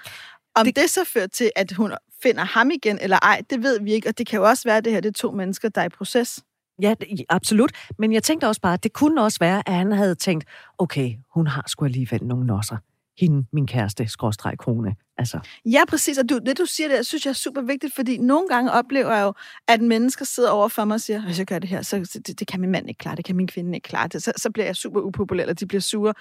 Om 0.55 0.65
det, 0.65 0.77
det 0.77 0.91
så 0.91 1.05
fører 1.05 1.27
til, 1.27 1.51
at 1.57 1.73
hun 1.73 1.93
finder 2.23 2.45
ham 2.45 2.71
igen 2.71 2.99
eller 3.03 3.19
ej, 3.23 3.43
det 3.51 3.63
ved 3.63 3.81
vi 3.81 3.93
ikke. 3.93 4.09
Og 4.09 4.19
det 4.19 4.27
kan 4.27 4.37
jo 4.39 4.49
også 4.49 4.65
være, 4.65 4.77
at 4.77 4.85
det 4.85 4.93
her 4.93 5.01
det 5.01 5.09
er 5.09 5.13
to 5.13 5.31
mennesker, 5.31 5.69
der 5.69 5.81
er 5.81 5.85
i 5.85 5.89
proces. 5.89 6.41
Ja, 6.83 6.95
absolut. 7.29 7.73
Men 7.99 8.13
jeg 8.13 8.23
tænkte 8.23 8.49
også 8.49 8.61
bare, 8.61 8.75
at 8.75 8.85
det 8.85 8.93
kunne 8.93 9.23
også 9.23 9.39
være, 9.41 9.63
at 9.67 9.75
han 9.75 9.93
havde 9.93 10.15
tænkt, 10.15 10.45
okay, 10.79 11.15
hun 11.35 11.47
har 11.47 11.65
sgu 11.67 11.85
alligevel 11.85 12.25
nogle 12.25 12.47
nosser. 12.47 12.77
Hende, 13.21 13.47
min 13.53 13.67
kæreste, 13.67 14.09
skråstreg 14.09 14.59
kone. 14.59 14.95
Altså. 15.19 15.39
Ja, 15.65 15.81
præcis. 15.89 16.19
Og 16.19 16.29
du, 16.29 16.39
det, 16.39 16.59
du 16.59 16.67
siger, 16.67 16.89
det 16.89 17.07
synes 17.07 17.25
jeg 17.27 17.31
er 17.31 17.35
super 17.35 17.63
vigtigt, 17.63 17.95
fordi 17.95 18.19
nogle 18.19 18.49
gange 18.49 18.73
oplever 18.73 19.15
jeg 19.15 19.23
jo, 19.23 19.33
at 19.69 19.81
mennesker 19.81 20.25
sidder 20.25 20.51
over 20.51 20.69
for 20.69 20.85
mig 20.85 20.95
og 20.95 21.01
siger, 21.01 21.23
hvis 21.23 21.39
jeg 21.39 21.47
gør 21.47 21.59
det 21.59 21.69
her, 21.69 21.83
så 21.83 22.21
det, 22.27 22.41
det 22.41 22.47
kan 22.47 22.61
min 22.61 22.71
mand 22.71 22.89
ikke 22.89 22.99
klare, 22.99 23.17
det 23.17 23.25
kan 23.25 23.37
min 23.37 23.47
kvinde 23.47 23.75
ikke 23.75 23.89
klare, 23.89 24.09
det, 24.09 24.23
så, 24.23 24.33
så 24.37 24.51
bliver 24.51 24.67
jeg 24.67 24.77
super 24.77 25.01
upopulær, 25.01 25.43
eller 25.43 25.55
de 25.55 25.67
bliver 25.67 25.81
sure. 25.81 26.15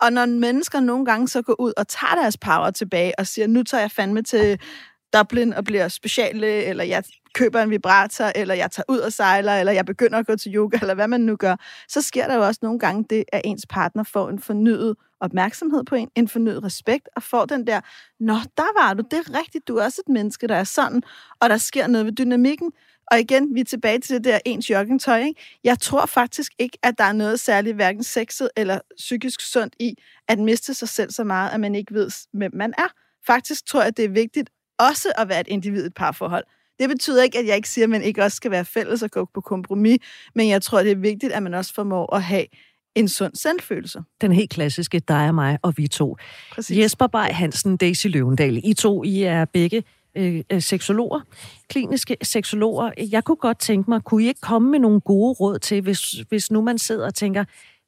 Og 0.00 0.12
når 0.12 0.26
mennesker 0.26 0.80
nogle 0.80 1.04
gange 1.04 1.28
så 1.28 1.42
går 1.42 1.60
ud 1.60 1.72
og 1.76 1.88
tager 1.88 2.14
deres 2.14 2.36
power 2.36 2.70
tilbage 2.70 3.18
og 3.18 3.26
siger, 3.26 3.46
nu 3.46 3.62
tager 3.62 3.80
jeg 3.80 3.90
fandme 3.90 4.22
til 4.22 4.60
Dublin 5.14 5.54
og 5.54 5.64
bliver 5.64 5.88
speciallæge, 5.88 6.64
eller 6.64 6.84
jeg 6.84 7.04
køber 7.36 7.62
en 7.62 7.70
vibrator, 7.70 8.32
eller 8.34 8.54
jeg 8.54 8.70
tager 8.70 8.84
ud 8.88 8.98
og 8.98 9.12
sejler, 9.12 9.52
eller 9.52 9.72
jeg 9.72 9.86
begynder 9.86 10.18
at 10.18 10.26
gå 10.26 10.36
til 10.36 10.54
yoga, 10.54 10.78
eller 10.80 10.94
hvad 10.94 11.08
man 11.08 11.20
nu 11.20 11.36
gør, 11.36 11.56
så 11.88 12.02
sker 12.02 12.26
der 12.26 12.34
jo 12.34 12.46
også 12.46 12.60
nogle 12.62 12.78
gange 12.78 13.04
det, 13.10 13.24
at 13.32 13.40
ens 13.44 13.66
partner 13.66 14.02
får 14.02 14.28
en 14.28 14.38
fornyet 14.38 14.96
opmærksomhed 15.20 15.84
på 15.84 15.94
en, 15.94 16.08
en 16.14 16.28
fornyet 16.28 16.64
respekt, 16.64 17.08
og 17.16 17.22
får 17.22 17.44
den 17.44 17.66
der, 17.66 17.80
nå, 18.20 18.34
der 18.34 18.82
var 18.82 18.94
du, 18.94 19.02
det 19.10 19.18
er 19.18 19.38
rigtigt, 19.38 19.68
du 19.68 19.76
er 19.76 19.84
også 19.84 20.02
et 20.06 20.12
menneske, 20.12 20.46
der 20.46 20.54
er 20.54 20.64
sådan, 20.64 21.02
og 21.40 21.50
der 21.50 21.56
sker 21.56 21.86
noget 21.86 22.06
ved 22.06 22.12
dynamikken. 22.12 22.72
Og 23.10 23.20
igen, 23.20 23.54
vi 23.54 23.60
er 23.60 23.64
tilbage 23.64 23.98
til 23.98 24.16
det 24.16 24.24
der 24.24 24.38
ens 24.44 24.70
joggingtøj. 24.70 25.18
Ikke? 25.18 25.40
Jeg 25.64 25.78
tror 25.78 26.06
faktisk 26.06 26.52
ikke, 26.58 26.78
at 26.82 26.98
der 26.98 27.04
er 27.04 27.12
noget 27.12 27.40
særligt 27.40 27.74
hverken 27.74 28.02
sexet 28.02 28.48
eller 28.56 28.80
psykisk 28.96 29.40
sundt 29.40 29.74
i 29.80 29.94
at 30.28 30.38
miste 30.38 30.74
sig 30.74 30.88
selv 30.88 31.10
så 31.10 31.24
meget, 31.24 31.50
at 31.50 31.60
man 31.60 31.74
ikke 31.74 31.94
ved, 31.94 32.10
hvem 32.32 32.50
man 32.54 32.74
er. 32.78 32.88
Faktisk 33.26 33.66
tror 33.66 33.80
jeg, 33.80 33.86
at 33.86 33.96
det 33.96 34.04
er 34.04 34.08
vigtigt 34.08 34.50
også 34.78 35.12
at 35.18 35.28
være 35.28 35.40
et 35.40 35.48
individ 35.48 35.82
i 35.82 35.86
et 35.86 35.94
parforhold. 35.94 36.44
Det 36.78 36.88
betyder 36.88 37.22
ikke, 37.22 37.38
at 37.38 37.46
jeg 37.46 37.56
ikke 37.56 37.68
siger, 37.68 37.84
at 37.84 37.90
man 37.90 38.02
ikke 38.02 38.22
også 38.22 38.36
skal 38.36 38.50
være 38.50 38.64
fælles 38.64 39.02
og 39.02 39.10
gå 39.10 39.28
på 39.34 39.40
kompromis, 39.40 39.98
men 40.34 40.48
jeg 40.48 40.62
tror, 40.62 40.82
det 40.82 40.92
er 40.92 40.96
vigtigt, 40.96 41.32
at 41.32 41.42
man 41.42 41.54
også 41.54 41.74
formår 41.74 42.14
at 42.14 42.22
have 42.22 42.46
en 42.94 43.08
sund 43.08 43.34
selvfølelse. 43.34 44.02
Den 44.20 44.32
helt 44.32 44.50
klassiske 44.50 45.00
dig 45.08 45.28
og 45.28 45.34
mig 45.34 45.58
og 45.62 45.74
vi 45.76 45.88
to. 45.88 46.16
Præcis. 46.52 46.78
Jesper 46.78 47.06
Bay 47.06 47.28
Hansen, 47.30 47.76
Daisy 47.76 48.06
Løvendal. 48.06 48.60
I 48.64 48.74
to, 48.74 49.04
I 49.04 49.22
er 49.22 49.44
begge 49.44 49.84
øh, 50.16 50.42
øh, 50.52 50.62
seksologer, 50.62 51.20
kliniske 51.68 52.16
seksologer. 52.22 52.90
Jeg 53.10 53.24
kunne 53.24 53.36
godt 53.36 53.58
tænke 53.58 53.90
mig, 53.90 54.02
kunne 54.02 54.24
I 54.24 54.28
ikke 54.28 54.40
komme 54.40 54.70
med 54.70 54.78
nogle 54.78 55.00
gode 55.00 55.32
råd 55.32 55.58
til, 55.58 55.80
hvis, 55.82 56.00
hvis 56.28 56.50
nu 56.50 56.62
man 56.62 56.78
sidder 56.78 57.06
og 57.06 57.14
tænker, 57.14 57.44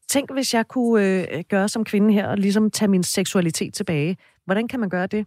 tænk 0.08 0.32
hvis 0.32 0.54
jeg 0.54 0.68
kunne 0.68 1.06
øh, 1.06 1.44
gøre 1.48 1.68
som 1.68 1.84
kvinde 1.84 2.14
her, 2.14 2.26
og 2.28 2.38
ligesom 2.38 2.70
tage 2.70 2.88
min 2.88 3.02
seksualitet 3.02 3.74
tilbage. 3.74 4.16
Hvordan 4.44 4.68
kan 4.68 4.80
man 4.80 4.88
gøre 4.88 5.06
det? 5.06 5.26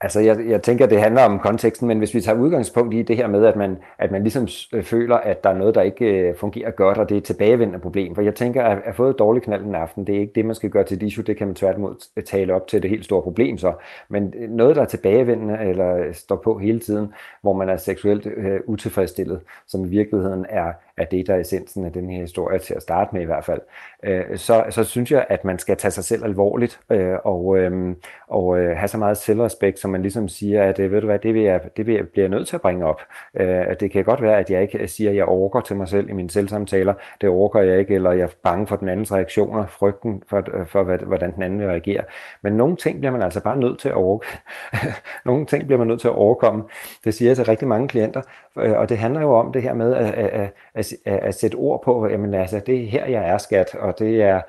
Altså, 0.00 0.20
jeg, 0.20 0.46
jeg 0.48 0.62
tænker, 0.62 0.86
det 0.86 1.00
handler 1.00 1.22
om 1.22 1.38
konteksten, 1.38 1.88
men 1.88 1.98
hvis 1.98 2.14
vi 2.14 2.20
tager 2.20 2.38
udgangspunkt 2.38 2.94
i 2.94 3.02
det 3.02 3.16
her 3.16 3.26
med, 3.26 3.46
at 3.46 3.56
man, 3.56 3.78
at 3.98 4.10
man 4.10 4.22
ligesom 4.22 4.48
øh, 4.72 4.84
føler, 4.84 5.16
at 5.16 5.44
der 5.44 5.50
er 5.50 5.58
noget, 5.58 5.74
der 5.74 5.82
ikke 5.82 6.04
øh, 6.04 6.36
fungerer 6.36 6.70
godt, 6.70 6.98
og 6.98 7.08
det 7.08 7.14
er 7.14 7.18
et 7.18 7.24
tilbagevendende 7.24 7.78
problem. 7.78 8.14
For 8.14 8.22
jeg 8.22 8.34
tænker, 8.34 8.62
at 8.62 8.78
at 8.84 8.94
fået 8.94 9.18
dårlig 9.18 9.42
knald 9.42 9.62
den 9.64 9.74
aften, 9.74 10.06
det 10.06 10.16
er 10.16 10.20
ikke 10.20 10.32
det, 10.34 10.44
man 10.44 10.54
skal 10.54 10.70
gøre 10.70 10.84
til 10.84 11.02
issue, 11.02 11.24
det 11.24 11.36
kan 11.36 11.46
man 11.46 11.56
tværtimod 11.56 11.94
øh, 12.16 12.24
tale 12.24 12.54
op 12.54 12.66
til 12.68 12.82
det 12.82 12.90
helt 12.90 13.04
store 13.04 13.22
problem 13.22 13.58
så. 13.58 13.72
Men 14.08 14.34
øh, 14.36 14.50
noget, 14.50 14.76
der 14.76 14.82
er 14.82 14.86
tilbagevendende, 14.86 15.58
eller 15.60 16.12
står 16.12 16.36
på 16.36 16.58
hele 16.58 16.80
tiden, 16.80 17.12
hvor 17.42 17.52
man 17.52 17.68
er 17.68 17.76
seksuelt 17.76 18.26
øh, 18.26 18.60
utilfredsstillet, 18.66 19.40
som 19.66 19.84
i 19.84 19.88
virkeligheden 19.88 20.46
er, 20.48 20.72
er 20.96 21.04
det, 21.04 21.26
der 21.26 21.34
er 21.34 21.40
essensen 21.40 21.84
af 21.84 21.92
den 21.92 22.10
her 22.10 22.20
historie 22.20 22.58
til 22.58 22.74
at 22.74 22.82
starte 22.82 23.10
med 23.12 23.22
i 23.22 23.24
hvert 23.24 23.44
fald, 23.44 23.60
øh, 24.02 24.38
så, 24.38 24.64
så 24.70 24.84
synes 24.84 25.10
jeg, 25.10 25.26
at 25.28 25.44
man 25.44 25.58
skal 25.58 25.76
tage 25.76 25.90
sig 25.90 26.04
selv 26.04 26.24
alvorligt, 26.24 26.80
øh, 26.90 27.16
og, 27.24 27.58
øh, 27.58 27.96
og 28.28 28.58
øh, 28.58 28.76
have 28.76 28.88
så 28.88 28.98
meget 28.98 29.16
selvrespekt, 29.16 29.78
som 29.78 29.90
man 29.90 30.02
ligesom 30.02 30.28
siger, 30.28 30.62
at 30.62 30.78
øh, 30.78 30.92
ved 30.92 31.00
du 31.00 31.06
hvad, 31.06 31.18
det, 31.18 31.34
vil 31.34 31.42
jeg, 31.42 31.60
det 31.76 31.86
vil 31.86 31.94
jeg, 31.94 32.08
bliver 32.08 32.24
jeg 32.24 32.30
nødt 32.30 32.48
til 32.48 32.56
at 32.56 32.60
bringe 32.60 32.86
op. 32.86 33.00
Øh, 33.34 33.66
det 33.80 33.90
kan 33.90 34.04
godt 34.04 34.22
være, 34.22 34.38
at 34.38 34.50
jeg 34.50 34.62
ikke 34.62 34.88
siger, 34.88 35.10
at 35.10 35.16
jeg 35.16 35.24
overgår 35.24 35.60
til 35.60 35.76
mig 35.76 35.88
selv 35.88 36.08
i 36.08 36.12
mine 36.12 36.30
selvsamtaler. 36.30 36.94
Det 37.20 37.28
overgår 37.28 37.60
jeg 37.60 37.78
ikke, 37.78 37.94
eller 37.94 38.12
jeg 38.12 38.22
er 38.22 38.28
bange 38.42 38.66
for 38.66 38.76
den 38.76 38.88
andens 38.88 39.12
reaktioner, 39.12 39.66
frygten 39.66 40.22
for, 40.28 40.44
øh, 40.58 40.66
for 40.66 40.82
hvordan 40.82 41.34
den 41.34 41.42
anden 41.42 41.60
vil 41.60 41.68
reagere. 41.68 42.02
Men 42.42 42.52
nogle 42.52 42.76
ting 42.76 42.98
bliver 42.98 43.12
man 43.12 43.22
altså 43.22 43.40
bare 43.40 43.56
nødt 43.56 43.78
til 43.78 43.88
at 43.88 43.94
overgå. 43.94 44.24
nogle 45.24 45.46
ting 45.46 45.66
bliver 45.66 45.78
man 45.78 45.86
nødt 45.86 46.00
til 46.00 46.08
at 46.08 46.14
overkomme. 46.14 46.64
Det 47.04 47.14
siger 47.14 47.28
jeg 47.28 47.36
til 47.36 47.44
rigtig 47.44 47.68
mange 47.68 47.88
klienter, 47.88 48.22
øh, 48.58 48.72
og 48.72 48.88
det 48.88 48.98
handler 48.98 49.20
jo 49.20 49.32
om 49.32 49.52
det 49.52 49.62
her 49.62 49.74
med 49.74 49.94
at, 49.94 50.14
at, 50.14 50.52
at, 50.74 50.85
at, 51.04 51.18
at 51.18 51.34
sætte 51.34 51.54
ord 51.54 51.82
på, 51.84 52.08
jamen 52.08 52.34
altså, 52.34 52.60
det 52.66 52.82
er 52.82 52.86
her, 52.86 53.06
jeg 53.06 53.28
er 53.28 53.38
skat, 53.38 53.74
og 53.74 53.98
det 53.98 54.22
er 54.22 54.40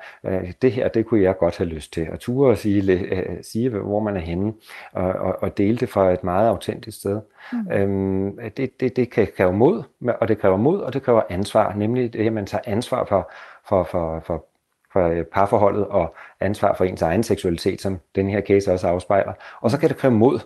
det 0.62 0.72
her, 0.72 0.88
det 0.88 1.06
kunne 1.06 1.22
jeg 1.22 1.38
godt 1.38 1.58
have 1.58 1.68
lyst 1.68 1.92
til. 1.92 2.08
At 2.12 2.18
ture 2.18 2.50
og 2.50 2.58
sige, 2.58 3.06
sige 3.42 3.68
hvor 3.68 4.00
man 4.00 4.16
er 4.16 4.20
henne, 4.20 4.52
og, 4.92 5.12
og, 5.12 5.36
og 5.42 5.58
dele 5.58 5.78
det 5.78 5.88
fra 5.88 6.12
et 6.12 6.24
meget 6.24 6.48
autentisk 6.48 6.98
sted. 6.98 7.20
Mm. 7.52 7.72
Øhm, 7.72 8.38
det, 8.56 8.80
det, 8.80 8.96
det 8.96 9.10
kan 9.10 9.28
kræve 9.36 9.52
mod, 9.52 9.82
og 10.20 10.28
det 10.28 10.38
kræver 10.38 10.56
mod, 10.56 10.80
og 10.80 10.92
det 10.92 11.02
kræver 11.02 11.22
ansvar, 11.30 11.74
nemlig 11.74 12.12
det, 12.12 12.26
at 12.26 12.32
man 12.32 12.46
tager 12.46 12.62
ansvar 12.66 13.04
for, 13.04 13.30
for, 13.68 13.84
for, 13.84 14.22
for, 14.26 14.44
for 14.92 15.08
øh, 15.08 15.24
parforholdet 15.24 15.86
og 15.86 16.14
ansvar 16.40 16.74
for 16.74 16.84
ens 16.84 17.02
egen 17.02 17.22
seksualitet, 17.22 17.80
som 17.80 17.98
den 18.14 18.30
her 18.30 18.40
case 18.40 18.72
også 18.72 18.88
afspejler. 18.88 19.32
Og 19.60 19.70
så 19.70 19.78
kan 19.78 19.88
det 19.88 19.96
kræve 19.96 20.14
mod, 20.14 20.38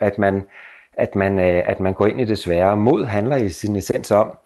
at 0.00 0.18
man, 0.18 0.42
at 0.92 1.14
man, 1.14 1.38
øh, 1.38 1.62
at 1.66 1.80
man 1.80 1.94
går 1.94 2.06
ind 2.06 2.20
i 2.20 2.24
det 2.24 2.38
svære. 2.38 2.76
Mod 2.76 3.04
handler 3.04 3.36
i 3.36 3.48
sin 3.48 3.76
essens 3.76 4.10
om, 4.10 4.38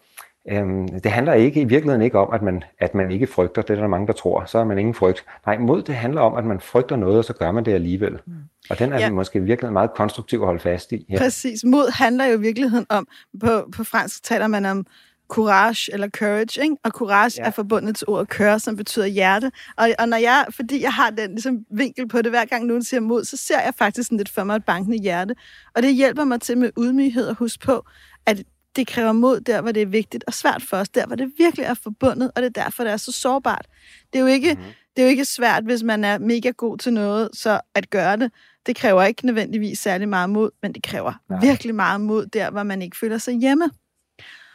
Øhm, 0.51 0.87
det 0.87 1.11
handler 1.11 1.33
ikke 1.33 1.61
i 1.61 1.63
virkeligheden 1.63 2.01
ikke 2.01 2.17
om, 2.19 2.33
at 2.33 2.41
man, 2.41 2.63
at 2.79 2.95
man 2.95 3.11
ikke 3.11 3.27
frygter, 3.27 3.61
det 3.61 3.69
er 3.69 3.81
der 3.81 3.87
mange, 3.87 4.07
der 4.07 4.13
tror, 4.13 4.45
så 4.45 4.57
er 4.57 4.63
man 4.63 4.77
ingen 4.79 4.93
frygt. 4.93 5.25
Nej, 5.45 5.57
mod 5.57 5.81
det 5.81 5.95
handler 5.95 6.21
om, 6.21 6.35
at 6.35 6.45
man 6.45 6.59
frygter 6.59 6.95
noget, 6.95 7.17
og 7.17 7.25
så 7.25 7.33
gør 7.33 7.51
man 7.51 7.65
det 7.65 7.73
alligevel. 7.73 8.11
Mm. 8.25 8.33
Og 8.69 8.79
den 8.79 8.93
er 8.93 8.99
ja. 8.99 9.11
måske 9.11 9.41
virkelig 9.41 9.73
meget 9.73 9.93
konstruktiv 9.93 10.39
at 10.39 10.45
holde 10.45 10.59
fast 10.59 10.91
i. 10.91 11.05
Ja. 11.09 11.17
Præcis. 11.17 11.63
Mod 11.63 11.91
handler 11.93 12.25
jo 12.25 12.37
i 12.37 12.41
virkeligheden 12.41 12.85
om, 12.89 13.07
på, 13.39 13.69
på 13.75 13.83
fransk 13.83 14.23
taler 14.23 14.47
man 14.47 14.65
om 14.65 14.85
courage 15.27 15.93
eller 15.93 16.09
courage, 16.09 16.63
ikke? 16.63 16.75
og 16.83 16.91
courage 16.91 17.41
ja. 17.41 17.47
er 17.47 17.51
forbundet 17.51 17.95
til 17.95 18.09
ordet 18.09 18.29
køre, 18.29 18.59
som 18.59 18.75
betyder 18.75 19.05
hjerte. 19.05 19.51
Og, 19.77 19.89
og 19.99 20.09
når 20.09 20.17
jeg, 20.17 20.45
fordi 20.49 20.81
jeg 20.81 20.93
har 20.93 21.09
den 21.09 21.29
ligesom, 21.29 21.65
vinkel 21.71 22.07
på 22.07 22.21
det, 22.21 22.31
hver 22.31 22.45
gang 22.45 22.65
nogen 22.65 22.83
siger 22.83 23.01
mod, 23.01 23.23
så 23.23 23.37
ser 23.37 23.59
jeg 23.59 23.73
faktisk 23.77 24.07
sådan 24.07 24.17
lidt 24.17 24.29
for 24.29 24.43
mig 24.43 24.55
et 24.55 24.65
bankende 24.65 24.97
hjerte. 24.97 25.35
Og 25.75 25.83
det 25.83 25.95
hjælper 25.95 26.23
mig 26.23 26.41
til 26.41 26.57
med 26.57 26.71
ydmyghed 26.79 27.27
at 27.27 27.35
huske 27.35 27.65
på, 27.65 27.85
at 28.25 28.43
det 28.75 28.87
kræver 28.87 29.11
mod 29.11 29.39
der, 29.39 29.61
hvor 29.61 29.71
det 29.71 29.81
er 29.81 29.85
vigtigt 29.85 30.23
og 30.27 30.33
svært 30.33 30.61
for 30.61 30.77
os, 30.77 30.89
der 30.89 31.07
hvor 31.07 31.15
det 31.15 31.31
virkelig 31.37 31.65
er 31.65 31.73
forbundet, 31.73 32.31
og 32.35 32.41
det 32.41 32.57
er 32.57 32.63
derfor, 32.63 32.83
det 32.83 32.93
er 32.93 32.97
så 32.97 33.11
sårbart. 33.11 33.65
Det 34.13 34.19
er 34.19 34.23
jo 34.23 34.27
ikke, 34.27 34.53
mm-hmm. 34.53 34.71
det 34.95 35.01
er 35.01 35.05
jo 35.05 35.09
ikke 35.09 35.25
svært, 35.25 35.63
hvis 35.63 35.83
man 35.83 36.03
er 36.03 36.17
mega 36.17 36.49
god 36.49 36.77
til 36.77 36.93
noget, 36.93 37.29
så 37.33 37.61
at 37.75 37.89
gøre 37.89 38.17
det. 38.17 38.31
Det 38.65 38.75
kræver 38.75 39.03
ikke 39.03 39.25
nødvendigvis 39.25 39.79
særlig 39.79 40.09
meget 40.09 40.29
mod, 40.29 40.51
men 40.61 40.73
det 40.73 40.83
kræver 40.83 41.13
Nej. 41.29 41.39
virkelig 41.41 41.75
meget 41.75 42.01
mod 42.01 42.25
der, 42.25 42.51
hvor 42.51 42.63
man 42.63 42.81
ikke 42.81 42.97
føler 42.97 43.17
sig 43.17 43.33
hjemme. 43.33 43.69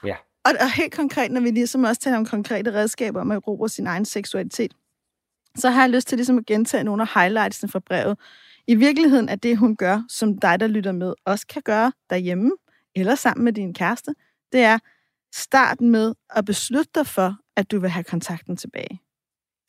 Ja. 0.04 0.16
Og, 0.44 0.52
og 0.60 0.72
helt 0.72 0.94
konkret, 0.94 1.30
når 1.30 1.40
vi 1.40 1.50
ligesom 1.50 1.84
også 1.84 2.00
taler 2.00 2.16
om 2.16 2.26
konkrete 2.26 2.72
redskaber 2.72 3.20
om 3.20 3.30
at 3.30 3.36
erobre 3.36 3.68
sin 3.68 3.86
egen 3.86 4.04
seksualitet, 4.04 4.72
så 5.56 5.70
har 5.70 5.82
jeg 5.82 5.90
lyst 5.90 6.08
til 6.08 6.18
ligesom 6.18 6.38
at 6.38 6.46
gentage 6.46 6.84
nogle 6.84 7.02
af 7.02 7.08
highlightsene 7.14 7.70
fra 7.70 7.78
brevet. 7.78 8.18
I 8.66 8.74
virkeligheden 8.74 9.28
er 9.28 9.36
det, 9.36 9.56
hun 9.56 9.76
gør, 9.76 10.02
som 10.08 10.38
dig, 10.38 10.60
der 10.60 10.66
lytter 10.66 10.92
med, 10.92 11.14
også 11.24 11.46
kan 11.46 11.62
gøre 11.62 11.92
derhjemme, 12.10 12.52
eller 13.00 13.14
sammen 13.14 13.44
med 13.44 13.52
din 13.52 13.74
kæreste, 13.74 14.14
det 14.52 14.60
er 14.60 14.78
start 15.34 15.80
med 15.80 16.14
at 16.30 16.44
beslutte 16.44 16.90
dig 16.94 17.06
for, 17.06 17.36
at 17.56 17.70
du 17.70 17.80
vil 17.80 17.90
have 17.90 18.04
kontakten 18.04 18.56
tilbage. 18.56 19.00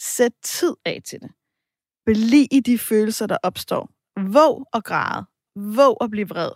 Sæt 0.02 0.32
tid 0.44 0.74
af 0.86 1.02
til 1.06 1.20
det. 1.22 1.32
Bliv 2.06 2.48
i 2.52 2.60
de 2.60 2.78
følelser, 2.78 3.28
der 3.28 3.38
opstår. 3.44 3.90
Våg 4.20 4.66
at 4.74 4.84
græde. 4.84 5.26
Våg 5.56 5.98
at 6.02 6.10
blive 6.10 6.30
vred. 6.30 6.52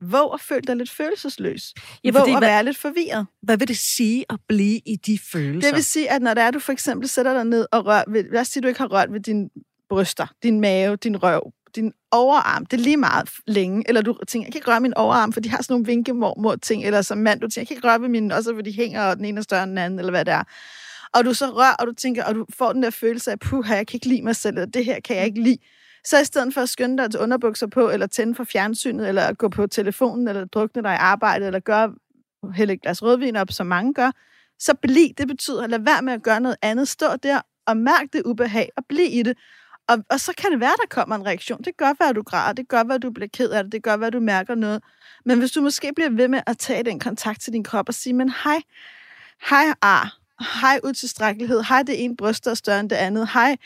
Våg 0.00 0.34
at 0.34 0.40
føle 0.40 0.60
dig 0.60 0.76
lidt 0.76 0.90
følelsesløs. 0.90 1.74
Ja, 2.04 2.10
Våg 2.12 2.28
at 2.28 2.40
være 2.40 2.64
lidt 2.64 2.76
forvirret. 2.76 3.26
Hvad 3.42 3.56
vil 3.56 3.68
det 3.68 3.76
sige 3.78 4.24
at 4.30 4.40
blive 4.48 4.80
i 4.86 4.96
de 4.96 5.18
følelser? 5.32 5.70
Det 5.70 5.76
vil 5.76 5.84
sige, 5.84 6.10
at 6.10 6.22
når 6.22 6.34
det 6.34 6.42
er, 6.42 6.50
du 6.50 6.58
for 6.58 6.72
eksempel 6.72 7.08
sætter 7.08 7.34
dig 7.34 7.44
ned 7.44 7.66
og 7.72 7.86
rører 7.86 8.04
ved, 8.08 8.24
lad 8.24 8.40
os 8.40 8.48
sige, 8.48 8.60
du 8.62 8.68
ikke 8.68 8.80
har 8.80 8.92
rørt 8.92 9.12
ved 9.12 9.20
dine 9.20 9.50
bryster, 9.88 10.26
din 10.42 10.60
mave, 10.60 10.96
din 10.96 11.22
røv, 11.22 11.52
din 11.76 11.92
overarm, 12.10 12.66
det 12.66 12.80
er 12.80 12.82
lige 12.82 12.96
meget 12.96 13.30
længe, 13.46 13.84
eller 13.88 14.02
du 14.02 14.18
tænker, 14.28 14.46
jeg 14.46 14.52
kan 14.52 14.58
ikke 14.58 14.70
røre 14.70 14.80
min 14.80 14.94
overarm, 14.94 15.32
for 15.32 15.40
de 15.40 15.50
har 15.50 15.62
sådan 15.62 15.74
nogle 15.74 15.86
vinkemormor 15.86 16.56
ting, 16.56 16.84
eller 16.84 17.02
som 17.02 17.18
mand, 17.18 17.40
du 17.40 17.48
tænker, 17.48 17.60
jeg 17.60 17.66
kan 17.66 17.76
ikke 17.76 17.88
røre 17.88 18.00
ved 18.00 18.08
min, 18.08 18.32
også 18.32 18.54
for 18.54 18.62
de 18.62 18.72
hænger, 18.72 19.02
og 19.02 19.16
den 19.16 19.24
ene 19.24 19.38
er 19.38 19.42
større 19.42 19.62
end 19.62 19.70
den 19.70 19.78
anden, 19.78 19.98
eller 19.98 20.10
hvad 20.10 20.24
det 20.24 20.34
er. 20.34 20.42
Og 21.14 21.24
du 21.24 21.34
så 21.34 21.46
rører, 21.46 21.74
og 21.74 21.86
du 21.86 21.92
tænker, 21.92 22.24
og 22.24 22.34
du 22.34 22.46
får 22.58 22.72
den 22.72 22.82
der 22.82 22.90
følelse 22.90 23.30
af, 23.30 23.38
puh, 23.38 23.66
jeg 23.68 23.86
kan 23.86 23.96
ikke 23.96 24.08
lide 24.08 24.22
mig 24.22 24.36
selv, 24.36 24.56
eller 24.56 24.66
det 24.66 24.84
her 24.84 25.00
kan 25.00 25.16
jeg 25.16 25.24
ikke 25.24 25.42
lide. 25.42 25.58
Så 26.04 26.20
i 26.20 26.24
stedet 26.24 26.54
for 26.54 26.60
at 26.60 26.68
skynde 26.68 27.02
dig 27.02 27.10
til 27.10 27.20
underbukser 27.20 27.66
på, 27.66 27.90
eller 27.90 28.06
tænde 28.06 28.34
for 28.34 28.44
fjernsynet, 28.44 29.08
eller 29.08 29.32
gå 29.32 29.48
på 29.48 29.66
telefonen, 29.66 30.28
eller 30.28 30.44
drukne 30.44 30.82
dig 30.82 30.92
i 30.92 30.98
arbejdet, 31.00 31.46
eller 31.46 31.60
gøre 31.60 31.94
hælde 32.54 32.72
et 32.72 32.82
glas 32.82 33.02
rødvin 33.02 33.36
op, 33.36 33.52
som 33.52 33.66
mange 33.66 33.94
gør, 33.94 34.10
så 34.58 34.74
bliv, 34.74 35.08
det 35.18 35.28
betyder, 35.28 35.66
lad 35.66 35.78
være 35.78 36.02
med 36.02 36.12
at 36.12 36.22
gøre 36.22 36.40
noget 36.40 36.56
andet. 36.62 36.88
Stå 36.88 37.06
der 37.22 37.40
og 37.66 37.76
mærk 37.76 38.12
det 38.12 38.22
ubehag, 38.24 38.68
og 38.76 38.84
bliv 38.88 39.08
i 39.10 39.22
det. 39.22 39.38
Og, 39.88 40.04
og 40.10 40.20
så 40.20 40.32
kan 40.38 40.52
det 40.52 40.60
være, 40.60 40.74
der 40.82 40.86
kommer 40.90 41.16
en 41.16 41.26
reaktion. 41.26 41.62
Det 41.62 41.76
gør, 41.76 41.86
godt 41.86 42.10
at 42.10 42.16
du 42.16 42.22
græder. 42.22 42.52
Det 42.52 42.68
gør, 42.68 42.82
godt 42.82 42.92
at 42.92 43.02
du 43.02 43.10
bliver 43.10 43.28
ked 43.32 43.50
af 43.50 43.64
det. 43.64 43.72
Det 43.72 43.82
gør, 43.82 43.96
godt 43.96 44.04
at 44.04 44.12
du 44.12 44.20
mærker 44.20 44.54
noget. 44.54 44.82
Men 45.24 45.38
hvis 45.38 45.50
du 45.50 45.60
måske 45.60 45.92
bliver 45.94 46.10
ved 46.10 46.28
med 46.28 46.40
at 46.46 46.58
tage 46.58 46.82
den 46.82 47.00
kontakt 47.00 47.40
til 47.40 47.52
din 47.52 47.64
krop 47.64 47.88
og 47.88 47.94
sige, 47.94 48.12
men 48.12 48.28
hej, 48.28 48.62
hej 49.50 49.74
ar, 49.82 50.18
hej 50.60 50.80
utilstrækkelighed, 50.84 51.62
hej 51.62 51.82
det 51.82 52.04
ene 52.04 52.16
bryst 52.16 52.46
er 52.46 52.54
større 52.54 52.80
end 52.80 52.90
det 52.90 52.96
andet, 52.96 53.28
hej, 53.28 53.56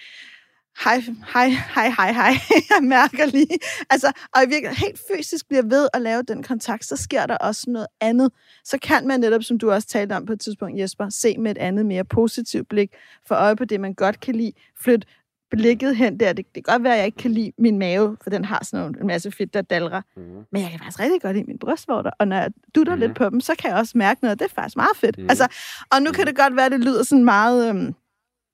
hej, 0.85 1.03
hej, 1.33 1.49
hej, 1.49 1.89
hej, 1.89 2.13
hej, 2.13 2.33
jeg 2.71 2.83
mærker 2.83 3.27
lige. 3.27 3.59
Altså, 3.91 4.13
og 4.35 4.43
i 4.43 4.47
virkeligheden 4.47 4.77
helt 4.77 5.01
fysisk 5.13 5.49
bliver 5.49 5.63
ved 5.63 5.89
at 5.95 6.03
lave 6.03 6.23
den 6.23 6.43
kontakt, 6.43 6.85
så 6.85 6.97
sker 6.97 7.27
der 7.27 7.37
også 7.37 7.71
noget 7.71 7.87
andet. 8.01 8.33
Så 8.65 8.79
kan 8.83 9.07
man 9.07 9.21
netop, 9.21 9.43
som 9.43 9.59
du 9.59 9.71
også 9.71 9.89
talte 9.89 10.13
om 10.13 10.27
på 10.27 10.33
et 10.33 10.41
tidspunkt, 10.41 10.79
Jesper, 10.79 11.09
se 11.09 11.39
med 11.39 11.51
et 11.51 11.59
andet, 11.59 11.87
mere 11.87 12.05
positivt 12.05 12.69
blik, 12.69 12.91
for 13.27 13.35
øje 13.35 13.57
på 13.57 13.65
det, 13.65 13.81
man 13.81 13.95
godt 13.95 14.21
kan 14.21 14.35
lide, 14.35 14.53
flytte 14.81 15.07
blikket 15.51 15.97
hen 15.97 16.21
der. 16.21 16.33
Det, 16.33 16.55
det 16.55 16.65
kan 16.65 16.73
godt 16.73 16.85
være, 16.85 16.93
at 16.93 16.99
jeg 16.99 17.07
ikke 17.07 17.19
kan 17.19 17.31
lide 17.31 17.53
min 17.59 17.79
mave, 17.79 18.17
for 18.23 18.31
den 18.31 18.45
har 18.45 18.65
sådan 18.65 18.95
en 19.01 19.07
masse 19.07 19.31
fedt, 19.31 19.55
der 19.55 19.63
dalrer. 19.63 20.03
Mm. 20.17 20.23
Men 20.53 20.63
jeg 20.63 20.71
kan 20.71 20.79
faktisk 20.79 21.01
rigtig 21.01 21.23
godt 21.23 21.37
lide 21.37 21.47
min 21.47 21.59
brystvorter, 21.59 22.11
og 22.19 22.29
når 22.29 22.37
jeg 22.37 22.51
dutter 22.75 22.95
mm. 22.95 23.01
lidt 23.01 23.15
på 23.15 23.31
dem, 23.31 23.41
så 23.41 23.55
kan 23.59 23.71
jeg 23.71 23.79
også 23.79 23.99
mærke 23.99 24.23
noget. 24.23 24.39
Det 24.39 24.45
er 24.45 24.55
faktisk 24.55 24.77
meget 24.77 24.97
fedt. 24.97 25.19
Mm. 25.19 25.27
Altså, 25.29 25.49
og 25.93 26.03
nu 26.03 26.11
mm. 26.11 26.15
kan 26.15 26.27
det 26.27 26.37
godt 26.37 26.57
være, 26.57 26.67
at 26.67 26.73
det 26.73 26.81
lyder 26.81 27.03
sådan 27.03 27.25
meget, 27.25 27.69
øhm, 27.69 27.95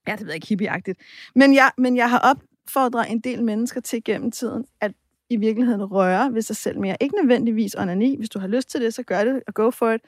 ja, 0.09 0.12
det 0.12 0.20
ved 0.20 0.26
jeg 0.26 0.34
ikke, 0.34 0.49
hippieagtigt. 0.49 0.99
Men 1.34 1.55
jeg, 1.55 1.70
men 1.78 1.97
jeg 1.97 2.11
har 2.11 2.18
opfordret 2.18 3.11
en 3.11 3.20
del 3.20 3.42
mennesker 3.42 3.80
til 3.80 4.05
gennem 4.05 4.30
tiden, 4.30 4.64
at 4.80 4.92
i 5.30 5.36
virkeligheden 5.36 5.84
røre 5.84 6.34
ved 6.34 6.42
sig 6.42 6.57
selv 6.57 6.80
mere. 6.80 6.97
Ikke 7.01 7.16
nødvendigvis 7.16 7.74
onani. 7.74 8.16
Hvis 8.16 8.28
du 8.30 8.38
har 8.38 8.49
lyst 8.49 8.70
til 8.70 8.80
det, 8.80 8.95
så 8.95 9.03
gør 9.03 9.24
det 9.24 9.42
og 9.47 9.55
go 9.55 9.70
for 9.70 9.90
it. 9.90 10.01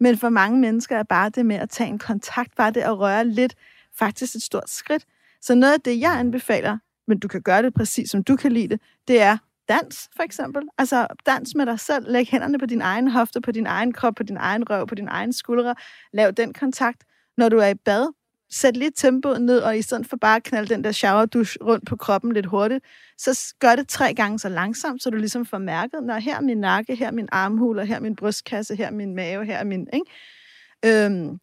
Men 0.00 0.18
for 0.18 0.28
mange 0.28 0.58
mennesker 0.58 0.96
er 0.96 1.02
bare 1.02 1.30
det 1.30 1.46
med 1.46 1.56
at 1.56 1.70
tage 1.70 1.90
en 1.90 1.98
kontakt, 1.98 2.56
bare 2.56 2.70
det 2.70 2.80
at 2.80 2.98
røre 2.98 3.24
lidt, 3.24 3.54
faktisk 3.98 4.34
et 4.34 4.42
stort 4.42 4.70
skridt. 4.70 5.04
Så 5.42 5.54
noget 5.54 5.72
af 5.72 5.80
det, 5.80 6.00
jeg 6.00 6.18
anbefaler, 6.18 6.78
men 7.06 7.18
du 7.18 7.28
kan 7.28 7.42
gøre 7.42 7.62
det 7.62 7.74
præcis 7.74 8.10
som 8.10 8.24
du 8.24 8.36
kan 8.36 8.52
lide 8.52 8.68
det, 8.68 8.80
det 9.08 9.20
er 9.22 9.38
dans, 9.68 10.08
for 10.16 10.22
eksempel. 10.22 10.62
Altså 10.78 11.06
dans 11.26 11.54
med 11.54 11.66
dig 11.66 11.80
selv. 11.80 12.10
Læg 12.12 12.28
hænderne 12.28 12.58
på 12.58 12.66
din 12.66 12.80
egen 12.80 13.08
hofte, 13.08 13.40
på 13.40 13.52
din 13.52 13.66
egen 13.66 13.92
krop, 13.92 14.14
på 14.14 14.22
din 14.22 14.36
egen 14.36 14.70
røv, 14.70 14.86
på 14.86 14.94
din 14.94 15.08
egen 15.08 15.32
skuldre. 15.32 15.74
Lav 16.12 16.30
den 16.30 16.52
kontakt. 16.52 17.04
Når 17.36 17.48
du 17.48 17.58
er 17.58 17.68
i 17.68 17.74
bad, 17.74 18.12
sæt 18.50 18.76
lidt 18.76 18.96
tempoet 18.96 19.42
ned, 19.42 19.58
og 19.60 19.78
i 19.78 19.82
stedet 19.82 20.06
for 20.06 20.16
bare 20.16 20.36
at 20.36 20.42
knalde 20.42 20.74
den 20.74 20.84
der 20.84 20.92
shower 20.92 21.26
rundt 21.62 21.86
på 21.86 21.96
kroppen 21.96 22.32
lidt 22.32 22.46
hurtigt, 22.46 22.84
så 23.18 23.54
gør 23.58 23.76
det 23.76 23.88
tre 23.88 24.14
gange 24.14 24.38
så 24.38 24.48
langsomt, 24.48 25.02
så 25.02 25.10
du 25.10 25.16
ligesom 25.16 25.46
får 25.46 25.58
mærket, 25.58 26.02
når 26.02 26.14
her 26.14 26.36
er 26.36 26.40
min 26.40 26.58
nakke, 26.58 26.94
her 26.94 27.06
er 27.06 27.12
min 27.12 27.28
armhule, 27.32 27.86
her 27.86 27.96
er 27.96 28.00
min 28.00 28.16
brystkasse, 28.16 28.76
her 28.76 28.86
er 28.86 28.90
min 28.90 29.14
mave, 29.14 29.44
her 29.44 29.56
er 29.56 29.64
min... 29.64 29.88
Ikke? 29.92 31.04
Øhm, 31.04 31.38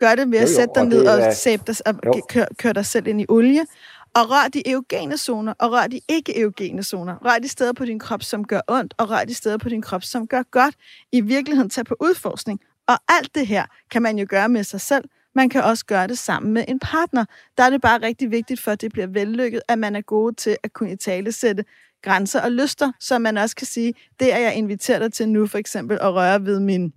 Gør 0.00 0.14
det 0.14 0.30
ved 0.30 0.38
at 0.38 0.44
jo, 0.44 0.48
jo, 0.48 0.56
sætte 0.56 0.72
dig 0.74 0.84
ned 0.84 1.06
og, 1.06 1.20
er... 1.20 1.32
sæbe 1.32 1.62
dig, 1.66 1.76
og 1.86 2.28
køre, 2.28 2.46
kør 2.58 2.72
dig 2.72 2.86
selv 2.86 3.06
ind 3.06 3.20
i 3.20 3.26
olie. 3.28 3.66
Og 4.14 4.30
rør 4.30 4.48
de 4.48 4.70
eugene 4.70 5.18
zoner, 5.18 5.54
og 5.58 5.72
rør 5.72 5.86
de 5.86 6.00
ikke-eugene 6.08 6.82
zoner. 6.82 7.16
Rør 7.24 7.38
de 7.38 7.48
steder 7.48 7.72
på 7.72 7.84
din 7.84 7.98
krop, 7.98 8.22
som 8.22 8.44
gør 8.44 8.60
ondt, 8.68 8.94
og 8.98 9.10
rør 9.10 9.24
de 9.24 9.34
steder 9.34 9.58
på 9.58 9.68
din 9.68 9.82
krop, 9.82 10.04
som 10.04 10.26
gør 10.26 10.42
godt. 10.50 10.74
I 11.12 11.20
virkeligheden 11.20 11.70
tage 11.70 11.84
på 11.84 11.96
udforskning. 12.00 12.60
Og 12.86 12.94
alt 13.08 13.34
det 13.34 13.46
her 13.46 13.66
kan 13.90 14.02
man 14.02 14.18
jo 14.18 14.26
gøre 14.28 14.48
med 14.48 14.64
sig 14.64 14.80
selv. 14.80 15.04
Man 15.34 15.48
kan 15.48 15.62
også 15.62 15.84
gøre 15.84 16.06
det 16.06 16.18
sammen 16.18 16.52
med 16.52 16.64
en 16.68 16.78
partner. 16.78 17.24
Der 17.58 17.64
er 17.64 17.70
det 17.70 17.80
bare 17.80 18.02
rigtig 18.02 18.30
vigtigt, 18.30 18.60
for 18.60 18.70
at 18.70 18.80
det 18.80 18.92
bliver 18.92 19.06
vellykket, 19.06 19.62
at 19.68 19.78
man 19.78 19.96
er 19.96 20.00
god 20.00 20.32
til 20.32 20.56
at 20.62 20.72
kunne 20.72 20.92
i 20.92 20.96
tale 20.96 21.32
sætte 21.32 21.64
grænser 22.02 22.40
og 22.40 22.52
lyster, 22.52 22.92
så 23.00 23.18
man 23.18 23.38
også 23.38 23.56
kan 23.56 23.66
sige, 23.66 23.94
det 24.20 24.32
er 24.32 24.38
jeg 24.38 24.54
inviteret 24.54 25.00
dig 25.00 25.12
til 25.12 25.28
nu, 25.28 25.46
for 25.46 25.58
eksempel 25.58 25.98
at 26.00 26.14
røre 26.14 26.44
ved 26.44 26.60
min 26.60 26.92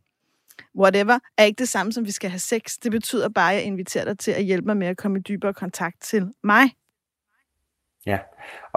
whatever, 0.77 1.19
er 1.37 1.43
ikke 1.43 1.59
det 1.59 1.69
samme 1.69 1.93
som, 1.93 2.05
vi 2.05 2.11
skal 2.11 2.29
have 2.29 2.39
sex. 2.39 2.77
Det 2.83 2.91
betyder 2.91 3.29
bare, 3.29 3.51
at 3.51 3.57
jeg 3.57 3.65
inviterer 3.65 4.05
dig 4.05 4.19
til 4.19 4.31
at 4.31 4.43
hjælpe 4.43 4.65
mig 4.65 4.77
med 4.77 4.87
at 4.87 4.97
komme 4.97 5.19
i 5.19 5.21
dybere 5.21 5.53
kontakt 5.53 6.01
til 6.01 6.31
mig. 6.43 6.71
Ja, 8.05 8.19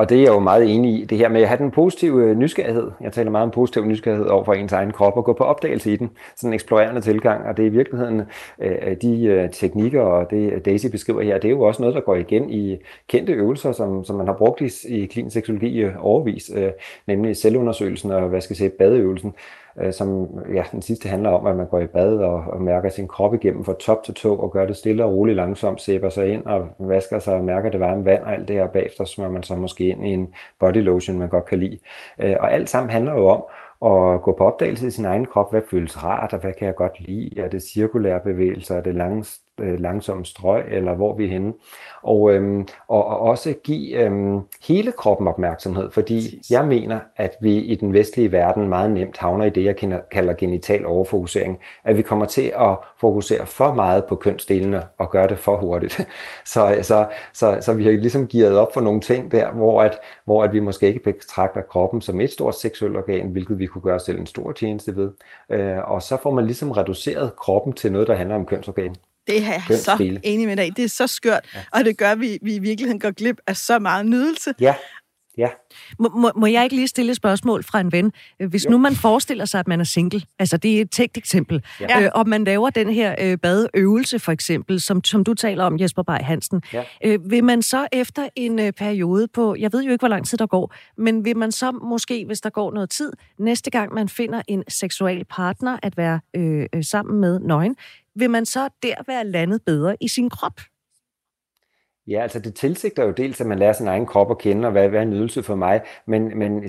og 0.00 0.08
det 0.08 0.16
er 0.18 0.22
jeg 0.22 0.28
jo 0.28 0.38
meget 0.38 0.74
enig 0.74 1.00
i, 1.00 1.04
det 1.04 1.18
her 1.18 1.28
med 1.28 1.42
at 1.42 1.48
have 1.48 1.58
den 1.58 1.70
positive 1.70 2.24
øh, 2.24 2.36
nysgerrighed. 2.36 2.90
Jeg 3.00 3.12
taler 3.12 3.30
meget 3.30 3.44
om 3.44 3.50
positiv 3.50 3.84
nysgerrighed 3.84 4.26
over 4.26 4.44
for 4.44 4.52
ens 4.52 4.72
egen 4.72 4.92
krop 4.92 5.16
og 5.16 5.24
gå 5.24 5.32
på 5.32 5.44
opdagelse 5.44 5.92
i 5.92 5.96
den. 5.96 6.10
Sådan 6.36 6.50
en 6.50 6.54
eksplorerende 6.54 7.00
tilgang, 7.00 7.46
og 7.46 7.56
det 7.56 7.62
er 7.62 7.66
i 7.66 7.72
virkeligheden 7.72 8.22
øh, 8.58 8.96
de 9.02 9.24
øh, 9.24 9.50
teknikker 9.50 10.00
og 10.00 10.30
det 10.30 10.64
Daisy 10.64 10.86
beskriver 10.86 11.22
her, 11.22 11.38
det 11.38 11.48
er 11.48 11.52
jo 11.52 11.62
også 11.62 11.82
noget, 11.82 11.94
der 11.94 12.00
går 12.00 12.14
igen 12.14 12.50
i 12.50 12.76
kendte 13.08 13.32
øvelser, 13.32 13.72
som, 13.72 14.04
som 14.04 14.16
man 14.16 14.26
har 14.26 14.34
brugt 14.34 14.60
i, 14.60 14.88
i 14.88 15.06
klinisk 15.06 15.34
seksologi 15.34 15.84
overvis, 15.98 16.50
nemlig 17.06 17.36
selvundersøgelsen 17.36 18.10
og 18.10 18.28
hvad 18.28 18.40
skal 18.40 18.54
jeg 18.54 18.56
sige, 18.56 18.70
badeøvelsen 18.70 19.34
som 19.90 20.28
ja, 20.54 20.62
den 20.72 20.82
sidste 20.82 21.08
handler 21.08 21.30
om, 21.30 21.46
at 21.46 21.56
man 21.56 21.66
går 21.66 21.80
i 21.80 21.86
bad 21.86 22.18
og, 22.18 22.44
og 22.46 22.62
mærker 22.62 22.88
sin 22.88 23.08
krop 23.08 23.34
igennem 23.34 23.64
fra 23.64 23.74
top 23.80 24.04
til 24.04 24.14
tå 24.14 24.34
og 24.34 24.52
gør 24.52 24.66
det 24.66 24.76
stille 24.76 25.04
og 25.04 25.12
roligt 25.12 25.36
langsomt, 25.36 25.80
sæber 25.80 26.08
sig 26.08 26.28
ind 26.32 26.46
og 26.46 26.68
vasker 26.78 27.18
sig 27.18 27.34
og 27.34 27.44
mærker 27.44 27.70
det 27.70 27.80
varme 27.80 28.04
vand 28.04 28.22
og 28.22 28.32
alt 28.32 28.48
det 28.48 28.56
her 28.56 28.66
bagefter 28.66 29.04
smører 29.04 29.30
man 29.30 29.42
så 29.42 29.56
måske 29.56 29.89
ind 29.90 30.06
i 30.06 30.10
en 30.10 30.34
body 30.58 30.82
lotion, 30.82 31.18
man 31.18 31.28
godt 31.28 31.44
kan 31.44 31.58
lide. 31.58 31.78
Øh, 32.20 32.36
og 32.40 32.52
alt 32.52 32.68
sammen 32.68 32.90
handler 32.90 33.12
jo 33.12 33.28
om 33.28 33.44
at 33.92 34.22
gå 34.22 34.34
på 34.38 34.44
opdagelse 34.44 34.86
i 34.86 34.90
sin 34.90 35.04
egen 35.04 35.26
krop. 35.26 35.50
Hvad 35.50 35.62
føles 35.70 36.04
rart, 36.04 36.32
og 36.32 36.38
hvad 36.38 36.52
kan 36.52 36.66
jeg 36.66 36.74
godt 36.74 37.00
lide? 37.00 37.40
Er 37.40 37.48
det 37.48 37.62
cirkulære 37.62 38.20
bevægelser? 38.20 38.76
Er 38.76 38.80
det 38.82 38.94
langs, 38.94 39.40
øh, 39.60 39.80
langsomme 39.80 40.24
strøg, 40.24 40.64
eller 40.68 40.94
hvor 40.94 41.16
vi 41.16 41.24
er 41.24 41.28
henne? 41.28 41.52
Og, 42.02 42.32
øhm, 42.34 42.66
og, 42.88 43.04
og 43.04 43.20
også 43.20 43.54
give 43.64 44.04
øhm, 44.04 44.40
hele 44.68 44.92
kroppen 44.92 45.28
opmærksomhed, 45.28 45.90
fordi 45.90 46.14
Præcis. 46.14 46.50
jeg 46.50 46.64
mener, 46.64 47.00
at 47.16 47.36
vi 47.40 47.56
i 47.58 47.74
den 47.74 47.92
vestlige 47.92 48.32
verden 48.32 48.68
meget 48.68 48.90
nemt 48.90 49.16
havner 49.16 49.44
i 49.44 49.50
det, 49.50 49.64
jeg 49.64 49.76
kalder 50.10 50.34
genital 50.34 50.86
overfokusering. 50.86 51.58
At 51.84 51.96
vi 51.96 52.02
kommer 52.02 52.26
til 52.26 52.52
at 52.56 52.76
fokusere 53.00 53.46
for 53.46 53.74
meget 53.74 54.04
på 54.04 54.16
kønsdelene 54.16 54.82
og 54.98 55.10
gøre 55.10 55.28
det 55.28 55.38
for 55.38 55.56
hurtigt. 55.56 56.08
så, 56.54 56.78
så, 56.82 57.06
så, 57.32 57.58
så 57.60 57.74
vi 57.74 57.84
har 57.84 57.90
ligesom 57.90 58.26
givet 58.26 58.58
op 58.58 58.74
for 58.74 58.80
nogle 58.80 59.00
ting 59.00 59.32
der, 59.32 59.52
hvor, 59.52 59.82
at, 59.82 59.98
hvor 60.24 60.44
at 60.44 60.52
vi 60.52 60.60
måske 60.60 60.86
ikke 60.86 61.02
betragter 61.02 61.62
kroppen 61.62 62.00
som 62.00 62.20
et 62.20 62.30
stort 62.30 62.54
seksuelt 62.54 62.96
organ, 62.96 63.28
hvilket 63.28 63.58
vi 63.58 63.66
kunne 63.66 63.82
gøre 63.82 64.00
selv 64.00 64.20
en 64.20 64.26
stor 64.26 64.52
tjeneste 64.52 64.96
ved. 64.96 65.10
Øh, 65.50 65.90
og 65.90 66.02
så 66.02 66.16
får 66.22 66.30
man 66.30 66.46
ligesom 66.46 66.70
reduceret 66.70 67.36
kroppen 67.36 67.72
til 67.72 67.92
noget, 67.92 68.08
der 68.08 68.14
handler 68.14 68.34
om 68.34 68.46
kønsorgan. 68.46 68.94
Det 69.26 69.38
er 69.44 69.62
jeg 69.68 69.78
så 69.78 70.18
enig 70.22 70.46
med 70.46 70.56
dig 70.56 70.76
Det 70.76 70.84
er 70.84 70.88
så 70.88 71.06
skørt, 71.06 71.44
ja. 71.54 71.60
og 71.72 71.84
det 71.84 71.98
gør, 71.98 72.10
at 72.10 72.20
vi, 72.20 72.38
vi 72.42 72.54
i 72.54 72.58
virkeligheden 72.58 73.00
går 73.00 73.10
glip 73.10 73.36
af 73.46 73.56
så 73.56 73.78
meget 73.78 74.06
nydelse. 74.06 74.54
Ja. 74.60 74.74
Ja. 75.38 75.48
Må, 75.98 76.08
må, 76.08 76.30
må 76.36 76.46
jeg 76.46 76.64
ikke 76.64 76.76
lige 76.76 76.88
stille 76.88 77.10
et 77.10 77.16
spørgsmål 77.16 77.64
fra 77.64 77.80
en 77.80 77.92
ven? 77.92 78.12
Hvis 78.48 78.64
jo. 78.64 78.70
nu 78.70 78.78
man 78.78 78.94
forestiller 78.94 79.44
sig, 79.44 79.60
at 79.60 79.68
man 79.68 79.80
er 79.80 79.84
single, 79.84 80.22
altså 80.38 80.56
det 80.56 80.76
er 80.76 80.80
et 80.80 80.90
tægt 80.90 81.16
eksempel, 81.16 81.64
ja. 81.80 82.02
øh, 82.02 82.10
og 82.14 82.28
man 82.28 82.44
laver 82.44 82.70
den 82.70 82.90
her 82.90 83.14
øh, 83.20 83.38
badeøvelse 83.38 84.18
for 84.18 84.32
eksempel, 84.32 84.80
som, 84.80 85.04
som 85.04 85.24
du 85.24 85.34
taler 85.34 85.64
om, 85.64 85.80
Jesper 85.80 86.02
Bay 86.02 86.18
Hansen, 86.20 86.62
ja. 86.72 86.84
øh, 87.04 87.30
vil 87.30 87.44
man 87.44 87.62
så 87.62 87.88
efter 87.92 88.28
en 88.36 88.58
øh, 88.58 88.72
periode 88.72 89.28
på, 89.28 89.56
jeg 89.58 89.72
ved 89.72 89.82
jo 89.82 89.92
ikke, 89.92 90.02
hvor 90.02 90.08
lang 90.08 90.26
tid 90.26 90.38
der 90.38 90.46
går, 90.46 90.74
men 90.96 91.24
vil 91.24 91.36
man 91.36 91.52
så 91.52 91.72
måske, 91.72 92.24
hvis 92.26 92.40
der 92.40 92.50
går 92.50 92.72
noget 92.72 92.90
tid, 92.90 93.12
næste 93.38 93.70
gang 93.70 93.94
man 93.94 94.08
finder 94.08 94.42
en 94.48 94.64
seksuel 94.68 95.24
partner 95.24 95.78
at 95.82 95.96
være 95.96 96.20
øh, 96.36 96.66
øh 96.74 96.84
sammen 96.84 97.20
med 97.20 97.40
nøgen, 97.40 97.76
vil 98.14 98.30
man 98.30 98.46
så 98.46 98.68
der 98.82 98.94
være 99.06 99.26
landet 99.26 99.62
bedre 99.66 99.96
i 100.00 100.08
sin 100.08 100.30
krop? 100.30 100.60
Ja, 102.06 102.22
altså 102.22 102.40
det 102.40 102.54
tilsigter 102.54 103.04
jo 103.04 103.10
dels, 103.10 103.40
at 103.40 103.46
man 103.46 103.58
lærer 103.58 103.72
sin 103.72 103.88
egen 103.88 104.06
krop 104.06 104.30
at 104.30 104.38
kende, 104.38 104.68
og 104.68 104.72
hvad, 104.72 104.88
hvad 104.88 104.98
er 104.98 105.02
en 105.02 105.12
ydelse 105.12 105.42
for 105.42 105.54
mig, 105.54 105.82
men, 106.06 106.38
men 106.38 106.64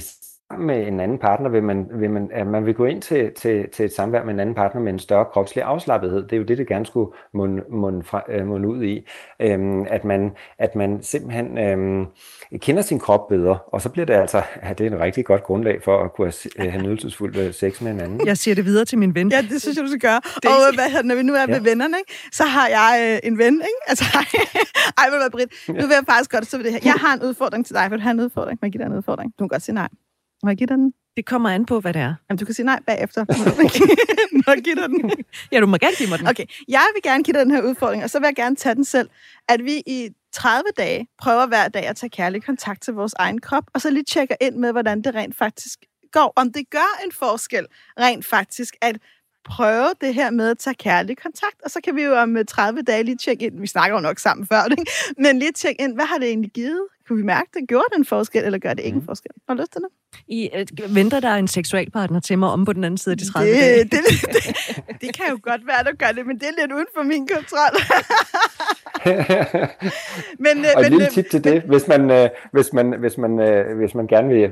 med 0.58 0.88
en 0.88 1.00
anden 1.00 1.18
partner 1.18 1.50
vil 1.50 1.64
man, 1.64 1.88
vil 1.94 2.10
man, 2.10 2.30
at 2.34 2.48
man 2.48 2.66
vil 2.66 2.74
gå 2.74 2.86
ind 2.86 3.02
til, 3.02 3.32
til, 3.34 3.70
til 3.70 3.86
et 3.86 3.94
samvær 3.94 4.24
med 4.24 4.34
en 4.34 4.40
anden 4.40 4.56
partner 4.56 4.82
med 4.82 4.94
en 4.94 5.00
større 5.00 5.26
kropslig 5.26 5.64
afslappethed. 5.64 6.24
Det 6.24 6.34
er 6.34 6.38
jo 6.38 6.44
det, 6.44 6.58
det 6.58 6.68
gerne 6.68 6.86
skulle 6.86 7.12
munde, 7.34 8.04
fra, 8.04 8.24
øh, 8.30 8.48
munde 8.48 8.68
ud 8.68 8.84
i. 8.84 9.08
Øhm, 9.40 9.86
at, 9.90 10.06
man, 10.06 10.32
at 10.58 10.76
man 10.76 11.04
simpelthen 11.04 11.58
øhm, 11.58 12.06
kender 12.58 12.82
sin 12.82 13.00
krop 13.00 13.28
bedre, 13.28 13.60
og 13.68 13.82
så 13.82 13.90
bliver 13.90 14.06
det 14.06 14.14
altså, 14.14 14.38
ja, 14.64 14.74
det 14.74 14.88
er 14.88 14.92
en 14.92 15.00
rigtig 15.00 15.26
godt 15.26 15.44
grundlag 15.44 15.84
for 15.84 16.04
at 16.04 16.14
kunne 16.14 16.32
have, 16.58 16.72
have 16.72 16.84
nydelsesfuld 16.84 17.36
øh, 17.36 17.54
sex 17.54 17.82
med 17.82 17.92
en 17.92 18.00
anden. 18.00 18.28
Jeg 18.28 18.38
siger 18.38 18.56
det 18.56 18.66
videre 18.66 18.86
til 18.86 18.98
min 18.98 19.16
ven. 19.16 19.32
Ja, 19.32 19.42
det 19.42 19.62
synes 19.62 19.78
jeg, 19.78 19.84
du 19.84 19.90
skal 19.90 20.00
gøre. 20.00 20.22
Det 20.36 20.46
og 20.46 20.58
øh, 20.68 20.76
hvad, 20.76 21.04
når 21.04 21.16
vi 21.16 21.24
nu 21.24 21.34
er 21.34 21.40
ja. 21.40 21.46
ved 21.46 21.62
vennerne, 21.62 21.98
ikke, 21.98 22.14
så 22.32 22.44
har 22.44 22.68
jeg 22.68 23.20
øh, 23.24 23.30
en 23.30 23.38
ven, 23.38 23.54
ikke? 23.54 23.82
Altså, 23.88 24.06
ej, 24.98 25.10
ej, 25.22 25.30
Britt, 25.32 25.54
nu 25.68 25.74
vil 25.74 25.96
jeg 26.00 26.04
faktisk 26.10 26.32
godt 26.32 26.48
stå 26.48 26.58
ved 26.58 26.66
det 26.66 26.74
her. 26.74 26.80
Jeg 26.84 26.94
har 26.94 27.14
en 27.14 27.24
udfordring 27.24 27.66
til 27.66 27.76
dig, 27.76 27.86
for 27.90 27.96
du 27.96 28.02
har 28.02 28.12
en 28.12 28.20
udfordring. 28.20 28.60
Må 28.62 28.66
jeg 28.66 28.72
give 28.72 28.84
dig 28.84 28.90
en 28.92 28.98
udfordring? 28.98 29.34
Du 29.40 29.44
kan 29.44 29.48
godt 29.48 29.62
sige 29.62 29.76
nej. 29.76 29.90
Må 30.44 30.50
jeg 30.50 30.58
give 30.58 30.68
dig 30.68 30.78
den? 30.78 30.94
Det 31.18 31.26
kommer 31.26 31.50
an 31.50 31.66
på, 31.66 31.80
hvad 31.80 31.94
det 31.94 32.02
er. 32.02 32.16
Jamen, 32.30 32.38
du 32.38 32.46
kan 32.46 32.54
sige 32.54 32.66
nej 32.66 32.80
bagefter. 32.88 33.26
må 34.46 34.54
jeg 34.54 34.64
give 34.64 34.76
dig 34.76 34.90
den? 34.90 35.12
ja, 35.52 35.60
du 35.60 35.66
må 35.68 35.78
gerne 35.78 35.96
give 35.98 36.10
mig 36.10 36.20
den. 36.20 36.28
Okay, 36.28 36.46
jeg 36.68 36.88
vil 36.94 37.04
gerne 37.04 37.24
give 37.24 37.34
dig 37.34 37.46
den 37.46 37.52
her 37.52 37.62
udfordring, 37.62 38.04
og 38.04 38.10
så 38.10 38.20
vil 38.20 38.26
jeg 38.26 38.36
gerne 38.36 38.56
tage 38.56 38.76
den 38.76 38.86
selv. 38.86 39.10
At 39.50 39.64
vi 39.64 39.84
i 39.88 40.10
30 40.34 40.64
dage 40.78 41.08
prøver 41.18 41.46
hver 41.48 41.68
dag 41.68 41.88
at 41.88 41.96
tage 41.96 42.10
kærlig 42.10 42.44
kontakt 42.44 42.82
til 42.82 42.94
vores 42.94 43.14
egen 43.14 43.42
krop, 43.42 43.64
og 43.74 43.82
så 43.82 43.90
lige 43.90 44.04
tjekker 44.04 44.36
ind 44.42 44.56
med, 44.56 44.72
hvordan 44.72 45.02
det 45.02 45.16
rent 45.16 45.36
faktisk 45.36 45.80
går. 46.12 46.34
Om 46.36 46.52
det 46.52 46.70
gør 46.70 47.02
en 47.06 47.12
forskel 47.12 47.66
rent 48.00 48.26
faktisk, 48.26 48.76
at 48.82 48.98
prøve 49.44 49.90
det 50.02 50.14
her 50.14 50.32
med 50.32 50.50
at 50.50 50.58
tage 50.58 50.74
kærlig 50.74 51.18
kontakt, 51.18 51.62
og 51.66 51.72
så 51.72 51.82
kan 51.84 51.96
vi 51.96 52.04
jo 52.04 52.16
om 52.16 52.46
30 52.48 52.82
dage 52.82 53.04
lige 53.04 53.18
tjekke 53.18 53.46
ind, 53.46 53.60
vi 53.60 53.68
snakker 53.68 53.98
jo 53.98 54.02
nok 54.02 54.20
sammen 54.20 54.48
før, 54.48 54.64
ikke? 54.72 54.92
men 55.18 55.40
lige 55.40 55.52
tjekke 55.52 55.84
ind, 55.84 55.94
hvad 55.96 56.06
har 56.06 56.18
det 56.18 56.28
egentlig 56.28 56.52
givet? 56.52 56.88
Kunne 57.08 57.18
vi 57.18 57.24
mærke 57.24 57.50
det? 57.54 57.68
Gjorde 57.68 57.86
det 57.92 57.98
en 57.98 58.06
forskel, 58.06 58.44
eller 58.44 58.60
gør 58.60 58.74
det 58.74 58.84
ikke 58.84 58.96
mm. 58.96 59.02
en 59.02 59.06
forskel? 59.06 59.32
Har 59.48 59.56
du 59.56 59.62
lyst 59.62 59.72
til 59.72 59.82
det? 59.82 59.90
I, 60.28 60.50
uh, 60.54 60.96
venter 60.96 61.20
der 61.20 61.36
en 61.36 61.48
seksualpartner 61.48 62.20
til 62.20 62.40
mig 62.40 62.50
om 62.50 62.66
på 62.66 62.74
den 62.74 62.84
anden 62.84 62.98
side 62.98 63.14
af 63.14 63.18
de 63.18 63.32
30 63.32 63.52
det, 63.52 63.60
dage? 63.60 63.84
Det, 63.84 63.92
det, 63.92 65.02
det 65.02 65.18
kan 65.18 65.26
jo 65.30 65.40
godt 65.42 65.68
være, 65.68 65.84
der 65.84 65.92
gør 65.92 66.12
det, 66.16 66.28
men 66.28 66.40
det 66.40 66.44
er 66.44 66.62
lidt 66.62 66.72
uden 66.72 66.86
for 66.96 67.04
min 67.04 67.28
kontrol. 67.28 67.74
men, 70.46 70.58
uh, 70.58 70.66
og 70.76 70.82
et 70.82 70.86
men, 70.86 70.92
lille 70.92 71.06
øh, 71.06 71.12
tip 71.12 71.30
til 71.32 71.44
det, 71.44 71.62
hvis 71.62 71.88
man, 71.88 72.30
hvis, 72.52 72.74
man, 72.74 72.96
hvis, 73.00 73.18
man, 73.18 73.32
hvis 73.78 73.96
man 73.96 74.08
gerne 74.08 74.28
vil 74.28 74.52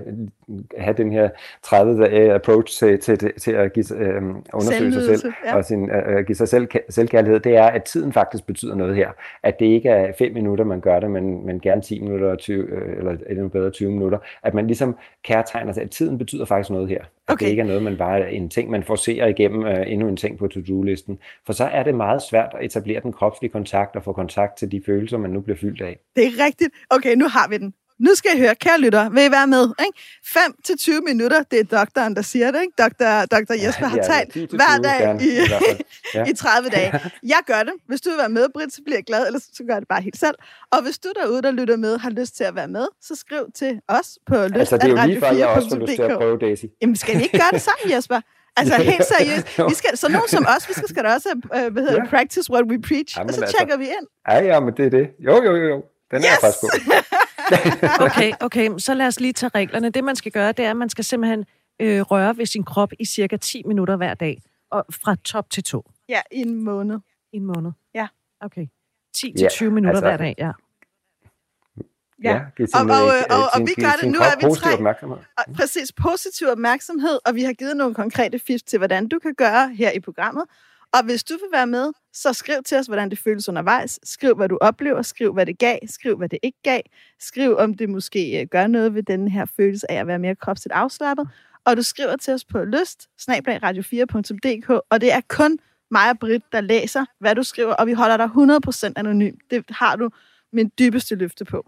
have 0.77 0.93
den 0.97 1.11
her 1.11 1.29
30 1.63 2.33
approach 2.33 2.79
til, 2.79 2.99
til, 2.99 3.31
til 3.39 3.51
at 3.51 3.73
give, 3.73 3.85
uh, 3.91 4.35
undersøge 4.53 4.93
sig 4.93 5.19
selv 5.19 5.33
ja. 5.45 5.55
og 5.55 5.65
sin, 5.65 5.83
uh, 5.83 6.25
give 6.27 6.35
sig 6.35 6.47
selv 6.47 6.67
selvkærlighed, 6.89 7.39
det 7.39 7.55
er, 7.55 7.65
at 7.67 7.83
tiden 7.83 8.13
faktisk 8.13 8.45
betyder 8.45 8.75
noget 8.75 8.95
her. 8.95 9.09
At 9.43 9.59
det 9.59 9.65
ikke 9.65 9.89
er 9.89 10.13
5 10.17 10.33
minutter, 10.33 10.65
man 10.65 10.81
gør 10.81 10.99
det, 10.99 11.11
men, 11.11 11.45
men 11.45 11.59
gerne 11.59 11.81
10 11.81 11.99
minutter, 11.99 12.35
20, 12.35 12.97
eller 12.97 13.17
endnu 13.29 13.47
bedre 13.47 13.69
20 13.69 13.91
minutter. 13.91 14.17
At 14.43 14.53
man 14.53 14.67
ligesom 14.67 14.95
kærtegner 15.23 15.48
sig, 15.49 15.83
at 15.83 15.91
tiden 15.91 16.17
betyder 16.17 16.45
faktisk 16.45 16.69
noget 16.69 16.89
her. 16.89 17.01
At 17.01 17.33
okay. 17.33 17.45
det 17.45 17.51
ikke 17.51 17.61
er 17.61 17.65
noget, 17.65 17.83
man 17.83 17.97
bare 17.97 18.31
en 18.31 18.49
ting, 18.49 18.69
man 18.69 18.83
forser 18.83 19.25
igennem 19.25 19.63
uh, 19.63 19.91
endnu 19.91 20.07
en 20.07 20.17
ting 20.17 20.37
på 20.37 20.47
to-do-listen. 20.47 21.19
For 21.45 21.53
så 21.53 21.65
er 21.65 21.83
det 21.83 21.95
meget 21.95 22.21
svært 22.21 22.51
at 22.59 22.65
etablere 22.65 23.01
den 23.01 23.13
kropslige 23.13 23.51
kontakt 23.51 23.95
og 23.95 24.03
få 24.03 24.13
kontakt 24.13 24.57
til 24.57 24.71
de 24.71 24.81
følelser, 24.85 25.17
man 25.17 25.31
nu 25.31 25.41
bliver 25.41 25.57
fyldt 25.57 25.81
af. 25.81 25.99
Det 26.15 26.25
er 26.25 26.45
rigtigt. 26.45 26.69
Okay, 26.89 27.15
nu 27.15 27.27
har 27.27 27.49
vi 27.49 27.57
den. 27.57 27.73
Nu 27.99 28.15
skal 28.15 28.31
I 28.35 28.39
høre, 28.39 28.55
kære 28.55 28.79
lytter, 28.79 29.09
vil 29.09 29.23
I 29.23 29.31
være 29.31 29.47
med? 29.47 29.63
Ikke? 29.85 29.99
5 30.25 30.41
til 30.65 30.77
20 30.77 31.01
minutter, 31.01 31.43
det 31.51 31.59
er 31.59 31.63
doktoren, 31.63 32.15
der 32.15 32.21
siger 32.21 32.51
det. 32.51 32.61
Ikke? 32.61 32.73
Dr. 32.77 33.25
Dr. 33.35 33.53
Jesper 33.65 33.85
har 33.85 33.97
ja, 33.97 34.03
talt 34.03 34.51
hver 34.51 34.77
dag 34.83 34.99
gerne, 34.99 35.23
i, 35.23 35.29
ja. 36.15 36.25
i 36.25 36.33
30 36.33 36.69
dage. 36.69 36.91
Jeg 37.33 37.41
gør 37.45 37.63
det. 37.63 37.73
Hvis 37.87 38.01
du 38.01 38.09
vil 38.09 38.17
være 38.17 38.29
med, 38.29 38.45
Britt, 38.53 38.73
så 38.73 38.81
bliver 38.85 38.97
jeg 38.97 39.03
glad, 39.03 39.27
eller 39.27 39.39
så 39.39 39.63
gør 39.67 39.73
jeg 39.73 39.81
det 39.81 39.87
bare 39.87 40.01
helt 40.01 40.19
selv. 40.19 40.35
Og 40.71 40.81
hvis 40.83 40.97
du 40.99 41.09
derude, 41.21 41.41
der 41.41 41.51
lytter 41.51 41.77
med, 41.77 41.97
har 41.97 42.09
lyst 42.09 42.37
til 42.37 42.43
at 42.43 42.55
være 42.55 42.67
med, 42.67 42.87
så 43.01 43.15
skriv 43.15 43.45
til 43.55 43.79
os 43.87 44.19
på 44.27 44.35
lyst 44.35 44.55
Altså, 44.55 44.77
det 44.77 44.83
er 44.83 44.89
jo 44.89 45.07
lige 45.07 45.19
før, 45.19 45.31
jeg 45.31 45.47
også 45.47 45.69
har 45.69 45.85
lyst 45.85 45.95
til 45.95 46.01
at 46.01 46.17
prøve, 46.17 46.37
Daisy. 46.37 46.65
Jamen, 46.81 46.95
skal 46.95 47.17
vi 47.17 47.23
ikke 47.23 47.37
gøre 47.37 47.51
det 47.51 47.61
sammen, 47.61 47.95
Jesper? 47.95 48.21
Altså 48.57 48.75
helt 48.91 49.05
seriøst. 49.05 49.69
Vi 49.69 49.73
skal, 49.73 49.97
så 49.97 50.09
nogen 50.09 50.27
som 50.27 50.45
os, 50.55 50.69
vi 50.69 50.73
skal, 50.73 50.89
skal 50.89 51.03
da 51.03 51.13
også 51.13 51.29
uh, 51.35 51.73
hvad 51.73 51.83
hedder, 51.83 52.03
ja. 52.03 52.09
practice 52.09 52.51
what 52.53 52.65
we 52.71 52.81
preach, 52.81 53.17
Jamen, 53.17 53.29
og 53.29 53.33
så 53.33 53.41
altså, 53.41 53.57
tjekker 53.57 53.77
vi 53.77 53.85
ind. 53.85 54.07
Ja, 54.29 54.37
ja, 54.43 54.59
men 54.59 54.73
det 54.77 54.85
er 54.85 54.89
det. 54.89 55.07
Jo, 55.19 55.43
jo, 55.43 55.55
jo. 55.55 55.83
Den 56.11 56.19
yes! 56.19 56.25
er 56.25 56.39
faktisk 56.41 56.61
god. 56.61 57.03
okay, 58.05 58.31
okay, 58.39 58.69
så 58.77 58.93
lad 58.93 59.07
os 59.07 59.19
lige 59.19 59.33
tage 59.33 59.51
reglerne. 59.55 59.89
Det, 59.89 60.03
man 60.03 60.15
skal 60.15 60.31
gøre, 60.31 60.51
det 60.51 60.65
er, 60.65 60.69
at 60.69 60.77
man 60.77 60.89
skal 60.89 61.03
simpelthen 61.03 61.45
øh, 61.79 62.01
røre 62.01 62.37
ved 62.37 62.45
sin 62.45 62.63
krop 62.63 62.91
i 62.99 63.05
cirka 63.05 63.37
10 63.37 63.63
minutter 63.65 63.95
hver 63.95 64.13
dag. 64.13 64.41
Og 64.71 64.85
fra 64.89 65.15
top 65.15 65.49
til 65.49 65.63
to. 65.63 65.91
Ja, 66.09 66.21
i 66.31 66.41
en 66.41 66.63
måned. 66.63 66.99
I 67.33 67.37
en 67.37 67.45
måned? 67.45 67.71
Ja. 67.93 68.07
Okay. 68.41 68.67
10 69.13 69.33
til 69.37 69.47
20 69.51 69.71
minutter 69.71 69.89
altså, 69.89 70.09
hver 70.09 70.17
dag, 70.17 70.35
ja. 70.37 70.51
Ja, 72.23 72.33
ja 72.33 72.65
og, 72.73 72.81
og, 72.81 73.05
og, 73.05 73.37
og, 73.37 73.43
og 73.53 73.59
vi 73.59 73.73
gør 73.81 73.91
det, 74.01 74.11
nu 74.11 74.19
er 74.19 74.35
vi 74.47 74.55
tre. 74.55 74.73
Opmærksomhed. 74.73 75.17
Og, 75.37 75.43
præcis, 75.55 75.91
positiv 75.91 76.47
opmærksomhed, 76.47 77.19
og 77.25 77.35
vi 77.35 77.43
har 77.43 77.53
givet 77.53 77.77
nogle 77.77 77.95
konkrete 77.95 78.39
fif 78.39 78.61
til, 78.61 78.77
hvordan 78.77 79.07
du 79.07 79.19
kan 79.19 79.33
gøre 79.33 79.69
her 79.69 79.91
i 79.91 79.99
programmet. 79.99 80.43
Og 80.93 81.03
hvis 81.05 81.23
du 81.23 81.33
vil 81.33 81.51
være 81.51 81.67
med, 81.67 81.91
så 82.13 82.33
skriv 82.33 82.63
til 82.65 82.77
os, 82.77 82.85
hvordan 82.85 83.09
det 83.09 83.19
føles 83.19 83.49
undervejs. 83.49 83.99
Skriv, 84.03 84.35
hvad 84.35 84.49
du 84.49 84.57
oplever. 84.61 85.01
Skriv, 85.01 85.33
hvad 85.33 85.45
det 85.45 85.57
gav. 85.59 85.77
Skriv, 85.87 86.17
hvad 86.17 86.29
det 86.29 86.39
ikke 86.43 86.57
gav. 86.63 86.81
Skriv, 87.19 87.55
om 87.57 87.73
det 87.73 87.89
måske 87.89 88.41
øh, 88.41 88.47
gør 88.47 88.67
noget 88.67 88.95
ved 88.95 89.03
den 89.03 89.27
her 89.27 89.45
følelse 89.45 89.91
af 89.91 89.99
at 89.99 90.07
være 90.07 90.19
mere 90.19 90.35
kropsligt 90.35 90.73
afslappet. 90.73 91.29
Og 91.65 91.77
du 91.77 91.83
skriver 91.83 92.15
til 92.15 92.33
os 92.33 92.45
på 92.45 92.63
lyst, 92.63 93.09
radio4.dk, 93.21 94.69
og 94.89 95.01
det 95.01 95.13
er 95.13 95.21
kun 95.27 95.59
mig 95.91 96.09
og 96.09 96.19
Britt, 96.19 96.43
der 96.51 96.61
læser, 96.61 97.05
hvad 97.19 97.35
du 97.35 97.43
skriver, 97.43 97.73
og 97.73 97.87
vi 97.87 97.93
holder 97.93 98.17
dig 98.17 98.29
100% 98.89 98.93
anonym. 98.95 99.35
Det 99.49 99.65
har 99.69 99.95
du 99.95 100.09
min 100.53 100.71
dybeste 100.79 101.15
løfte 101.15 101.45
på. 101.45 101.65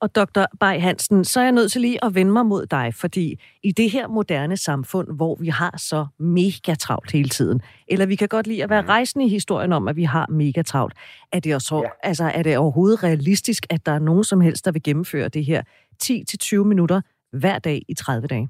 Og 0.00 0.14
dr. 0.14 0.44
Bay 0.60 0.80
Hansen, 0.80 1.24
så 1.24 1.40
er 1.40 1.44
jeg 1.44 1.52
nødt 1.52 1.72
til 1.72 1.80
lige 1.80 2.04
at 2.04 2.14
vende 2.14 2.32
mig 2.32 2.46
mod 2.46 2.66
dig, 2.66 2.94
fordi 2.94 3.40
i 3.62 3.72
det 3.72 3.90
her 3.90 4.08
moderne 4.08 4.56
samfund, 4.56 5.08
hvor 5.16 5.36
vi 5.40 5.48
har 5.48 5.74
så 5.78 6.06
mega 6.18 6.74
travlt 6.74 7.12
hele 7.12 7.28
tiden, 7.28 7.62
eller 7.88 8.06
vi 8.06 8.16
kan 8.16 8.28
godt 8.28 8.46
lide 8.46 8.62
at 8.62 8.70
være 8.70 8.82
mm. 8.82 8.88
rejsende 8.88 9.26
i 9.26 9.28
historien 9.28 9.72
om, 9.72 9.88
at 9.88 9.96
vi 9.96 10.04
har 10.04 10.26
mega 10.30 10.62
travlt, 10.62 10.94
er 11.32 11.40
det, 11.40 11.54
også, 11.54 11.76
ja. 11.76 11.88
altså, 12.02 12.24
er 12.24 12.42
det 12.42 12.58
overhovedet 12.58 13.02
realistisk, 13.02 13.66
at 13.70 13.86
der 13.86 13.92
er 13.92 13.98
nogen 13.98 14.24
som 14.24 14.40
helst, 14.40 14.64
der 14.64 14.72
vil 14.72 14.82
gennemføre 14.82 15.28
det 15.28 15.44
her 15.44 15.62
10-20 16.02 16.64
minutter 16.64 17.00
hver 17.32 17.58
dag 17.58 17.82
i 17.88 17.94
30 17.94 18.26
dage? 18.26 18.48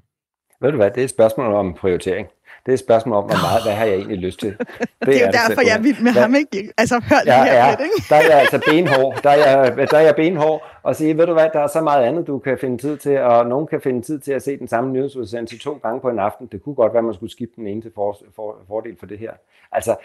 Ved 0.61 0.71
du 0.71 0.77
hvad, 0.77 0.91
det 0.91 1.01
er 1.01 1.05
et 1.05 1.11
spørgsmål 1.11 1.53
om 1.53 1.75
prioritering. 1.75 2.29
Det 2.71 2.75
er 2.75 2.79
et 2.79 2.87
spørgsmål 2.89 3.16
om, 3.16 3.25
hvor 3.25 3.41
meget, 3.47 3.62
hvad 3.64 3.73
har 3.73 3.85
jeg 3.85 3.95
egentlig 3.95 4.18
lyst 4.18 4.41
til. 4.41 4.51
Det, 4.59 5.07
det 5.07 5.16
er 5.16 5.21
jo 5.21 5.27
er 5.27 5.31
derfor, 5.31 5.61
jeg 5.68 5.77
er 5.79 5.83
vild 5.83 6.03
med 6.03 6.12
hvad? 6.12 6.23
ham, 6.23 6.35
ikke? 6.35 6.73
Altså, 6.79 6.95
hør 7.11 7.16
lige 7.25 7.35
ja, 7.35 7.45
her 7.45 7.55
ja, 7.55 7.71
lidt, 7.71 7.81
ikke? 7.81 8.09
Der 8.09 8.16
er 8.16 8.27
jeg 8.31 8.41
altså 8.41 8.61
benhård. 8.71 9.23
Der 9.23 9.31
er 9.31 9.37
jeg, 9.37 9.77
der 9.91 9.99
er 9.99 10.01
jeg 10.01 10.14
benhård 10.16 10.62
og 10.83 10.97
sige, 10.97 11.18
ved 11.18 11.27
du 11.27 11.33
hvad, 11.33 11.49
der 11.53 11.61
er 11.61 11.66
så 11.66 11.81
meget 11.81 12.05
andet, 12.05 12.27
du 12.27 12.39
kan 12.39 12.59
finde 12.59 12.79
tid 12.79 12.97
til, 12.97 13.18
og 13.18 13.47
nogen 13.47 13.66
kan 13.66 13.81
finde 13.81 14.03
tid 14.03 14.18
til 14.18 14.33
at 14.33 14.43
se 14.43 14.59
den 14.59 14.68
samme 14.68 14.93
nyhedsudsendelse 14.93 15.59
to 15.59 15.73
gange 15.83 16.01
på 16.01 16.09
en 16.09 16.18
aften. 16.18 16.49
Det 16.53 16.62
kunne 16.62 16.75
godt 16.75 16.95
være, 16.95 17.03
man 17.03 17.14
skulle 17.14 17.33
skifte 17.33 17.57
den 17.57 17.66
ene 17.66 17.83
til 17.83 17.93
for, 17.95 18.18
for, 18.37 18.57
fordel 18.68 18.97
for 18.99 19.07
det 19.07 19.18
her. 19.18 19.33
Altså, 19.73 19.97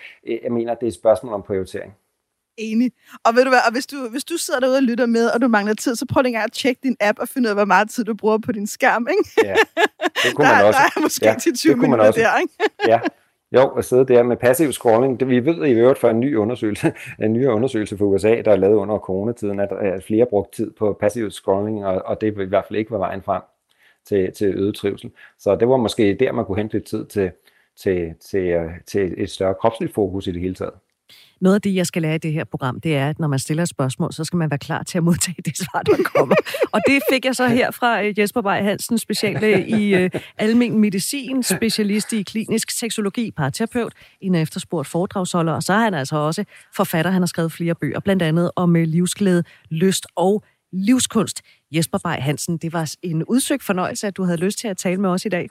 jeg 0.43 0.51
mener, 0.51 0.73
det 0.73 0.83
er 0.83 0.87
et 0.87 0.93
spørgsmål 0.93 1.33
om 1.33 1.43
prioritering. 1.43 1.95
Enig. 2.57 2.91
Og 3.25 3.35
ved 3.35 3.43
du 3.43 3.49
hvad, 3.49 3.59
og 3.67 3.71
hvis 3.71 3.87
du, 3.87 4.09
hvis 4.11 4.23
du 4.23 4.37
sidder 4.37 4.59
derude 4.59 4.77
og 4.77 4.83
lytter 4.83 5.05
med, 5.05 5.29
og 5.29 5.41
du 5.41 5.47
mangler 5.47 5.73
tid, 5.73 5.95
så 5.95 6.05
prøv 6.05 6.21
lige 6.21 6.43
at 6.43 6.51
tjekke 6.51 6.81
din 6.83 6.95
app 6.99 7.19
og 7.19 7.27
finde 7.29 7.47
ud 7.47 7.49
af, 7.49 7.55
hvor 7.55 7.65
meget 7.65 7.89
tid 7.89 8.03
du 8.03 8.13
bruger 8.13 8.37
på 8.37 8.51
din 8.51 8.67
skærm, 8.67 9.07
ikke? 9.11 9.49
Ja, 9.49 9.55
det 10.23 10.35
kunne 10.35 10.47
der, 10.49 10.55
man 10.55 10.65
også. 10.65 10.79
Der 10.79 10.99
er 10.99 11.01
måske 11.01 11.27
ja, 11.27 11.35
til 11.39 11.57
20 11.57 11.75
minutter 11.75 12.11
der, 12.11 12.39
ikke? 12.39 12.53
ja, 12.91 12.99
jo, 13.51 13.67
at 13.67 13.85
sidde 13.85 14.05
der 14.05 14.23
med 14.23 14.37
passiv 14.37 14.71
scrolling. 14.71 15.19
Det, 15.19 15.29
vi 15.29 15.45
ved 15.45 15.65
i 15.65 15.71
øvrigt 15.71 15.99
fra 15.99 16.09
en 16.09 16.19
ny 16.19 16.35
undersøgelse, 16.35 16.93
en 17.23 17.33
ny 17.33 17.47
undersøgelse 17.47 17.97
for 17.97 18.05
USA, 18.05 18.41
der 18.45 18.51
er 18.51 18.55
lavet 18.55 18.75
under 18.75 18.99
coronatiden, 18.99 19.59
at, 19.59 19.71
at 19.71 20.03
flere 20.03 20.25
brugt 20.25 20.53
tid 20.53 20.71
på 20.71 20.97
passiv 20.99 21.31
scrolling, 21.31 21.85
og, 21.85 22.01
og 22.05 22.21
det 22.21 22.27
i 22.27 22.43
hvert 22.43 22.65
fald 22.67 22.79
ikke 22.79 22.91
var 22.91 22.97
vejen 22.97 23.21
frem 23.21 23.41
til, 24.05 24.31
til 24.33 24.47
øget 24.47 24.75
trivsel. 24.75 25.11
Så 25.39 25.55
det 25.55 25.67
var 25.67 25.77
måske 25.77 26.17
der, 26.19 26.31
man 26.31 26.45
kunne 26.45 26.57
hente 26.57 26.73
lidt 26.73 26.85
tid 26.85 27.05
til, 27.05 27.31
til, 27.75 28.13
til, 28.19 28.69
til 28.87 29.13
et 29.17 29.29
større 29.29 29.55
kropsligt 29.55 29.93
fokus 29.93 30.27
i 30.27 30.31
det 30.31 30.41
hele 30.41 30.55
taget. 30.55 30.73
Noget 31.41 31.55
af 31.55 31.61
det, 31.61 31.75
jeg 31.75 31.85
skal 31.85 32.01
lære 32.01 32.15
i 32.15 32.17
det 32.17 32.33
her 32.33 32.43
program, 32.43 32.79
det 32.79 32.95
er, 32.95 33.09
at 33.09 33.19
når 33.19 33.27
man 33.27 33.39
stiller 33.39 33.63
et 33.63 33.69
spørgsmål, 33.69 34.13
så 34.13 34.23
skal 34.23 34.37
man 34.37 34.51
være 34.51 34.57
klar 34.57 34.83
til 34.83 34.97
at 34.97 35.03
modtage 35.03 35.41
det 35.45 35.57
svar, 35.57 35.81
der 35.81 36.03
kommer. 36.15 36.35
og 36.73 36.81
det 36.87 37.01
fik 37.11 37.25
jeg 37.25 37.35
så 37.35 37.47
her 37.47 37.71
fra 37.71 38.03
øh, 38.03 38.19
Jesper 38.19 38.41
Bay 38.41 38.63
Hansen, 38.63 38.97
speciallæge 38.97 39.73
øh, 39.73 39.79
i 39.79 39.95
øh, 39.95 40.09
almen 40.37 40.79
medicin, 40.79 41.43
specialist 41.43 42.13
i 42.13 42.23
klinisk 42.23 42.71
seksologi, 42.71 43.31
parterapeut, 43.31 43.93
en 44.21 44.35
efterspurgt 44.35 44.87
foredragsholder, 44.87 45.53
og 45.53 45.63
så 45.63 45.73
er 45.73 45.79
han 45.79 45.93
altså 45.93 46.15
også 46.15 46.43
forfatter. 46.75 47.11
Han 47.11 47.21
har 47.21 47.27
skrevet 47.27 47.51
flere 47.51 47.75
bøger, 47.75 47.99
blandt 47.99 48.21
andet 48.21 48.51
om 48.55 48.75
øh, 48.75 48.83
livsglæde, 48.83 49.43
lyst 49.69 50.07
og 50.15 50.43
livskunst. 50.71 51.41
Jesper 51.71 51.97
Bay 51.97 52.15
Hansen, 52.19 52.57
det 52.57 52.73
var 52.73 52.95
en 53.03 53.23
udsøgt 53.23 53.63
fornøjelse, 53.63 54.07
at 54.07 54.17
du 54.17 54.23
havde 54.23 54.37
lyst 54.37 54.59
til 54.59 54.67
at 54.67 54.77
tale 54.77 55.01
med 55.01 55.09
os 55.09 55.25
i 55.25 55.29
dag. 55.29 55.49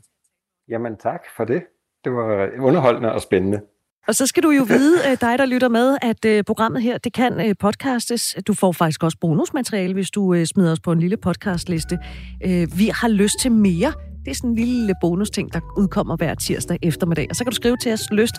Jamen 0.68 0.96
tak 0.96 1.20
for 1.36 1.44
det. 1.44 1.62
Det 2.04 2.12
var 2.12 2.50
underholdende 2.60 3.12
og 3.12 3.20
spændende. 3.20 3.60
Og 4.08 4.14
så 4.14 4.26
skal 4.26 4.42
du 4.42 4.50
jo 4.50 4.64
vide, 4.74 4.98
øh, 5.10 5.16
dig 5.20 5.38
der 5.38 5.46
lytter 5.46 5.68
med, 5.68 5.96
at 6.02 6.24
øh, 6.24 6.44
programmet 6.44 6.82
her, 6.82 6.98
det 6.98 7.12
kan 7.12 7.48
øh, 7.48 7.54
podcastes. 7.60 8.36
Du 8.46 8.54
får 8.54 8.72
faktisk 8.72 9.02
også 9.02 9.18
bonusmateriale, 9.20 9.94
hvis 9.94 10.10
du 10.10 10.44
smider 10.44 10.72
os 10.72 10.80
på 10.80 10.92
en 10.92 11.00
lille 11.00 11.16
podcastliste. 11.16 11.98
Vi 12.76 12.90
har 12.94 13.08
lyst 13.08 13.34
til 13.40 13.52
mere. 13.52 13.92
Det 14.24 14.30
er 14.30 14.34
sådan 14.34 14.50
en 14.50 14.56
lille 14.56 14.94
bonusting, 15.00 15.52
der 15.52 15.60
udkommer 15.76 16.16
hver 16.16 16.34
tirsdag 16.34 16.78
eftermiddag. 16.82 17.26
Og 17.30 17.36
så 17.36 17.44
kan 17.44 17.50
du 17.50 17.56
skrive 17.56 17.76
til 17.76 17.92
os 17.92 18.10
lyst 18.12 18.34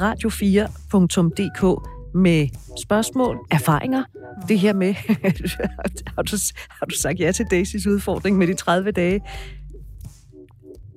radio4.dk 0.00 1.88
med 2.14 2.48
spørgsmål, 2.82 3.38
erfaringer. 3.50 4.04
Det 4.48 4.58
her 4.58 4.72
med, 4.72 4.94
har, 6.16 6.22
du, 6.22 6.36
har 6.68 6.86
du 6.86 6.94
sagt 6.94 7.20
ja 7.20 7.32
til 7.32 7.46
Daisys 7.50 7.86
udfordring 7.86 8.38
med 8.38 8.46
de 8.46 8.54
30 8.54 8.90
dage? 8.90 9.20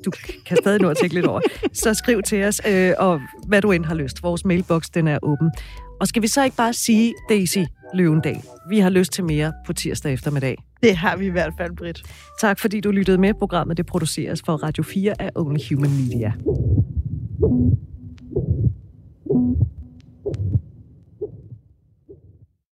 du 0.06 0.12
kan 0.46 0.58
stadig 0.58 0.82
nå 0.82 0.90
at 0.90 0.98
tænke 0.98 1.16
lidt 1.16 1.26
over, 1.26 1.42
så 1.74 1.94
skriv 1.94 2.22
til 2.22 2.44
os, 2.44 2.62
øh, 2.68 2.94
og 2.98 3.22
hvad 3.48 3.62
du 3.62 3.72
end 3.72 3.86
har 3.86 3.96
lyst. 3.96 4.24
Vores 4.24 4.46
mailbox, 4.46 4.84
den 4.94 5.08
er 5.08 5.20
åben. 5.24 5.52
Og 6.00 6.08
skal 6.08 6.22
vi 6.22 6.28
så 6.28 6.44
ikke 6.44 6.58
bare 6.58 6.74
sige, 6.74 7.14
Daisy 7.30 7.58
Løvendal, 7.94 8.42
vi 8.70 8.80
har 8.80 8.90
lyst 8.90 9.12
til 9.12 9.24
mere 9.24 9.54
på 9.66 9.74
tirsdag 9.74 10.14
eftermiddag. 10.14 10.58
Det 10.84 10.98
har 10.98 11.18
vi 11.18 11.26
i 11.26 11.30
hvert 11.30 11.54
fald, 11.58 11.76
Britt. 11.78 12.02
Tak 12.42 12.60
fordi 12.60 12.80
du 12.80 12.92
lyttede 12.92 13.18
med. 13.18 13.34
Programmet 13.34 13.78
det 13.78 13.86
produceres 13.86 14.42
for 14.46 14.54
Radio 14.54 14.84
4 14.84 15.22
af 15.22 15.32
Only 15.36 15.60
Human 15.70 15.92
Media. 15.92 16.34